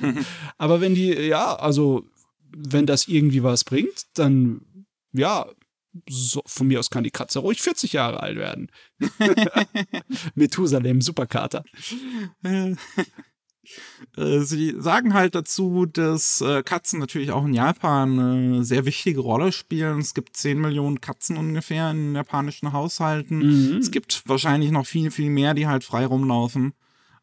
Aber 0.58 0.82
wenn 0.82 0.96
die, 0.96 1.12
ja, 1.14 1.56
also, 1.56 2.06
wenn 2.56 2.86
das 2.86 3.08
irgendwie 3.08 3.44
was 3.44 3.64
bringt, 3.64 4.06
dann, 4.14 4.62
ja, 5.14 5.46
so, 6.10 6.42
von 6.46 6.68
mir 6.68 6.80
aus 6.80 6.90
kann 6.90 7.04
die 7.04 7.12
Katze 7.12 7.40
ruhig 7.40 7.62
40 7.62 7.94
Jahre 7.94 8.22
alt 8.22 8.38
werden. 8.38 8.72
Methusalem, 10.36 11.02
Superkater. 11.02 11.64
Äh, 14.18 14.40
sie 14.40 14.76
sagen 14.78 15.14
halt 15.14 15.36
dazu, 15.36 15.86
dass 15.86 16.42
äh, 16.42 16.64
Katzen 16.64 17.00
natürlich 17.00 17.32
auch 17.32 17.46
in 17.46 17.54
Japan 17.54 18.20
eine 18.20 18.64
sehr 18.66 18.86
wichtige 18.86 19.22
Rolle 19.22 19.52
spielen. 19.52 20.00
Es 20.00 20.14
gibt 20.14 20.36
10 20.36 20.60
Millionen 20.60 21.02
Katzen 21.02 21.38
ungefähr 21.38 21.90
in 21.92 22.14
japanischen 22.14 22.74
Haushalten. 22.74 23.38
Mhm. 23.38 23.78
Es 23.78 23.92
gibt 23.92 24.24
wahrscheinlich 24.28 24.72
noch 24.72 24.86
viel, 24.86 25.12
viel 25.12 25.30
mehr, 25.30 25.54
die 25.54 25.68
halt 25.68 25.84
frei 25.84 26.06
rumlaufen. 26.06 26.74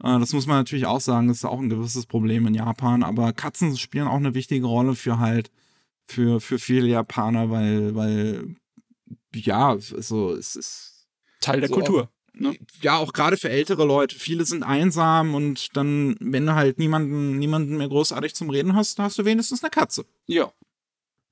Äh, 0.02 0.18
das 0.18 0.32
muss 0.32 0.46
man 0.46 0.56
natürlich 0.56 0.86
auch 0.86 1.00
sagen, 1.00 1.28
das 1.28 1.38
ist 1.38 1.44
auch 1.44 1.60
ein 1.60 1.68
gewisses 1.68 2.06
Problem 2.06 2.46
in 2.46 2.54
Japan. 2.54 3.02
Aber 3.02 3.32
Katzen 3.32 3.76
spielen 3.76 4.08
auch 4.08 4.16
eine 4.16 4.34
wichtige 4.34 4.66
Rolle 4.66 4.94
für 4.94 5.18
halt, 5.18 5.50
für, 6.10 6.40
für 6.40 6.58
viele 6.58 6.88
Japaner, 6.88 7.50
weil, 7.50 7.94
weil, 7.94 8.56
ja, 9.34 9.70
also 9.70 10.34
es 10.34 10.56
ist 10.56 11.08
Teil 11.40 11.60
der 11.60 11.68
so 11.68 11.74
Kultur 11.74 12.10
ne? 12.34 12.56
ja, 12.82 12.96
auch 12.96 13.12
gerade 13.12 13.36
für 13.36 13.50
ältere 13.50 13.84
Leute. 13.84 14.18
Viele 14.18 14.44
sind 14.44 14.62
einsam 14.62 15.34
und 15.34 15.76
dann, 15.76 16.16
wenn 16.20 16.46
du 16.46 16.54
halt 16.54 16.78
niemanden, 16.78 17.38
niemanden 17.38 17.76
mehr 17.76 17.88
großartig 17.88 18.34
zum 18.34 18.50
Reden 18.50 18.74
hast, 18.74 18.98
hast 18.98 19.18
du 19.18 19.24
wenigstens 19.24 19.62
eine 19.62 19.70
Katze. 19.70 20.04
Ja. 20.26 20.52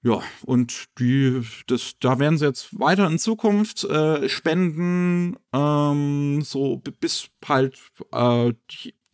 Ja, 0.03 0.23
und 0.45 0.85
die, 1.01 1.43
das, 1.67 1.95
da 1.99 2.21
werden 2.21 2.39
sie 2.39 2.47
jetzt 2.47 2.79
weiter 2.79 3.09
in 3.09 3.19
Zukunft 3.19 3.83
äh, 3.83 4.29
spenden, 4.29 5.37
ähm, 5.53 6.41
so 6.43 6.77
bis 7.01 7.31
halt 7.45 7.77
äh, 8.13 8.53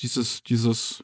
dieses, 0.01 0.43
dieses, 0.43 1.03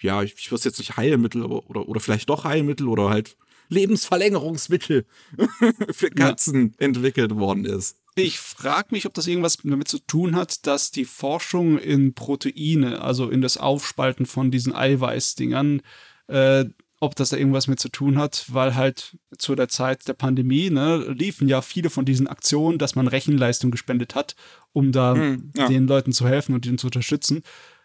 ja, 0.00 0.24
ich, 0.24 0.34
ich 0.36 0.50
weiß 0.50 0.64
jetzt 0.64 0.78
nicht 0.78 0.96
Heilmittel, 0.96 1.44
aber, 1.44 1.70
oder, 1.70 1.88
oder 1.88 2.00
vielleicht 2.00 2.28
doch 2.28 2.42
Heilmittel 2.42 2.88
oder 2.88 3.08
halt 3.08 3.36
Lebensverlängerungsmittel 3.68 5.06
für 5.90 6.10
Katzen 6.10 6.74
ja. 6.78 6.86
entwickelt 6.86 7.36
worden 7.36 7.64
ist. 7.64 7.96
Ich 8.14 8.38
frage 8.40 8.88
mich, 8.90 9.06
ob 9.06 9.14
das 9.14 9.26
irgendwas 9.26 9.58
damit 9.62 9.88
zu 9.88 10.00
tun 10.00 10.34
hat, 10.34 10.66
dass 10.66 10.90
die 10.90 11.04
Forschung 11.04 11.78
in 11.78 12.14
Proteine, 12.14 13.00
also 13.00 13.30
in 13.30 13.40
das 13.40 13.56
Aufspalten 13.56 14.26
von 14.26 14.50
diesen 14.50 14.74
Eiweißdingern, 14.74 15.82
äh, 16.26 16.64
ob 17.00 17.14
das 17.14 17.28
da 17.28 17.36
irgendwas 17.36 17.68
mit 17.68 17.78
zu 17.78 17.88
tun 17.90 18.18
hat, 18.18 18.46
weil 18.48 18.74
halt 18.74 19.16
zu 19.38 19.54
der 19.54 19.68
Zeit 19.68 20.08
der 20.08 20.14
Pandemie 20.14 20.68
ne, 20.70 20.96
liefen 21.16 21.48
ja 21.48 21.62
viele 21.62 21.90
von 21.90 22.04
diesen 22.04 22.26
Aktionen, 22.26 22.78
dass 22.78 22.96
man 22.96 23.06
Rechenleistung 23.06 23.70
gespendet 23.70 24.16
hat, 24.16 24.34
um 24.72 24.90
da 24.90 25.14
Hm, 25.14 25.52
ja. 25.56 25.68
den 25.68 25.86
Leuten 25.86 26.12
zu 26.12 26.26
helfen 26.26 26.54
und 26.54 26.66
ihnen 26.66 26.78
zu 26.78 26.88
unterstützen. 26.88 27.42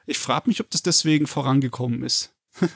Ich 0.07 0.17
frage 0.17 0.49
mich, 0.49 0.59
ob 0.61 0.69
das 0.71 0.81
deswegen 0.81 1.27
vorangekommen 1.27 2.03
ist. 2.03 2.33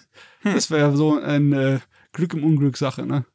Das 0.43 0.71
wäre 0.71 0.95
so 0.95 1.19
ein 1.19 1.51
äh, 1.51 1.79
Glück 2.17 2.33
im 2.33 2.43
Unglück 2.43 2.75
Sache, 2.77 3.05
ne? 3.05 3.25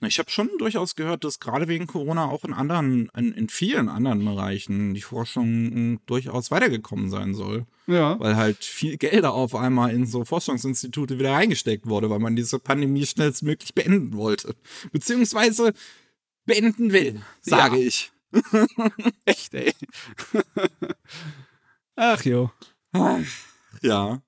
Na, 0.00 0.08
Ich 0.08 0.18
habe 0.18 0.30
schon 0.30 0.48
durchaus 0.58 0.94
gehört, 0.96 1.24
dass 1.24 1.40
gerade 1.40 1.68
wegen 1.68 1.86
Corona 1.86 2.24
auch 2.30 2.42
in 2.44 2.54
anderen, 2.54 3.10
in, 3.14 3.32
in 3.34 3.48
vielen 3.50 3.90
anderen 3.90 4.24
Bereichen 4.24 4.94
die 4.94 5.02
Forschung 5.02 5.92
mh, 5.92 5.98
durchaus 6.06 6.50
weitergekommen 6.50 7.10
sein 7.10 7.34
soll. 7.34 7.66
Ja. 7.86 8.18
Weil 8.18 8.36
halt 8.36 8.64
viel 8.64 8.96
Gelder 8.96 9.34
auf 9.34 9.54
einmal 9.54 9.90
in 9.94 10.06
so 10.06 10.24
Forschungsinstitute 10.24 11.18
wieder 11.18 11.32
reingesteckt 11.34 11.86
wurde, 11.86 12.08
weil 12.08 12.18
man 12.18 12.34
diese 12.34 12.58
Pandemie 12.58 13.04
schnellstmöglich 13.04 13.74
beenden 13.74 14.14
wollte. 14.14 14.54
Beziehungsweise 14.90 15.74
beenden 16.46 16.92
will, 16.92 17.20
sage 17.42 17.76
Ja. 17.76 17.86
ich. 17.86 18.10
Echt, 19.26 19.52
ey. 19.54 19.74
Ach 21.96 22.22
jo. 22.24 22.50
Ja. 23.82 24.22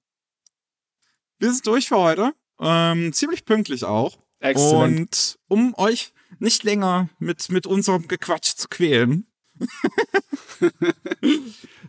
Wir 1.39 1.53
sind 1.53 1.66
durch 1.66 1.89
für 1.89 1.97
heute. 1.97 2.35
Ähm, 2.61 3.12
ziemlich 3.12 3.44
pünktlich 3.44 3.84
auch. 3.84 4.18
Exzellent. 4.40 5.00
Und 5.00 5.38
um 5.48 5.74
euch 5.76 6.12
nicht 6.38 6.62
länger 6.64 7.08
mit, 7.18 7.50
mit 7.50 7.66
unserem 7.66 8.06
Gequatsch 8.08 8.54
zu 8.56 8.68
quälen, 8.68 9.26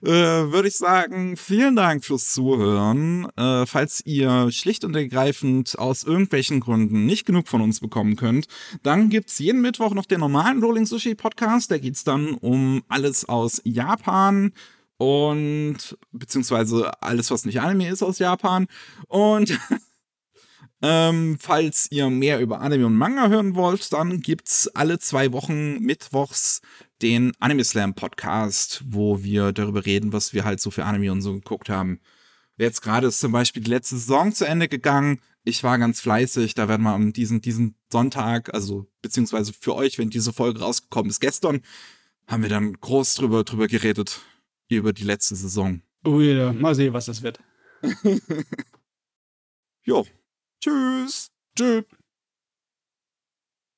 äh, 0.01 0.07
würde 0.07 0.67
ich 0.67 0.78
sagen, 0.78 1.38
vielen 1.38 1.76
Dank 1.76 2.03
fürs 2.03 2.34
Zuhören. 2.34 3.28
Äh, 3.38 3.65
falls 3.65 4.05
ihr 4.05 4.51
schlicht 4.51 4.84
und 4.84 4.95
ergreifend 4.95 5.78
aus 5.80 6.03
irgendwelchen 6.03 6.59
Gründen 6.59 7.05
nicht 7.05 7.26
genug 7.26 7.47
von 7.47 7.61
uns 7.61 7.80
bekommen 7.80 8.15
könnt, 8.15 8.47
dann 8.84 9.09
gibt's 9.09 9.39
jeden 9.39 9.61
Mittwoch 9.61 9.93
noch 9.93 10.05
den 10.05 10.19
normalen 10.19 10.61
Rolling 10.61 10.86
Sushi 10.86 11.15
Podcast. 11.15 11.72
Da 11.72 11.78
geht's 11.78 12.03
dann 12.03 12.34
um 12.34 12.84
alles 12.89 13.28
aus 13.28 13.61
Japan 13.63 14.51
und 14.97 15.97
beziehungsweise 16.11 17.01
alles, 17.01 17.32
was 17.32 17.45
nicht 17.45 17.61
Anime 17.61 17.89
ist 17.89 18.03
aus 18.03 18.19
Japan. 18.19 18.67
Und 19.07 19.57
ähm, 20.82 21.38
falls 21.40 21.88
ihr 21.92 22.10
mehr 22.10 22.40
über 22.40 22.62
Anime 22.62 22.88
und 22.88 22.96
Manga 22.96 23.30
hören 23.30 23.56
wollt, 23.56 23.94
dann 23.94 24.20
gibt's 24.20 24.68
alle 24.70 25.00
zwei 25.00 25.32
Wochen 25.32 25.80
mittwochs 25.80 26.62
den 27.02 27.34
Anime 27.40 27.64
Slam 27.64 27.94
Podcast, 27.94 28.84
wo 28.88 29.24
wir 29.24 29.52
darüber 29.52 29.86
reden, 29.86 30.14
was 30.14 30.34
wir 30.34 30.44
halt 30.44 30.60
so 30.60 30.72
für 30.72 30.86
Anime 30.86 31.12
und 31.12 31.22
so 31.22 31.34
geguckt 31.34 31.70
haben. 31.70 32.00
Jetzt 32.58 32.82
gerade 32.82 33.08
ist 33.08 33.20
zum 33.20 33.32
Beispiel 33.32 33.64
die 33.64 33.70
letzte 33.70 33.96
Saison 33.96 34.34
zu 34.34 34.46
Ende 34.46 34.68
gegangen. 34.68 35.20
Ich 35.44 35.64
war 35.64 35.80
ganz 35.80 36.02
fleißig. 36.02 36.54
Da 36.54 36.68
werden 36.68 36.84
wir 36.84 36.94
am 36.94 37.14
diesen, 37.14 37.42
diesen 37.42 37.76
Sonntag, 37.92 38.54
also 38.54 38.88
beziehungsweise 39.02 39.54
für 39.54 39.76
euch, 39.76 39.98
wenn 39.98 40.10
diese 40.10 40.34
Folge 40.34 40.60
rausgekommen 40.60 41.10
ist 41.10 41.20
gestern, 41.20 41.62
haben 42.28 42.44
wir 42.44 42.50
dann 42.50 42.74
groß 42.74 43.16
drüber, 43.16 43.44
drüber 43.44 43.68
geredet. 43.68 44.22
Über 44.70 44.94
die 44.94 45.04
letzte 45.04 45.36
Saison. 45.36 45.82
Ui, 46.06 46.36
da. 46.36 46.54
mal 46.54 46.76
sehen, 46.76 46.94
was 46.94 47.06
das 47.06 47.22
wird. 47.22 47.40
Jo. 49.84 50.06
Tschüss. 50.62 51.32
Tschüss. 51.57 51.86